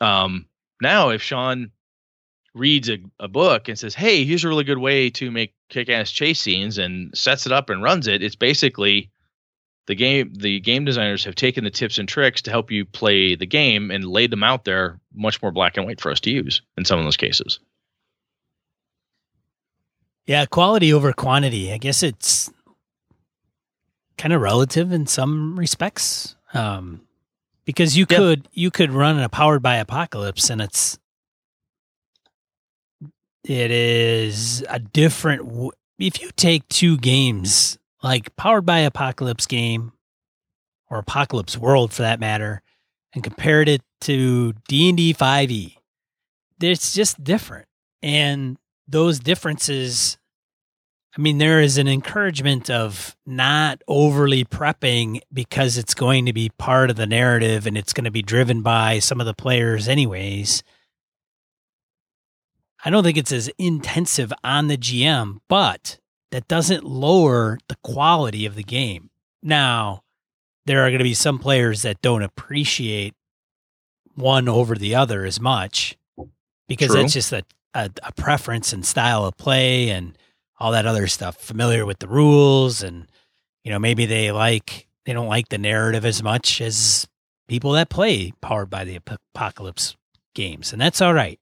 Um, 0.01 0.45
now, 0.81 1.09
if 1.09 1.21
Sean 1.21 1.71
reads 2.53 2.89
a, 2.89 2.99
a 3.19 3.27
book 3.27 3.67
and 3.67 3.77
says, 3.79 3.95
"Hey, 3.95 4.23
here's 4.23 4.43
a 4.43 4.49
really 4.49 4.63
good 4.63 4.77
way 4.77 5.09
to 5.11 5.31
make 5.31 5.55
kick-ass 5.69 6.11
chase 6.11 6.39
scenes," 6.39 6.77
and 6.77 7.17
sets 7.17 7.47
it 7.47 7.51
up 7.51 7.71
and 7.71 7.81
runs 7.81 8.07
it, 8.07 8.21
it's 8.21 8.35
basically 8.35 9.09
the 9.87 9.95
game 9.95 10.33
the 10.33 10.59
game 10.59 10.85
designers 10.85 11.23
have 11.25 11.35
taken 11.35 11.63
the 11.63 11.69
tips 11.69 11.97
and 11.97 12.07
tricks 12.07 12.41
to 12.43 12.51
help 12.51 12.71
you 12.71 12.85
play 12.85 13.35
the 13.35 13.45
game 13.45 13.91
and 13.91 14.03
laid 14.05 14.31
them 14.31 14.43
out 14.43 14.65
there 14.65 14.99
much 15.13 15.41
more 15.41 15.51
black 15.51 15.77
and 15.77 15.85
white 15.85 16.01
for 16.01 16.11
us 16.11 16.19
to 16.21 16.31
use 16.31 16.61
in 16.77 16.85
some 16.85 16.97
of 16.99 17.05
those 17.05 17.17
cases. 17.17 17.59
Yeah 20.25 20.45
quality 20.45 20.91
over 20.93 21.13
quantity. 21.13 21.71
I 21.71 21.77
guess 21.77 22.01
it's 22.01 22.51
kind 24.17 24.33
of 24.33 24.41
relative 24.41 24.91
in 24.91 25.05
some 25.05 25.57
respects 25.59 26.35
um, 26.53 27.01
because 27.65 27.97
you 27.97 28.05
could 28.05 28.47
you 28.53 28.71
could 28.71 28.91
run 28.91 29.19
a 29.19 29.29
powered 29.29 29.61
by 29.61 29.75
apocalypse 29.75 30.49
and 30.49 30.61
it's 30.61 30.97
it 33.43 33.69
is 33.69 34.65
a 34.69 34.79
different 34.79 35.47
w- 35.47 35.71
if 35.99 36.21
you 36.21 36.31
take 36.35 36.67
two 36.69 36.97
games 36.97 37.77
like 38.05 38.35
powered 38.35 38.67
by 38.67 38.79
apocalypse 38.79 39.47
game 39.47 39.91
or 40.91 40.99
apocalypse 40.99 41.57
world 41.57 41.91
for 41.91 42.03
that 42.03 42.19
matter 42.19 42.61
and 43.13 43.23
compared 43.23 43.67
it 43.67 43.81
to 43.99 44.53
d&d 44.67 45.11
5e 45.11 45.75
it's 46.61 46.93
just 46.93 47.21
different. 47.23 47.67
And 48.01 48.57
those 48.87 49.17
differences 49.19 50.19
i 51.17 51.21
mean 51.21 51.39
there 51.39 51.59
is 51.59 51.79
an 51.79 51.87
encouragement 51.87 52.69
of 52.69 53.15
not 53.25 53.81
overly 53.87 54.45
prepping 54.45 55.19
because 55.33 55.75
it's 55.75 55.95
going 55.95 56.27
to 56.27 56.33
be 56.33 56.51
part 56.59 56.91
of 56.91 56.97
the 56.97 57.07
narrative 57.07 57.65
and 57.65 57.75
it's 57.75 57.93
going 57.93 58.03
to 58.03 58.11
be 58.11 58.21
driven 58.21 58.61
by 58.61 58.99
some 58.99 59.19
of 59.19 59.25
the 59.25 59.33
players 59.33 59.87
anyways. 59.87 60.61
I 62.83 62.91
don't 62.91 63.03
think 63.03 63.17
it's 63.17 63.31
as 63.31 63.49
intensive 63.57 64.31
on 64.43 64.67
the 64.67 64.77
gm 64.77 65.39
but 65.49 65.97
that 66.35 66.49
doesn't 66.49 66.83
lower 66.83 67.57
the 67.69 67.77
quality 67.81 68.45
of 68.45 68.55
the 68.55 68.63
game. 68.63 69.09
Now, 69.41 70.03
there 70.65 70.81
are 70.81 70.89
going 70.89 70.97
to 70.97 71.05
be 71.05 71.13
some 71.13 71.39
players 71.39 71.83
that 71.83 72.01
don't 72.01 72.23
appreciate 72.23 73.13
one 74.15 74.49
over 74.49 74.75
the 74.75 74.95
other 74.95 75.23
as 75.23 75.39
much 75.39 75.97
because 76.67 76.89
True. 76.89 76.99
that's 76.99 77.13
just 77.13 77.31
a, 77.31 77.45
a, 77.73 77.89
a 78.03 78.11
preference 78.11 78.73
and 78.73 78.85
style 78.85 79.23
of 79.23 79.37
play 79.37 79.89
and 79.89 80.17
all 80.59 80.73
that 80.73 80.85
other 80.85 81.07
stuff. 81.07 81.37
Familiar 81.37 81.85
with 81.85 81.99
the 81.99 82.07
rules 82.09 82.83
and 82.83 83.07
you 83.63 83.71
know 83.71 83.79
maybe 83.79 84.05
they 84.05 84.33
like 84.33 84.89
they 85.05 85.13
don't 85.13 85.29
like 85.29 85.47
the 85.47 85.57
narrative 85.57 86.03
as 86.03 86.21
much 86.21 86.59
as 86.59 87.07
people 87.47 87.71
that 87.71 87.87
play 87.87 88.33
powered 88.41 88.69
by 88.69 88.83
the 88.83 88.97
ap- 88.97 89.21
apocalypse 89.33 89.95
games, 90.33 90.73
and 90.73 90.81
that's 90.81 90.99
all 90.99 91.13
right. 91.13 91.39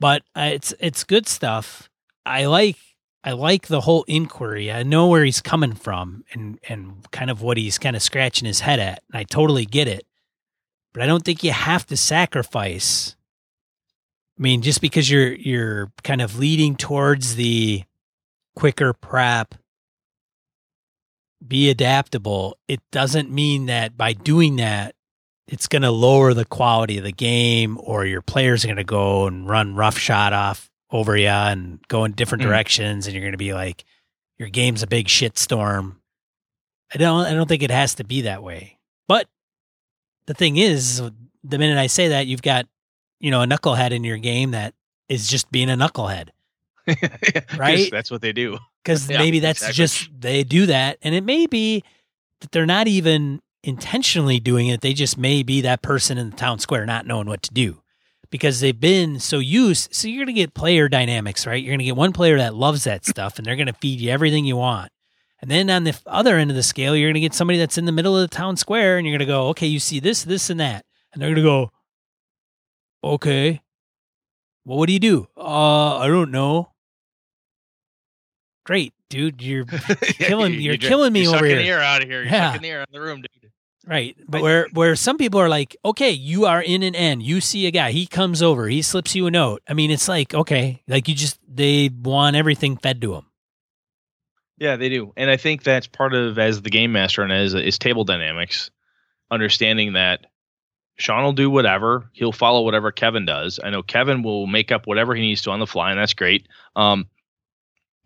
But 0.00 0.22
uh, 0.34 0.50
it's 0.54 0.74
it's 0.80 1.04
good 1.04 1.28
stuff. 1.28 1.88
I 2.26 2.46
like 2.46 2.78
I 3.24 3.32
like 3.32 3.66
the 3.66 3.80
whole 3.80 4.04
inquiry. 4.06 4.70
I 4.70 4.82
know 4.82 5.08
where 5.08 5.24
he's 5.24 5.40
coming 5.40 5.74
from 5.74 6.24
and 6.32 6.58
and 6.68 7.10
kind 7.10 7.30
of 7.30 7.42
what 7.42 7.56
he's 7.56 7.78
kind 7.78 7.96
of 7.96 8.02
scratching 8.02 8.46
his 8.46 8.60
head 8.60 8.78
at. 8.78 9.02
And 9.10 9.18
I 9.18 9.24
totally 9.24 9.64
get 9.64 9.88
it. 9.88 10.06
But 10.92 11.02
I 11.02 11.06
don't 11.06 11.24
think 11.24 11.42
you 11.42 11.52
have 11.52 11.86
to 11.86 11.96
sacrifice. 11.96 13.16
I 14.38 14.42
mean, 14.42 14.62
just 14.62 14.80
because 14.80 15.10
you're 15.10 15.32
you're 15.32 15.92
kind 16.04 16.22
of 16.22 16.38
leading 16.38 16.76
towards 16.76 17.34
the 17.34 17.82
quicker 18.54 18.92
prep, 18.92 19.54
be 21.46 21.70
adaptable, 21.70 22.56
it 22.68 22.80
doesn't 22.92 23.30
mean 23.30 23.66
that 23.66 23.96
by 23.96 24.12
doing 24.12 24.56
that 24.56 24.94
it's 25.48 25.66
going 25.66 25.82
to 25.82 25.90
lower 25.90 26.34
the 26.34 26.44
quality 26.44 26.98
of 26.98 27.04
the 27.04 27.12
game 27.12 27.78
or 27.80 28.04
your 28.04 28.20
players 28.20 28.64
are 28.64 28.68
going 28.68 28.76
to 28.76 28.84
go 28.84 29.26
and 29.26 29.48
run 29.48 29.74
roughshod 29.74 30.32
off 30.32 30.70
over 30.90 31.16
you 31.16 31.26
and 31.28 31.80
go 31.88 32.04
in 32.04 32.12
different 32.12 32.42
Mm. 32.42 32.46
directions 32.46 33.06
and 33.06 33.14
you're 33.14 33.22
going 33.22 33.32
to 33.32 33.38
be 33.38 33.52
like 33.54 33.84
your 34.38 34.48
game's 34.48 34.82
a 34.82 34.86
big 34.86 35.06
shitstorm. 35.06 35.96
I 36.94 36.98
don't 36.98 37.26
I 37.26 37.34
don't 37.34 37.46
think 37.48 37.62
it 37.62 37.70
has 37.70 37.94
to 37.96 38.04
be 38.04 38.22
that 38.22 38.42
way. 38.42 38.78
But 39.06 39.26
the 40.26 40.34
thing 40.34 40.56
is 40.56 41.02
the 41.44 41.58
minute 41.58 41.78
I 41.78 41.86
say 41.88 42.08
that 42.08 42.26
you've 42.26 42.42
got 42.42 42.66
you 43.20 43.30
know 43.30 43.42
a 43.42 43.46
knucklehead 43.46 43.90
in 43.90 44.04
your 44.04 44.16
game 44.18 44.52
that 44.52 44.74
is 45.08 45.28
just 45.28 45.50
being 45.50 45.70
a 45.70 45.76
knucklehead. 45.76 46.28
Right? 47.58 47.90
that's 47.90 48.10
what 48.10 48.22
they 48.22 48.32
do 48.32 48.58
because 48.82 49.10
Yeah, 49.10 49.18
maybe 49.18 49.40
that's 49.40 49.60
exactly. 49.60 49.74
just 49.76 50.10
they 50.20 50.42
do 50.44 50.66
that 50.66 50.96
and 51.02 51.14
it 51.14 51.22
may 51.24 51.46
be 51.46 51.82
that 52.40 52.50
they're 52.52 52.64
not 52.66 52.88
even 52.88 53.42
intentionally 53.62 54.40
doing 54.40 54.68
it 54.68 54.80
they 54.80 54.94
just 54.94 55.18
may 55.18 55.42
be 55.42 55.60
that 55.62 55.82
person 55.82 56.16
in 56.16 56.30
the 56.30 56.36
town 56.36 56.58
square 56.60 56.86
not 56.86 57.06
knowing 57.06 57.26
what 57.26 57.42
to 57.42 57.52
do 57.52 57.82
because 58.30 58.60
they've 58.60 58.78
been 58.80 59.18
so 59.20 59.38
used 59.38 59.94
so 59.94 60.06
you're 60.08 60.24
going 60.24 60.34
to 60.34 60.40
get 60.40 60.54
player 60.54 60.88
dynamics 60.88 61.46
right 61.46 61.62
you're 61.62 61.70
going 61.72 61.78
to 61.78 61.84
get 61.84 61.96
one 61.96 62.12
player 62.12 62.36
that 62.38 62.54
loves 62.54 62.84
that 62.84 63.04
stuff 63.06 63.38
and 63.38 63.46
they're 63.46 63.56
going 63.56 63.66
to 63.66 63.72
feed 63.72 64.00
you 64.00 64.10
everything 64.10 64.44
you 64.44 64.56
want 64.56 64.90
and 65.40 65.50
then 65.50 65.70
on 65.70 65.84
the 65.84 65.98
other 66.06 66.36
end 66.36 66.50
of 66.50 66.56
the 66.56 66.62
scale 66.62 66.94
you're 66.96 67.08
going 67.08 67.14
to 67.14 67.20
get 67.20 67.34
somebody 67.34 67.58
that's 67.58 67.78
in 67.78 67.84
the 67.86 67.92
middle 67.92 68.16
of 68.16 68.28
the 68.28 68.34
town 68.36 68.56
square 68.56 68.98
and 68.98 69.06
you're 69.06 69.16
going 69.16 69.26
to 69.26 69.32
go 69.32 69.48
okay 69.48 69.66
you 69.66 69.78
see 69.80 69.98
this 70.00 70.24
this 70.24 70.50
and 70.50 70.60
that 70.60 70.84
and 71.12 71.22
they're 71.22 71.28
going 71.34 71.36
to 71.36 71.42
go 71.42 71.70
okay 73.04 73.60
well 74.64 74.78
what 74.78 74.86
do 74.86 74.92
you 74.92 74.98
do 75.00 75.26
uh 75.36 75.96
i 75.98 76.06
don't 76.08 76.30
know 76.30 76.70
great 78.66 78.92
dude 79.08 79.40
you're 79.42 79.64
killing- 80.18 80.54
you're 80.60 80.76
killing 80.76 81.12
me 81.12 81.22
you're 81.22 81.30
over 81.30 81.38
sucking 81.38 81.50
here. 81.50 81.58
the 81.62 81.68
air 81.68 81.80
out 81.80 82.02
of 82.02 82.08
here. 82.08 82.22
You're 82.22 82.30
Yeah. 82.32 82.48
sucking 82.52 82.62
the 82.62 82.68
air 82.68 82.80
out 82.82 82.88
of 82.88 82.92
the 82.92 83.00
room, 83.00 83.22
dude. 83.22 83.47
Right. 83.88 84.16
But 84.28 84.42
where 84.42 84.68
where 84.74 84.94
some 84.96 85.16
people 85.16 85.40
are 85.40 85.48
like, 85.48 85.74
okay, 85.82 86.10
you 86.10 86.44
are 86.44 86.60
in 86.60 86.82
an 86.82 86.94
end. 86.94 87.22
You 87.22 87.40
see 87.40 87.66
a 87.66 87.70
guy, 87.70 87.90
he 87.90 88.06
comes 88.06 88.42
over, 88.42 88.68
he 88.68 88.82
slips 88.82 89.14
you 89.14 89.26
a 89.26 89.30
note. 89.30 89.62
I 89.66 89.72
mean, 89.72 89.90
it's 89.90 90.08
like, 90.08 90.34
okay, 90.34 90.82
like 90.86 91.08
you 91.08 91.14
just 91.14 91.38
they 91.48 91.88
want 91.88 92.36
everything 92.36 92.76
fed 92.76 93.00
to 93.00 93.12
them. 93.12 93.26
Yeah, 94.58 94.76
they 94.76 94.90
do, 94.90 95.12
and 95.16 95.30
I 95.30 95.38
think 95.38 95.62
that's 95.62 95.86
part 95.86 96.14
of 96.14 96.38
as 96.38 96.60
the 96.60 96.68
game 96.68 96.92
master 96.92 97.22
and 97.22 97.32
as 97.32 97.54
is 97.54 97.78
table 97.78 98.04
dynamics, 98.04 98.70
understanding 99.30 99.94
that 99.94 100.26
Sean 100.96 101.24
will 101.24 101.32
do 101.32 101.48
whatever. 101.48 102.10
He'll 102.12 102.32
follow 102.32 102.64
whatever 102.64 102.92
Kevin 102.92 103.24
does. 103.24 103.58
I 103.62 103.70
know 103.70 103.82
Kevin 103.82 104.22
will 104.22 104.46
make 104.46 104.70
up 104.70 104.86
whatever 104.86 105.14
he 105.14 105.22
needs 105.22 105.42
to 105.42 105.50
on 105.52 105.60
the 105.60 105.66
fly, 105.66 105.92
and 105.92 106.00
that's 106.00 106.14
great. 106.14 106.46
Um, 106.76 107.06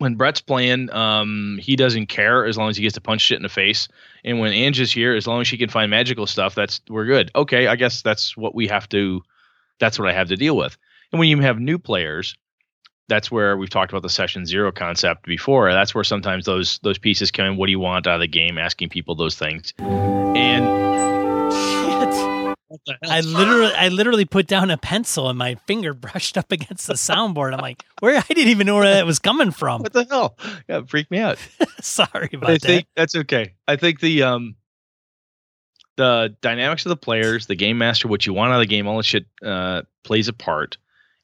when 0.02 0.16
Brett's 0.16 0.40
playing, 0.40 0.90
um, 0.90 1.60
he 1.62 1.76
doesn't 1.76 2.06
care 2.06 2.44
as 2.44 2.58
long 2.58 2.68
as 2.68 2.76
he 2.76 2.82
gets 2.82 2.94
to 2.94 3.00
punch 3.00 3.20
shit 3.20 3.36
in 3.36 3.44
the 3.44 3.48
face. 3.48 3.86
And 4.24 4.40
when 4.40 4.52
Ange 4.52 4.80
is 4.80 4.90
here, 4.90 5.14
as 5.14 5.28
long 5.28 5.40
as 5.40 5.46
she 5.46 5.56
can 5.56 5.68
find 5.68 5.90
magical 5.90 6.26
stuff, 6.26 6.56
that's 6.56 6.80
we're 6.88 7.06
good. 7.06 7.30
Okay, 7.36 7.68
I 7.68 7.76
guess 7.76 8.02
that's 8.02 8.36
what 8.36 8.52
we 8.52 8.66
have 8.66 8.88
to. 8.88 9.22
That's 9.78 10.00
what 10.00 10.08
I 10.08 10.12
have 10.12 10.28
to 10.28 10.36
deal 10.36 10.56
with. 10.56 10.76
And 11.12 11.20
when 11.20 11.28
you 11.28 11.38
have 11.40 11.60
new 11.60 11.78
players, 11.78 12.36
that's 13.08 13.30
where 13.30 13.56
we've 13.56 13.70
talked 13.70 13.92
about 13.92 14.02
the 14.02 14.08
session 14.08 14.44
zero 14.44 14.72
concept 14.72 15.24
before. 15.24 15.72
That's 15.72 15.94
where 15.94 16.02
sometimes 16.02 16.46
those 16.46 16.80
those 16.82 16.98
pieces 16.98 17.30
come 17.30 17.46
in. 17.46 17.56
What 17.56 17.66
do 17.66 17.72
you 17.72 17.80
want 17.80 18.08
out 18.08 18.16
of 18.16 18.20
the 18.20 18.26
game? 18.26 18.58
Asking 18.58 18.88
people 18.88 19.14
those 19.14 19.36
things. 19.36 19.72
And. 19.78 21.21
I 23.04 23.20
literally 23.20 23.72
I 23.74 23.88
literally 23.88 24.24
put 24.24 24.46
down 24.46 24.70
a 24.70 24.76
pencil 24.76 25.28
and 25.28 25.38
my 25.38 25.56
finger 25.66 25.94
brushed 25.94 26.38
up 26.38 26.52
against 26.52 26.86
the 26.86 26.94
soundboard. 26.94 27.52
I'm 27.52 27.60
like, 27.60 27.84
where 28.00 28.16
I 28.16 28.22
didn't 28.28 28.48
even 28.48 28.66
know 28.66 28.76
where 28.76 28.94
that 28.94 29.06
was 29.06 29.18
coming 29.18 29.50
from. 29.50 29.82
what 29.82 29.92
the 29.92 30.06
hell? 30.08 30.36
Yeah, 30.68 30.78
it 30.78 30.88
freaked 30.88 31.10
me 31.10 31.18
out. 31.18 31.38
Sorry 31.80 32.30
about 32.32 32.50
I 32.50 32.52
that. 32.54 32.62
think 32.62 32.86
that's 32.96 33.14
okay. 33.16 33.54
I 33.68 33.76
think 33.76 34.00
the 34.00 34.22
um 34.22 34.56
the 35.96 36.34
dynamics 36.40 36.86
of 36.86 36.90
the 36.90 36.96
players, 36.96 37.46
the 37.46 37.54
game 37.54 37.78
master, 37.78 38.08
what 38.08 38.26
you 38.26 38.32
want 38.32 38.52
out 38.52 38.56
of 38.56 38.60
the 38.60 38.66
game, 38.66 38.86
all 38.86 38.96
that 38.96 39.04
shit 39.04 39.26
uh, 39.44 39.82
plays 40.04 40.28
a 40.28 40.32
part. 40.32 40.78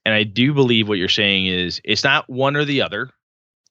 And 0.04 0.14
I 0.14 0.22
do 0.22 0.52
believe 0.54 0.88
what 0.88 0.98
you're 0.98 1.08
saying 1.08 1.46
is 1.46 1.80
it's 1.84 2.04
not 2.04 2.28
one 2.28 2.56
or 2.56 2.64
the 2.64 2.82
other, 2.82 3.10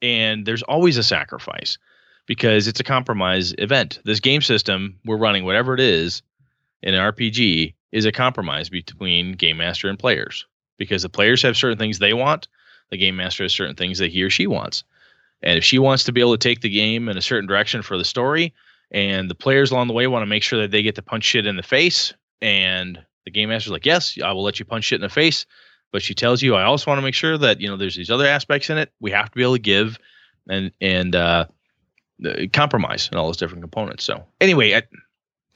and 0.01 0.45
there's 0.45 0.63
always 0.63 0.97
a 0.97 1.03
sacrifice 1.03 1.77
because 2.25 2.67
it's 2.67 2.79
a 2.79 2.83
compromise 2.83 3.53
event. 3.57 3.99
This 4.05 4.19
game 4.19 4.41
system 4.41 4.99
we're 5.05 5.17
running, 5.17 5.45
whatever 5.45 5.73
it 5.73 5.79
is, 5.79 6.21
in 6.83 6.93
an 6.93 7.13
RPG, 7.13 7.73
is 7.91 8.05
a 8.05 8.11
compromise 8.11 8.69
between 8.69 9.33
game 9.33 9.57
master 9.57 9.89
and 9.89 9.97
players 9.97 10.45
because 10.77 11.03
the 11.03 11.09
players 11.09 11.41
have 11.41 11.57
certain 11.57 11.77
things 11.77 11.99
they 11.99 12.13
want, 12.13 12.47
the 12.89 12.97
game 12.97 13.15
master 13.15 13.43
has 13.43 13.53
certain 13.53 13.75
things 13.75 13.99
that 13.99 14.11
he 14.11 14.21
or 14.23 14.29
she 14.29 14.47
wants. 14.47 14.83
And 15.41 15.57
if 15.57 15.63
she 15.63 15.79
wants 15.79 16.03
to 16.05 16.11
be 16.11 16.21
able 16.21 16.37
to 16.37 16.37
take 16.37 16.61
the 16.61 16.69
game 16.69 17.09
in 17.09 17.17
a 17.17 17.21
certain 17.21 17.47
direction 17.47 17.81
for 17.81 17.97
the 17.97 18.05
story, 18.05 18.53
and 18.91 19.29
the 19.29 19.35
players 19.35 19.71
along 19.71 19.87
the 19.87 19.93
way 19.93 20.07
want 20.07 20.23
to 20.23 20.27
make 20.27 20.43
sure 20.43 20.59
that 20.61 20.71
they 20.71 20.81
get 20.81 20.95
to 20.95 21.01
punch 21.01 21.23
shit 21.23 21.45
in 21.45 21.57
the 21.57 21.63
face, 21.63 22.13
and 22.41 22.99
the 23.25 23.31
game 23.31 23.49
master's 23.49 23.71
like, 23.71 23.85
"Yes, 23.85 24.17
I 24.23 24.31
will 24.31 24.43
let 24.43 24.59
you 24.59 24.65
punch 24.65 24.85
shit 24.85 24.97
in 24.97 25.01
the 25.01 25.09
face," 25.09 25.45
but 25.91 26.01
she 26.01 26.13
tells 26.13 26.41
you, 26.41 26.55
"I 26.55 26.63
also 26.63 26.89
want 26.89 26.97
to 26.97 27.03
make 27.03 27.13
sure 27.13 27.37
that 27.37 27.59
you 27.59 27.67
know 27.67 27.77
there's 27.77 27.95
these 27.95 28.09
other 28.09 28.25
aspects 28.25 28.69
in 28.69 28.77
it. 28.77 28.91
We 28.99 29.11
have 29.11 29.29
to 29.29 29.35
be 29.35 29.43
able 29.43 29.55
to 29.55 29.59
give 29.59 29.99
and 30.49 30.71
and 30.79 31.15
uh, 31.15 31.45
compromise 32.53 33.09
and 33.09 33.19
all 33.19 33.27
those 33.27 33.37
different 33.37 33.63
components." 33.63 34.05
So 34.05 34.25
anyway, 34.39 34.73
I, 34.73 34.83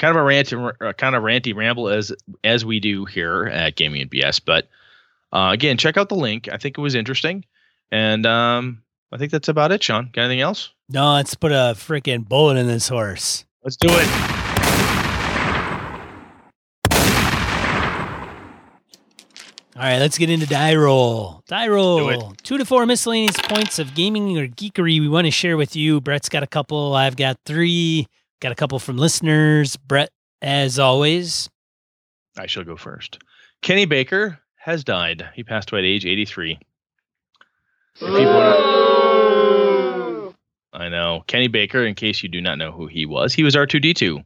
kind 0.01 0.17
of 0.17 0.21
a 0.21 0.25
rant, 0.25 0.51
uh, 0.51 0.93
kind 0.93 1.15
of 1.15 1.23
ranty 1.23 1.55
ramble 1.55 1.87
as 1.87 2.11
as 2.43 2.65
we 2.65 2.79
do 2.79 3.05
here 3.05 3.45
at 3.45 3.75
Gaming 3.75 4.01
and 4.01 4.11
BS, 4.11 4.41
but 4.43 4.67
uh, 5.31 5.51
again, 5.53 5.77
check 5.77 5.95
out 5.95 6.09
the 6.09 6.15
link. 6.15 6.49
I 6.51 6.57
think 6.57 6.77
it 6.77 6.81
was 6.81 6.95
interesting, 6.95 7.45
and 7.91 8.25
um, 8.25 8.81
I 9.11 9.17
think 9.17 9.31
that's 9.31 9.47
about 9.47 9.71
it, 9.71 9.83
Sean. 9.83 10.09
Got 10.11 10.23
anything 10.23 10.41
else? 10.41 10.71
No, 10.89 11.13
let's 11.13 11.35
put 11.35 11.51
a 11.51 11.75
freaking 11.75 12.27
bullet 12.27 12.57
in 12.57 12.67
this 12.67 12.89
horse. 12.89 13.45
Let's 13.63 13.77
do 13.77 13.87
it. 13.91 14.07
All 19.73 19.87
right, 19.87 19.99
let's 19.99 20.17
get 20.17 20.29
into 20.29 20.47
die 20.47 20.75
roll. 20.75 21.43
Die 21.47 21.67
roll. 21.67 22.33
Two 22.43 22.57
to 22.57 22.65
four 22.65 22.85
miscellaneous 22.85 23.37
points 23.37 23.79
of 23.79 23.95
gaming 23.95 24.37
or 24.37 24.47
geekery 24.47 24.99
we 24.99 25.07
want 25.07 25.25
to 25.25 25.31
share 25.31 25.57
with 25.57 25.75
you. 25.75 26.01
Brett's 26.01 26.27
got 26.27 26.43
a 26.43 26.47
couple. 26.47 26.93
I've 26.93 27.15
got 27.15 27.39
three. 27.45 28.07
Got 28.41 28.51
a 28.51 28.55
couple 28.55 28.79
from 28.79 28.97
listeners. 28.97 29.77
Brett, 29.77 30.09
as 30.41 30.79
always. 30.79 31.47
I 32.37 32.47
shall 32.47 32.63
go 32.63 32.75
first. 32.75 33.19
Kenny 33.61 33.85
Baker 33.85 34.39
has 34.55 34.83
died. 34.83 35.29
He 35.35 35.43
passed 35.43 35.71
away 35.71 35.81
at 35.81 35.85
age 35.85 36.07
83. 36.07 36.57
I 40.73 40.89
know. 40.89 41.23
Kenny 41.27 41.49
Baker, 41.49 41.85
in 41.85 41.93
case 41.93 42.23
you 42.23 42.29
do 42.29 42.41
not 42.41 42.57
know 42.57 42.71
who 42.71 42.87
he 42.87 43.05
was, 43.05 43.31
he 43.31 43.43
was 43.43 43.55
R2D2 43.55 44.25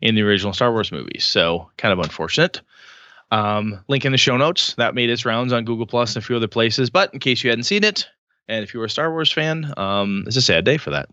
in 0.00 0.14
the 0.14 0.22
original 0.22 0.52
Star 0.52 0.70
Wars 0.70 0.92
movies. 0.92 1.24
So 1.24 1.68
kind 1.76 1.92
of 1.92 1.98
unfortunate. 1.98 2.60
Um, 3.32 3.82
link 3.88 4.04
in 4.04 4.12
the 4.12 4.18
show 4.18 4.36
notes. 4.36 4.74
That 4.74 4.94
made 4.94 5.10
its 5.10 5.24
rounds 5.24 5.52
on 5.52 5.64
Google 5.64 5.86
Plus 5.86 6.14
and 6.14 6.22
a 6.22 6.26
few 6.26 6.36
other 6.36 6.46
places. 6.46 6.88
But 6.88 7.12
in 7.12 7.18
case 7.18 7.42
you 7.42 7.50
hadn't 7.50 7.64
seen 7.64 7.82
it, 7.82 8.06
and 8.46 8.62
if 8.62 8.72
you 8.72 8.78
were 8.78 8.86
a 8.86 8.90
Star 8.90 9.10
Wars 9.10 9.32
fan, 9.32 9.74
um, 9.76 10.22
it's 10.28 10.36
a 10.36 10.42
sad 10.42 10.64
day 10.64 10.76
for 10.76 10.90
that. 10.90 11.08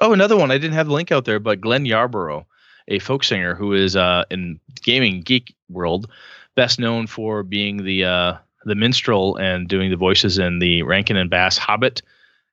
Oh, 0.00 0.12
another 0.12 0.36
one. 0.36 0.50
I 0.50 0.58
didn't 0.58 0.74
have 0.74 0.88
the 0.88 0.92
link 0.92 1.10
out 1.10 1.24
there, 1.24 1.38
but 1.38 1.60
Glenn 1.60 1.84
Yarbrough, 1.84 2.44
a 2.88 2.98
folk 2.98 3.24
singer 3.24 3.54
who 3.54 3.72
is 3.72 3.96
uh, 3.96 4.24
in 4.30 4.60
gaming 4.82 5.22
geek 5.22 5.54
world, 5.68 6.10
best 6.54 6.78
known 6.78 7.06
for 7.06 7.42
being 7.42 7.84
the 7.84 8.04
uh, 8.04 8.34
the 8.64 8.74
minstrel 8.74 9.36
and 9.36 9.68
doing 9.68 9.90
the 9.90 9.96
voices 9.96 10.38
in 10.38 10.58
the 10.58 10.82
Rankin 10.82 11.16
and 11.16 11.30
Bass 11.30 11.56
Hobbit 11.56 12.02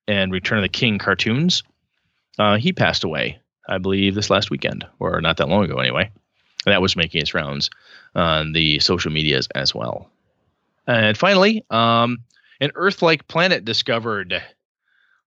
and 0.08 0.32
Return 0.32 0.60
of 0.60 0.64
the 0.64 0.70
King 0.70 1.00
cartoons. 1.00 1.64
Uh, 2.40 2.58
he 2.58 2.72
passed 2.72 3.04
away, 3.04 3.40
I 3.68 3.78
believe, 3.78 4.16
this 4.16 4.30
last 4.30 4.50
weekend, 4.50 4.86
or 5.00 5.22
not 5.22 5.38
that 5.38 5.50
long 5.50 5.66
ago, 5.66 5.78
anyway. 5.78 6.12
And 6.66 6.72
that 6.72 6.82
was 6.82 6.96
making 6.96 7.22
its 7.22 7.34
rounds 7.34 7.70
on 8.16 8.54
the 8.54 8.80
social 8.80 9.12
medias 9.12 9.48
as 9.54 9.76
well. 9.76 10.10
And 10.88 11.18
finally, 11.18 11.66
um, 11.70 12.20
an 12.62 12.72
Earth-like 12.76 13.28
planet 13.28 13.66
discovered. 13.66 14.42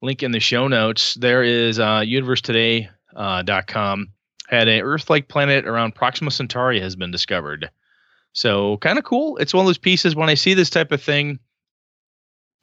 Link 0.03 0.23
in 0.23 0.33
the 0.33 0.41
show 0.41 0.69
notes. 0.69 1.15
There 1.15 1.43
is 1.43 1.79
uh, 1.79 2.01
UniverseToday.com 2.01 4.01
uh, 4.01 4.05
had 4.49 4.69
an 4.69 4.81
Earth-like 4.81 5.29
planet 5.29 5.67
around 5.67 5.95
Proxima 5.95 6.31
Centauri 6.31 6.81
has 6.81 6.97
been 6.97 7.11
discovered. 7.11 7.71
So 8.33 8.77
kind 8.79 8.99
of 8.99 9.05
cool. 9.05 9.37
It's 9.39 9.55
one 9.55 9.65
of 9.65 9.67
those 9.67 9.79
pieces 9.79 10.15
when 10.15 10.29
I 10.29 10.35
see 10.35 10.55
this 10.55 10.71
type 10.71 10.93
of 10.93 11.03
thing. 11.03 11.39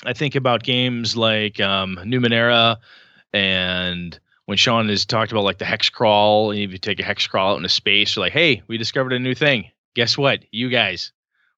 I 0.05 0.13
think 0.13 0.35
about 0.35 0.63
games 0.63 1.17
like 1.17 1.59
um, 1.59 1.97
Numenera 2.03 2.77
and 3.33 4.17
when 4.45 4.57
Sean 4.57 4.89
has 4.89 5.05
talked 5.05 5.31
about 5.31 5.45
like 5.45 5.57
the 5.57 5.65
hex 5.65 5.89
crawl, 5.89 6.51
and 6.51 6.59
if 6.59 6.71
you 6.71 6.77
take 6.77 6.99
a 6.99 7.03
hex 7.03 7.25
crawl 7.27 7.53
out 7.53 7.57
into 7.57 7.69
space, 7.69 8.15
you're 8.15 8.25
like, 8.25 8.33
hey, 8.33 8.61
we 8.67 8.77
discovered 8.77 9.13
a 9.13 9.19
new 9.19 9.33
thing. 9.33 9.71
Guess 9.95 10.17
what? 10.17 10.43
You 10.51 10.69
guys, 10.69 11.13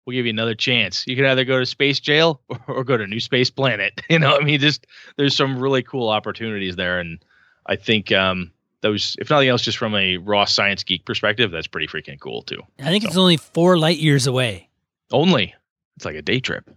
we'll 0.06 0.14
give 0.16 0.26
you 0.26 0.32
another 0.32 0.56
chance. 0.56 1.06
You 1.08 1.16
can 1.16 1.26
either 1.26 1.46
go 1.46 1.60
to 1.60 1.66
space 1.66 2.00
jail 2.00 2.42
or, 2.50 2.60
or 2.68 2.84
go 2.84 2.98
to 2.98 3.08
new 3.08 3.20
space 3.20 3.50
planet. 3.50 4.02
You 4.10 4.20
know, 4.20 4.38
I 4.38 4.44
mean, 4.44 4.60
just 4.60 4.88
there's 5.18 5.36
some 5.36 5.60
really 5.60 5.84
cool 5.84 6.10
opportunities 6.10 6.76
there, 6.76 7.00
and 7.00 7.20
I 7.66 7.76
think 7.76 8.12
um, 8.12 8.52
those, 8.82 9.16
if 9.20 9.30
nothing 9.30 9.50
else, 9.50 9.64
just 9.64 9.78
from 9.78 9.96
a 9.96 10.18
raw 10.18 10.46
science 10.46 10.84
geek 10.84 11.06
perspective, 11.06 11.52
that's 11.52 11.68
pretty 11.68 11.88
freaking 11.88 12.20
cool 12.20 12.44
too. 12.44 12.62
I 12.80 12.92
think 12.92 13.04
so. 13.04 13.08
it's 13.10 13.18
only 13.18 13.38
four 13.38 13.78
light 13.78 13.98
years 13.98 14.28
away. 14.28 14.70
Only. 15.12 15.54
It's 15.96 16.06
like 16.06 16.16
a 16.16 16.22
day 16.22 16.40
trip. 16.40 16.70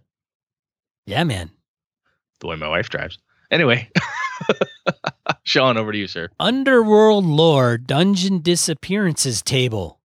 Yeah, 1.06 1.24
man. 1.24 1.50
The 2.40 2.46
way 2.46 2.56
my 2.56 2.68
wife 2.68 2.88
drives. 2.88 3.18
Anyway. 3.50 3.90
Sean, 5.42 5.76
over 5.76 5.92
to 5.92 5.98
you, 5.98 6.06
sir. 6.06 6.28
Underworld 6.40 7.24
lore 7.24 7.78
dungeon 7.78 8.40
disappearances 8.40 9.42
table. 9.42 9.97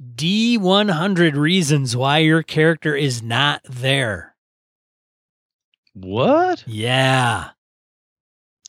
D100 0.00 1.34
reasons 1.34 1.94
why 1.94 2.18
your 2.18 2.42
character 2.42 2.96
is 2.96 3.22
not 3.22 3.60
there. 3.68 4.34
What? 5.92 6.64
Yeah. 6.66 7.50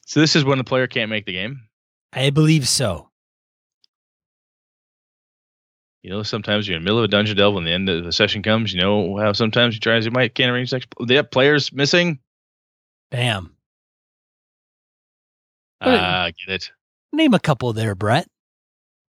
So 0.06 0.20
this 0.20 0.36
is 0.36 0.44
when 0.44 0.58
the 0.58 0.64
player 0.66 0.88
can't 0.88 1.10
make 1.10 1.26
the 1.26 1.32
game? 1.34 1.62
I 2.12 2.32
believe 2.32 2.68
so. 2.68 3.10
You 6.02 6.10
know, 6.10 6.24
sometimes 6.24 6.68
you're 6.68 6.76
in 6.76 6.84
the 6.84 6.86
middle 6.86 6.98
of 6.98 7.06
a 7.06 7.08
dungeon 7.08 7.38
delve 7.38 7.54
when 7.54 7.64
the 7.64 7.72
end 7.72 7.88
of 7.88 8.04
the 8.04 8.12
session 8.12 8.42
comes. 8.42 8.74
You 8.74 8.82
know 8.82 9.18
how 9.18 9.34
sometimes 9.34 9.76
you 9.76 9.80
try 9.80 9.96
as 9.96 10.06
you 10.06 10.12
might 10.12 10.34
can't 10.34 10.52
arrange 10.52 10.74
next. 10.74 10.90
The 11.00 11.24
players 11.24 11.72
missing. 11.72 12.20
Bam. 13.12 13.56
Ah, 15.80 16.26
uh, 16.26 16.32
get 16.46 16.56
it. 16.56 16.72
Name 17.14 17.34
a 17.34 17.40
couple 17.40 17.72
there, 17.72 17.96
Brett. 17.96 18.28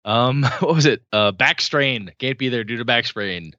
Um, 0.06 0.42
what 0.60 0.74
was 0.74 0.86
it? 0.86 1.02
Uh, 1.12 1.32
back 1.32 1.60
strain. 1.60 2.12
Can't 2.18 2.38
be 2.38 2.48
there 2.48 2.64
due 2.64 2.78
to 2.78 2.84
back 2.86 3.04
strain. 3.04 3.52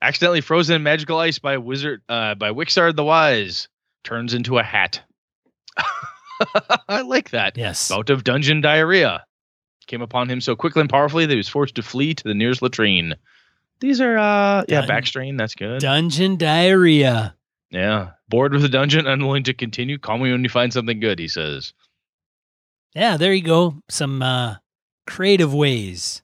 Accidentally 0.00 0.42
frozen 0.42 0.76
in 0.76 0.82
magical 0.82 1.18
ice 1.18 1.38
by 1.38 1.56
wizard 1.56 2.02
uh 2.08 2.34
by 2.34 2.52
Wixard 2.52 2.94
the 2.94 3.04
Wise. 3.04 3.66
Turns 4.04 4.34
into 4.34 4.58
a 4.58 4.62
hat. 4.62 5.02
I 6.88 7.00
like 7.00 7.30
that. 7.30 7.56
Yes. 7.56 7.88
Bout 7.88 8.10
of 8.10 8.22
dungeon 8.22 8.60
diarrhea 8.60 9.24
came 9.86 10.02
upon 10.02 10.28
him 10.28 10.40
so 10.40 10.54
quickly 10.54 10.80
and 10.80 10.90
powerfully 10.90 11.26
that 11.26 11.32
he 11.32 11.36
was 11.38 11.48
forced 11.48 11.76
to 11.76 11.82
flee 11.82 12.14
to 12.14 12.24
the 12.24 12.34
nearest 12.34 12.60
latrine. 12.62 13.14
These 13.80 14.00
are, 14.00 14.16
uh, 14.18 14.64
yeah, 14.68 14.82
Dun- 14.82 14.88
backstrain. 14.88 15.38
That's 15.38 15.54
good. 15.54 15.80
Dungeon 15.80 16.36
diarrhea. 16.36 17.34
Yeah. 17.70 18.10
Bored 18.28 18.52
with 18.52 18.62
the 18.62 18.68
dungeon, 18.68 19.06
unwilling 19.06 19.44
to 19.44 19.54
continue. 19.54 19.98
Call 19.98 20.18
me 20.18 20.32
when 20.32 20.42
you 20.42 20.48
find 20.50 20.72
something 20.72 20.98
good, 21.00 21.18
he 21.18 21.28
says. 21.28 21.72
Yeah, 22.94 23.16
there 23.16 23.32
you 23.32 23.42
go. 23.42 23.82
Some 23.88 24.22
uh, 24.22 24.56
creative 25.06 25.54
ways 25.54 26.22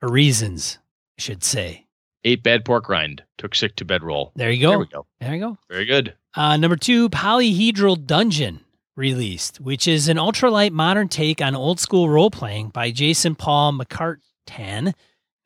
or 0.00 0.10
reasons, 0.10 0.78
I 1.18 1.22
should 1.22 1.44
say. 1.44 1.86
Ate 2.24 2.42
bad 2.42 2.64
pork 2.64 2.88
rind. 2.88 3.22
Took 3.38 3.54
sick 3.54 3.76
to 3.76 3.84
bedroll. 3.84 4.32
There 4.36 4.50
you 4.50 4.62
go. 4.62 4.70
There 4.70 4.78
we 4.78 4.86
go. 4.86 5.06
There 5.20 5.34
you 5.34 5.40
go. 5.40 5.58
Very 5.68 5.84
good. 5.84 6.14
Uh, 6.34 6.56
number 6.56 6.76
two, 6.76 7.08
Polyhedral 7.10 8.06
Dungeon 8.06 8.60
released, 8.96 9.60
which 9.60 9.88
is 9.88 10.08
an 10.08 10.16
ultralight 10.16 10.70
modern 10.70 11.08
take 11.08 11.40
on 11.40 11.54
old 11.56 11.80
school 11.80 12.08
role 12.08 12.30
playing 12.30 12.68
by 12.68 12.90
Jason 12.90 13.34
Paul 13.34 13.72
McCartan. 13.72 14.94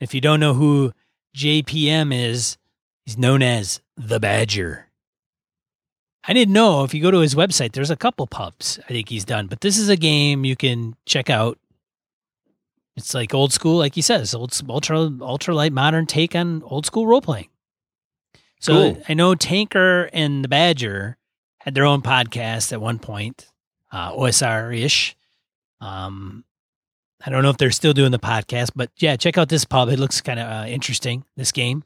If 0.00 0.14
you 0.14 0.20
don't 0.20 0.40
know 0.40 0.54
who 0.54 0.92
JPM 1.34 2.12
is, 2.14 2.58
he's 3.04 3.16
known 3.16 3.42
as 3.42 3.80
the 3.96 4.20
Badger. 4.20 4.88
I 6.28 6.32
didn't 6.32 6.52
know 6.54 6.82
if 6.82 6.92
you 6.92 7.00
go 7.00 7.12
to 7.12 7.20
his 7.20 7.34
website, 7.36 7.72
there's 7.72 7.90
a 7.90 7.96
couple 7.96 8.26
pubs 8.26 8.80
I 8.84 8.88
think 8.88 9.08
he's 9.08 9.24
done, 9.24 9.46
but 9.46 9.60
this 9.60 9.78
is 9.78 9.88
a 9.88 9.96
game 9.96 10.44
you 10.44 10.56
can 10.56 10.96
check 11.06 11.30
out. 11.30 11.58
It's 12.96 13.12
like 13.12 13.34
old 13.34 13.52
school, 13.52 13.76
like 13.76 13.94
he 13.94 14.02
says, 14.02 14.34
old 14.34 14.58
ultra 14.68 15.10
ultra 15.20 15.54
light 15.54 15.72
modern 15.72 16.06
take 16.06 16.34
on 16.34 16.62
old 16.64 16.86
school 16.86 17.06
role 17.06 17.20
playing. 17.20 17.48
So 18.60 18.94
cool. 18.94 19.02
I 19.08 19.14
know 19.14 19.34
Tanker 19.34 20.08
and 20.12 20.42
the 20.42 20.48
Badger 20.48 21.18
had 21.58 21.74
their 21.74 21.84
own 21.84 22.00
podcast 22.00 22.72
at 22.72 22.80
one 22.80 22.98
point, 22.98 23.48
uh, 23.92 24.12
OSR 24.12 24.76
ish. 24.82 25.14
Um, 25.80 26.44
I 27.24 27.30
don't 27.30 27.42
know 27.42 27.50
if 27.50 27.58
they're 27.58 27.70
still 27.70 27.92
doing 27.92 28.12
the 28.12 28.18
podcast, 28.18 28.70
but 28.74 28.90
yeah, 28.96 29.16
check 29.16 29.36
out 29.36 29.48
this 29.50 29.64
pub. 29.64 29.88
It 29.90 29.98
looks 29.98 30.20
kind 30.20 30.40
of 30.40 30.48
uh, 30.48 30.66
interesting. 30.68 31.24
This 31.36 31.52
game. 31.52 31.84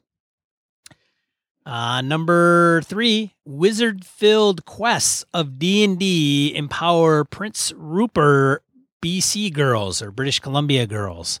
Uh, 1.65 2.01
number 2.01 2.81
three, 2.85 3.35
wizard-filled 3.45 4.65
quests 4.65 5.25
of 5.33 5.59
D 5.59 5.83
and 5.83 5.99
D 5.99 6.55
empower 6.55 7.23
Prince 7.23 7.71
Rupert 7.75 8.63
BC 9.01 9.53
girls 9.53 10.01
or 10.01 10.11
British 10.11 10.39
Columbia 10.39 10.85
girls. 10.85 11.39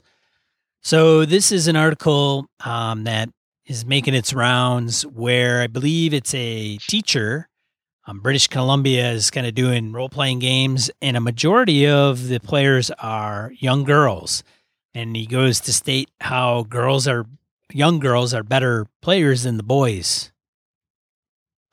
So 0.81 1.25
this 1.25 1.51
is 1.51 1.67
an 1.67 1.75
article 1.75 2.47
um, 2.65 3.03
that 3.03 3.29
is 3.65 3.85
making 3.85 4.15
its 4.15 4.33
rounds 4.33 5.05
where 5.05 5.61
I 5.61 5.67
believe 5.67 6.13
it's 6.13 6.33
a 6.33 6.77
teacher. 6.77 7.47
Um, 8.07 8.19
British 8.19 8.47
Columbia 8.47 9.11
is 9.11 9.29
kind 9.29 9.45
of 9.45 9.53
doing 9.53 9.93
role 9.93 10.09
playing 10.09 10.39
games, 10.39 10.89
and 11.01 11.15
a 11.15 11.21
majority 11.21 11.87
of 11.87 12.27
the 12.27 12.39
players 12.39 12.89
are 12.99 13.53
young 13.59 13.83
girls. 13.83 14.43
And 14.93 15.15
he 15.15 15.27
goes 15.27 15.59
to 15.61 15.73
state 15.73 16.09
how 16.19 16.63
girls 16.63 17.07
are 17.07 17.25
young 17.71 17.99
girls 17.99 18.33
are 18.33 18.43
better 18.43 18.87
players 19.01 19.43
than 19.43 19.57
the 19.57 19.63
boys. 19.63 20.31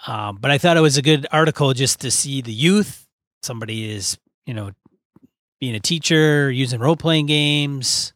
Um, 0.07 0.39
but 0.41 0.51
I 0.51 0.59
thought 0.59 0.77
it 0.77 0.83
was 0.83 0.97
a 0.97 1.03
good 1.03 1.27
article 1.33 1.73
just 1.73 2.01
to 2.01 2.11
see 2.11 2.41
the 2.41 2.53
youth. 2.53 3.07
Somebody 3.43 3.91
is, 3.91 4.19
you 4.47 4.55
know, 4.55 4.71
being 5.61 5.75
a 5.75 5.81
teacher, 5.81 6.51
using 6.51 6.81
role 6.81 6.97
playing 6.97 7.27
games, 7.27 8.13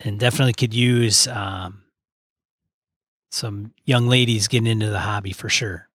and 0.00 0.18
definitely 0.18 0.52
could 0.54 0.74
use 0.74 1.26
um, 1.28 1.82
some 3.30 3.72
young 3.84 4.08
ladies 4.08 4.48
getting 4.48 4.66
into 4.66 4.88
the 4.88 5.00
hobby 5.00 5.32
for 5.32 5.48
sure. 5.48 5.88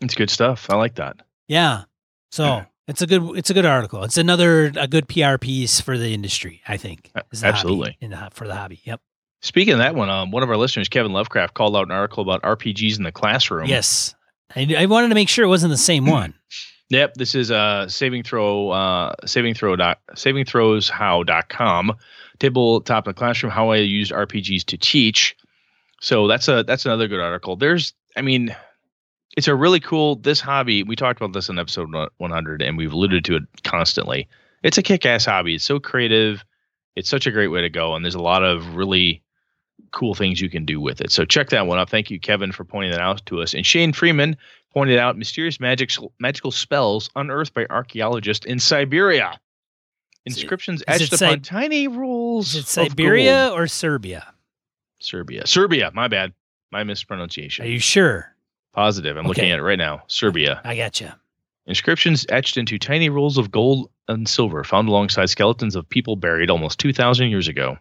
It's 0.00 0.14
good 0.14 0.30
stuff. 0.30 0.68
I 0.70 0.76
like 0.76 0.96
that. 0.96 1.16
Yeah. 1.48 1.84
So 2.30 2.44
Yeah. 2.44 2.64
it's 2.88 3.02
a 3.02 3.06
good 3.06 3.36
it's 3.36 3.50
a 3.50 3.54
good 3.54 3.66
article. 3.66 4.02
It's 4.04 4.16
another 4.18 4.72
a 4.76 4.86
good 4.88 5.08
PR 5.08 5.36
piece 5.38 5.80
for 5.80 5.96
the 5.98 6.12
industry. 6.12 6.62
I 6.68 6.76
think. 6.76 7.10
A- 7.14 7.22
is 7.32 7.40
the 7.40 7.46
hobby- 7.46 7.56
absolutely. 7.56 7.96
in 8.00 8.10
the 8.10 8.28
for 8.32 8.46
the 8.46 8.54
hobby. 8.54 8.80
Yep. 8.84 9.00
Speaking 9.42 9.74
of 9.74 9.78
that 9.78 9.94
one, 9.94 10.08
um, 10.10 10.30
one 10.30 10.42
of 10.42 10.50
our 10.50 10.56
listeners, 10.56 10.88
Kevin 10.88 11.12
Lovecraft, 11.12 11.54
called 11.54 11.76
out 11.76 11.84
an 11.86 11.92
article 11.92 12.22
about 12.22 12.42
RPGs 12.42 12.96
in 12.96 13.04
the 13.04 13.12
classroom. 13.12 13.66
Yes. 13.66 14.14
I, 14.54 14.74
I 14.78 14.86
wanted 14.86 15.08
to 15.08 15.14
make 15.14 15.28
sure 15.28 15.44
it 15.44 15.48
wasn't 15.48 15.70
the 15.72 15.76
same 15.76 16.06
one. 16.10 16.34
Yep, 16.88 17.14
this 17.14 17.34
is 17.34 17.50
uh 17.50 17.88
saving 17.88 18.22
throw 18.22 18.70
uh 18.70 19.14
saving 19.24 19.54
throw 19.54 19.74
dot 19.74 19.98
saving 20.14 20.44
throws 20.44 20.88
how.com 20.88 21.92
tabletop 22.38 23.06
in 23.06 23.10
the 23.10 23.14
classroom 23.14 23.50
how 23.50 23.70
I 23.70 23.78
used 23.78 24.12
RPGs 24.12 24.64
to 24.66 24.78
teach. 24.78 25.36
So 26.00 26.28
that's 26.28 26.48
a 26.48 26.62
that's 26.62 26.86
another 26.86 27.08
good 27.08 27.20
article. 27.20 27.56
There's 27.56 27.92
I 28.16 28.22
mean 28.22 28.54
it's 29.36 29.48
a 29.48 29.54
really 29.54 29.80
cool 29.80 30.16
this 30.16 30.40
hobby. 30.40 30.82
We 30.82 30.96
talked 30.96 31.20
about 31.20 31.32
this 31.32 31.48
in 31.48 31.58
episode 31.58 31.92
100 32.18 32.62
and 32.62 32.78
we've 32.78 32.92
alluded 32.92 33.24
to 33.26 33.36
it 33.36 33.42
constantly. 33.64 34.28
It's 34.62 34.78
a 34.78 34.82
kick-ass 34.82 35.24
hobby. 35.24 35.56
It's 35.56 35.64
so 35.64 35.78
creative. 35.78 36.44
It's 36.94 37.10
such 37.10 37.26
a 37.26 37.30
great 37.30 37.48
way 37.48 37.62
to 37.62 37.68
go 37.68 37.94
and 37.94 38.04
there's 38.04 38.14
a 38.14 38.22
lot 38.22 38.44
of 38.44 38.76
really 38.76 39.22
cool 39.92 40.14
things 40.14 40.40
you 40.40 40.50
can 40.50 40.64
do 40.64 40.80
with 40.80 41.00
it. 41.00 41.10
So 41.10 41.24
check 41.24 41.50
that 41.50 41.66
one 41.66 41.78
up. 41.78 41.88
Thank 41.90 42.10
you 42.10 42.18
Kevin 42.20 42.52
for 42.52 42.64
pointing 42.64 42.90
that 42.92 43.00
out 43.00 43.24
to 43.26 43.40
us. 43.40 43.54
And 43.54 43.64
Shane 43.64 43.92
Freeman 43.92 44.36
pointed 44.72 44.98
out 44.98 45.16
mysterious 45.16 45.58
magic 45.60 45.90
magical 46.18 46.50
spells 46.50 47.08
unearthed 47.16 47.54
by 47.54 47.66
archaeologists 47.70 48.44
in 48.46 48.58
Siberia. 48.58 49.38
Is 50.24 50.36
it- 50.36 50.40
Inscriptions 50.42 50.82
etched 50.88 51.12
upon 51.12 51.34
Sib- 51.34 51.42
tiny 51.44 51.88
rules. 51.88 52.54
Is 52.54 52.64
it 52.64 52.66
Siberia 52.66 53.50
or 53.54 53.66
Serbia? 53.68 54.34
Serbia. 54.98 55.46
Serbia. 55.46 55.90
My 55.94 56.08
bad. 56.08 56.32
My 56.72 56.82
mispronunciation. 56.84 57.64
Are 57.64 57.68
you 57.68 57.78
sure? 57.78 58.34
Positive. 58.72 59.16
I'm 59.16 59.26
looking 59.26 59.50
at 59.50 59.58
it 59.58 59.62
right 59.62 59.78
now. 59.78 60.02
Serbia. 60.08 60.60
I 60.64 60.76
gotcha. 60.76 61.18
Inscriptions 61.66 62.26
etched 62.28 62.56
into 62.56 62.78
tiny 62.78 63.08
rolls 63.08 63.38
of 63.38 63.50
gold 63.50 63.90
and 64.08 64.28
silver 64.28 64.62
found 64.64 64.88
alongside 64.88 65.30
skeletons 65.30 65.74
of 65.76 65.88
people 65.88 66.16
buried 66.16 66.50
almost 66.50 66.78
2,000 66.80 67.28
years 67.28 67.48
ago. 67.48 67.78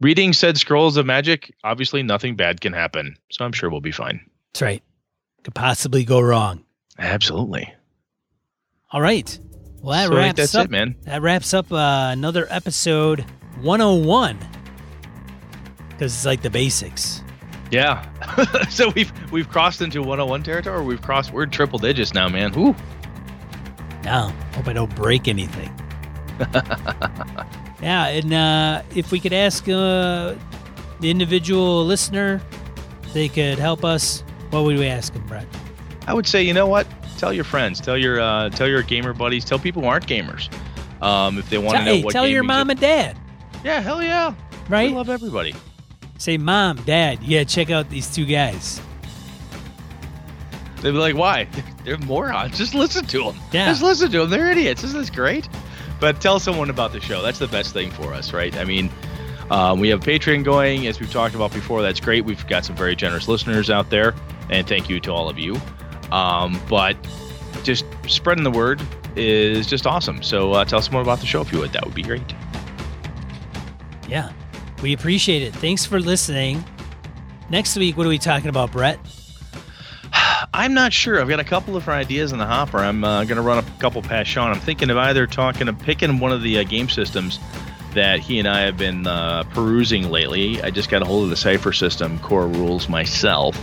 Reading 0.00 0.32
said 0.32 0.56
scrolls 0.56 0.96
of 0.96 1.06
magic, 1.06 1.52
obviously 1.64 2.04
nothing 2.04 2.36
bad 2.36 2.60
can 2.60 2.72
happen, 2.72 3.16
so 3.32 3.44
I'm 3.44 3.52
sure 3.52 3.68
we'll 3.68 3.80
be 3.80 3.90
fine. 3.90 4.20
That's 4.52 4.62
right. 4.62 4.82
Could 5.42 5.56
possibly 5.56 6.04
go 6.04 6.20
wrong. 6.20 6.64
Absolutely. 6.98 7.72
All 8.92 9.00
right. 9.00 9.38
Well, 9.82 9.92
that 9.92 10.08
so 10.08 10.16
wraps 10.16 10.36
that's 10.36 10.54
up. 10.54 10.66
it, 10.66 10.70
man. 10.70 10.94
That 11.02 11.20
wraps 11.20 11.52
up 11.52 11.72
uh, 11.72 12.10
another 12.12 12.46
episode 12.48 13.24
101. 13.60 14.38
Because 15.90 16.14
it's 16.14 16.24
like 16.24 16.42
the 16.42 16.50
basics. 16.50 17.24
Yeah. 17.72 18.08
so 18.70 18.90
we've 18.90 19.12
we've 19.32 19.48
crossed 19.48 19.82
into 19.82 20.00
101 20.00 20.44
territory. 20.44 20.84
We've 20.84 21.02
crossed. 21.02 21.32
We're 21.32 21.46
triple 21.46 21.78
digits 21.80 22.14
now, 22.14 22.28
man. 22.28 22.52
Woo. 22.52 22.74
Now, 24.04 24.28
hope 24.54 24.68
I 24.68 24.72
don't 24.72 24.94
break 24.94 25.26
anything. 25.26 25.74
yeah, 27.82 28.06
and 28.06 28.32
uh, 28.32 28.82
if 28.94 29.12
we 29.12 29.20
could 29.20 29.32
ask 29.32 29.68
uh, 29.68 30.34
the 31.00 31.10
individual 31.10 31.84
listener, 31.84 32.40
they 33.12 33.28
could 33.28 33.58
help 33.58 33.84
us. 33.84 34.22
What 34.50 34.64
would 34.64 34.78
we 34.78 34.86
ask 34.86 35.12
them, 35.12 35.26
Brett? 35.26 35.46
I 36.06 36.14
would 36.14 36.26
say, 36.26 36.42
you 36.42 36.54
know 36.54 36.66
what? 36.66 36.86
Tell 37.18 37.32
your 37.32 37.44
friends. 37.44 37.80
Tell 37.80 37.98
your 37.98 38.20
uh, 38.20 38.50
tell 38.50 38.68
your 38.68 38.82
gamer 38.82 39.12
buddies. 39.12 39.44
Tell 39.44 39.58
people 39.58 39.82
who 39.82 39.88
aren't 39.88 40.06
gamers. 40.06 40.52
Um, 41.02 41.38
if 41.38 41.48
they 41.50 41.58
want 41.58 41.78
to 41.78 41.84
know 41.84 41.94
hey, 41.96 42.02
what 42.02 42.12
tell 42.12 42.26
your 42.26 42.42
mom 42.42 42.70
and 42.70 42.80
dad, 42.80 43.16
yeah, 43.64 43.80
hell 43.80 44.02
yeah. 44.02 44.34
right? 44.68 44.90
We 44.90 44.96
love 44.96 45.08
everybody. 45.08 45.54
Say, 46.18 46.36
mom, 46.36 46.78
dad, 46.78 47.22
yeah, 47.22 47.44
check 47.44 47.70
out 47.70 47.88
these 47.90 48.12
two 48.12 48.26
guys. 48.26 48.80
They'd 50.80 50.90
be 50.90 50.98
like, 50.98 51.14
why? 51.14 51.48
They're 51.84 51.98
morons. 51.98 52.58
Just 52.58 52.74
listen 52.74 53.04
to 53.06 53.24
them. 53.24 53.36
Yeah. 53.52 53.66
Just 53.66 53.82
listen 53.82 54.10
to 54.12 54.20
them. 54.20 54.30
They're 54.30 54.50
idiots. 54.50 54.84
Isn't 54.84 54.98
this 54.98 55.10
great? 55.10 55.48
But 56.00 56.20
tell 56.20 56.38
someone 56.38 56.70
about 56.70 56.92
the 56.92 57.00
show. 57.00 57.22
That's 57.22 57.38
the 57.38 57.48
best 57.48 57.72
thing 57.72 57.90
for 57.90 58.14
us, 58.14 58.32
right? 58.32 58.56
I 58.56 58.64
mean, 58.64 58.90
um, 59.50 59.80
we 59.80 59.88
have 59.88 60.00
Patreon 60.00 60.44
going, 60.44 60.86
as 60.86 61.00
we've 61.00 61.10
talked 61.10 61.34
about 61.34 61.52
before. 61.52 61.82
That's 61.82 62.00
great. 62.00 62.24
We've 62.24 62.46
got 62.46 62.64
some 62.64 62.76
very 62.76 62.94
generous 62.94 63.28
listeners 63.28 63.70
out 63.70 63.90
there, 63.90 64.14
and 64.50 64.66
thank 64.68 64.88
you 64.88 65.00
to 65.00 65.12
all 65.12 65.28
of 65.28 65.38
you. 65.38 65.60
Um, 66.12 66.60
but 66.68 66.96
just 67.64 67.84
spreading 68.06 68.44
the 68.44 68.50
word 68.50 68.80
is 69.16 69.66
just 69.66 69.86
awesome. 69.86 70.22
So 70.22 70.52
uh, 70.52 70.64
tell 70.64 70.80
someone 70.82 71.02
about 71.02 71.20
the 71.20 71.26
show 71.26 71.40
if 71.40 71.52
you 71.52 71.58
would. 71.58 71.72
That 71.72 71.84
would 71.84 71.94
be 71.94 72.02
great. 72.02 72.34
Yeah, 74.08 74.32
we 74.82 74.92
appreciate 74.92 75.42
it. 75.42 75.54
Thanks 75.54 75.84
for 75.84 76.00
listening. 76.00 76.64
Next 77.50 77.76
week, 77.76 77.96
what 77.96 78.06
are 78.06 78.10
we 78.10 78.18
talking 78.18 78.48
about, 78.48 78.72
Brett? 78.72 78.98
I'm 80.58 80.74
not 80.74 80.92
sure. 80.92 81.20
I've 81.20 81.28
got 81.28 81.38
a 81.38 81.44
couple 81.44 81.76
of 81.76 81.88
ideas 81.88 82.32
in 82.32 82.38
the 82.38 82.44
hopper. 82.44 82.78
I'm 82.78 83.04
uh, 83.04 83.22
going 83.22 83.36
to 83.36 83.42
run 83.42 83.58
a 83.58 83.62
couple 83.78 84.02
past 84.02 84.28
Sean. 84.28 84.50
I'm 84.50 84.58
thinking 84.58 84.90
of 84.90 84.96
either 84.96 85.24
talking, 85.24 85.68
of 85.68 85.78
picking 85.78 86.18
one 86.18 86.32
of 86.32 86.42
the 86.42 86.58
uh, 86.58 86.64
game 86.64 86.88
systems 86.88 87.38
that 87.94 88.18
he 88.18 88.40
and 88.40 88.48
I 88.48 88.62
have 88.62 88.76
been 88.76 89.06
uh, 89.06 89.44
perusing 89.54 90.10
lately. 90.10 90.60
I 90.60 90.70
just 90.70 90.90
got 90.90 91.00
a 91.00 91.04
hold 91.04 91.22
of 91.22 91.30
the 91.30 91.36
Cypher 91.36 91.72
System 91.72 92.18
core 92.18 92.48
rules 92.48 92.88
myself. 92.88 93.56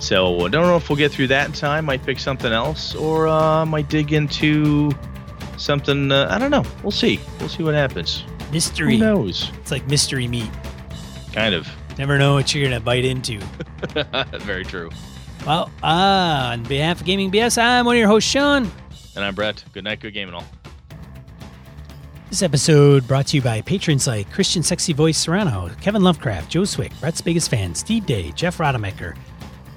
So 0.00 0.44
I 0.44 0.48
don't 0.48 0.66
know 0.66 0.76
if 0.76 0.90
we'll 0.90 0.98
get 0.98 1.12
through 1.12 1.28
that 1.28 1.46
in 1.46 1.52
time. 1.54 1.86
Might 1.86 2.04
pick 2.04 2.18
something 2.18 2.52
else, 2.52 2.94
or 2.94 3.26
uh, 3.26 3.64
might 3.64 3.88
dig 3.88 4.12
into 4.12 4.90
something. 5.56 6.12
Uh, 6.12 6.28
I 6.28 6.38
don't 6.38 6.50
know. 6.50 6.64
We'll 6.82 6.90
see. 6.90 7.20
We'll 7.40 7.48
see 7.48 7.62
what 7.62 7.72
happens. 7.72 8.22
Mystery. 8.52 8.98
Who 8.98 9.00
knows? 9.00 9.50
It's 9.62 9.70
like 9.70 9.88
mystery 9.88 10.28
meat. 10.28 10.50
Kind 11.32 11.54
of. 11.54 11.66
Never 11.96 12.18
know 12.18 12.34
what 12.34 12.54
you're 12.54 12.64
gonna 12.64 12.80
bite 12.80 13.06
into. 13.06 13.38
Very 14.40 14.66
true. 14.66 14.90
Well, 15.46 15.70
uh, 15.82 16.50
on 16.52 16.62
behalf 16.62 17.00
of 17.00 17.06
Gaming 17.06 17.30
BS, 17.30 17.62
I'm 17.62 17.84
one 17.84 17.96
of 17.96 17.98
your 17.98 18.08
hosts, 18.08 18.30
Sean. 18.30 18.70
And 19.14 19.24
I'm 19.24 19.34
Brett. 19.34 19.62
Good 19.72 19.84
night. 19.84 20.00
Good 20.00 20.14
game 20.14 20.28
and 20.28 20.36
all. 20.36 20.44
This 22.30 22.42
episode 22.42 23.06
brought 23.06 23.28
to 23.28 23.36
you 23.36 23.42
by 23.42 23.60
patrons 23.60 24.06
like 24.06 24.30
Christian 24.32 24.62
Sexy 24.62 24.92
Voice 24.92 25.18
Serrano, 25.18 25.70
Kevin 25.80 26.02
Lovecraft, 26.02 26.50
Joe 26.50 26.64
Swick, 26.64 26.92
Brett's 26.98 27.20
biggest 27.20 27.50
fan, 27.50 27.74
Steve 27.74 28.06
Day, 28.06 28.32
Jeff 28.32 28.58
Rademacher, 28.58 29.14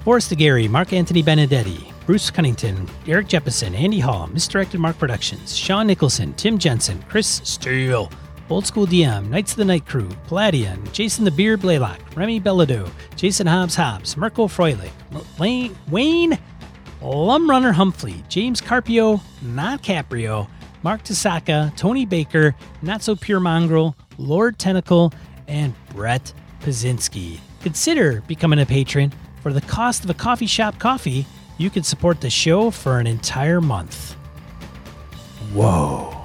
Forrest 0.04 0.36
Gary, 0.38 0.68
Mark 0.68 0.94
Anthony 0.94 1.22
Benedetti, 1.22 1.94
Bruce 2.08 2.32
Cunnington, 2.32 2.88
Eric 3.06 3.28
Jeppesen, 3.28 3.78
Andy 3.78 4.00
Hall, 4.00 4.28
Misdirected 4.28 4.80
Mark 4.80 4.98
Productions, 4.98 5.56
Sean 5.56 5.86
Nicholson, 5.86 6.34
Tim 6.34 6.58
Jensen, 6.58 7.00
Chris 7.04 7.42
Steele, 7.44 8.10
Old 8.50 8.66
School 8.66 8.88
DM, 8.88 9.30
Knights 9.30 9.52
of 9.52 9.58
the 9.58 9.66
Night 9.66 9.86
Crew, 9.86 10.10
Palladian, 10.28 10.92
Jason 10.94 11.26
the 11.26 11.32
Beard 11.32 11.62
Blaylock, 11.62 12.00
Remy 12.16 12.40
Bellado, 12.40 12.90
Jason 13.16 13.46
Hobbs 13.46 13.76
Hobbs, 13.76 14.16
Froelich, 14.16 14.92
Wayne, 15.38 15.76
Wayne 15.90 16.38
Lumrunner 17.02 17.74
Humphrey, 17.74 18.24
James 18.30 18.62
Carpio, 18.62 19.22
not 19.42 19.84
Caprio, 19.84 20.48
Mark 20.84 21.04
Tasaka, 21.04 21.76
Tony 21.76 22.06
Baker, 22.06 22.56
Not 22.82 23.04
So 23.04 23.16
Pure 23.16 23.42
Mongrel, 23.42 23.96
Lord 24.18 24.58
Tentacle, 24.58 25.12
and 25.48 25.74
Brett 25.90 26.32
Pazinski. 26.62 27.40
Consider 27.62 28.22
becoming 28.22 28.60
a 28.60 28.66
patron. 28.66 29.12
For 29.42 29.54
the 29.54 29.62
cost 29.62 30.04
of 30.04 30.10
a 30.10 30.14
coffee 30.14 30.48
shop 30.48 30.80
coffee, 30.80 31.26
you 31.58 31.70
can 31.70 31.84
support 31.84 32.22
the 32.22 32.30
show 32.30 32.72
for 32.72 33.00
an 33.00 33.08
entire 33.08 33.62
month. 33.62 34.14
Whoa. 35.54 36.17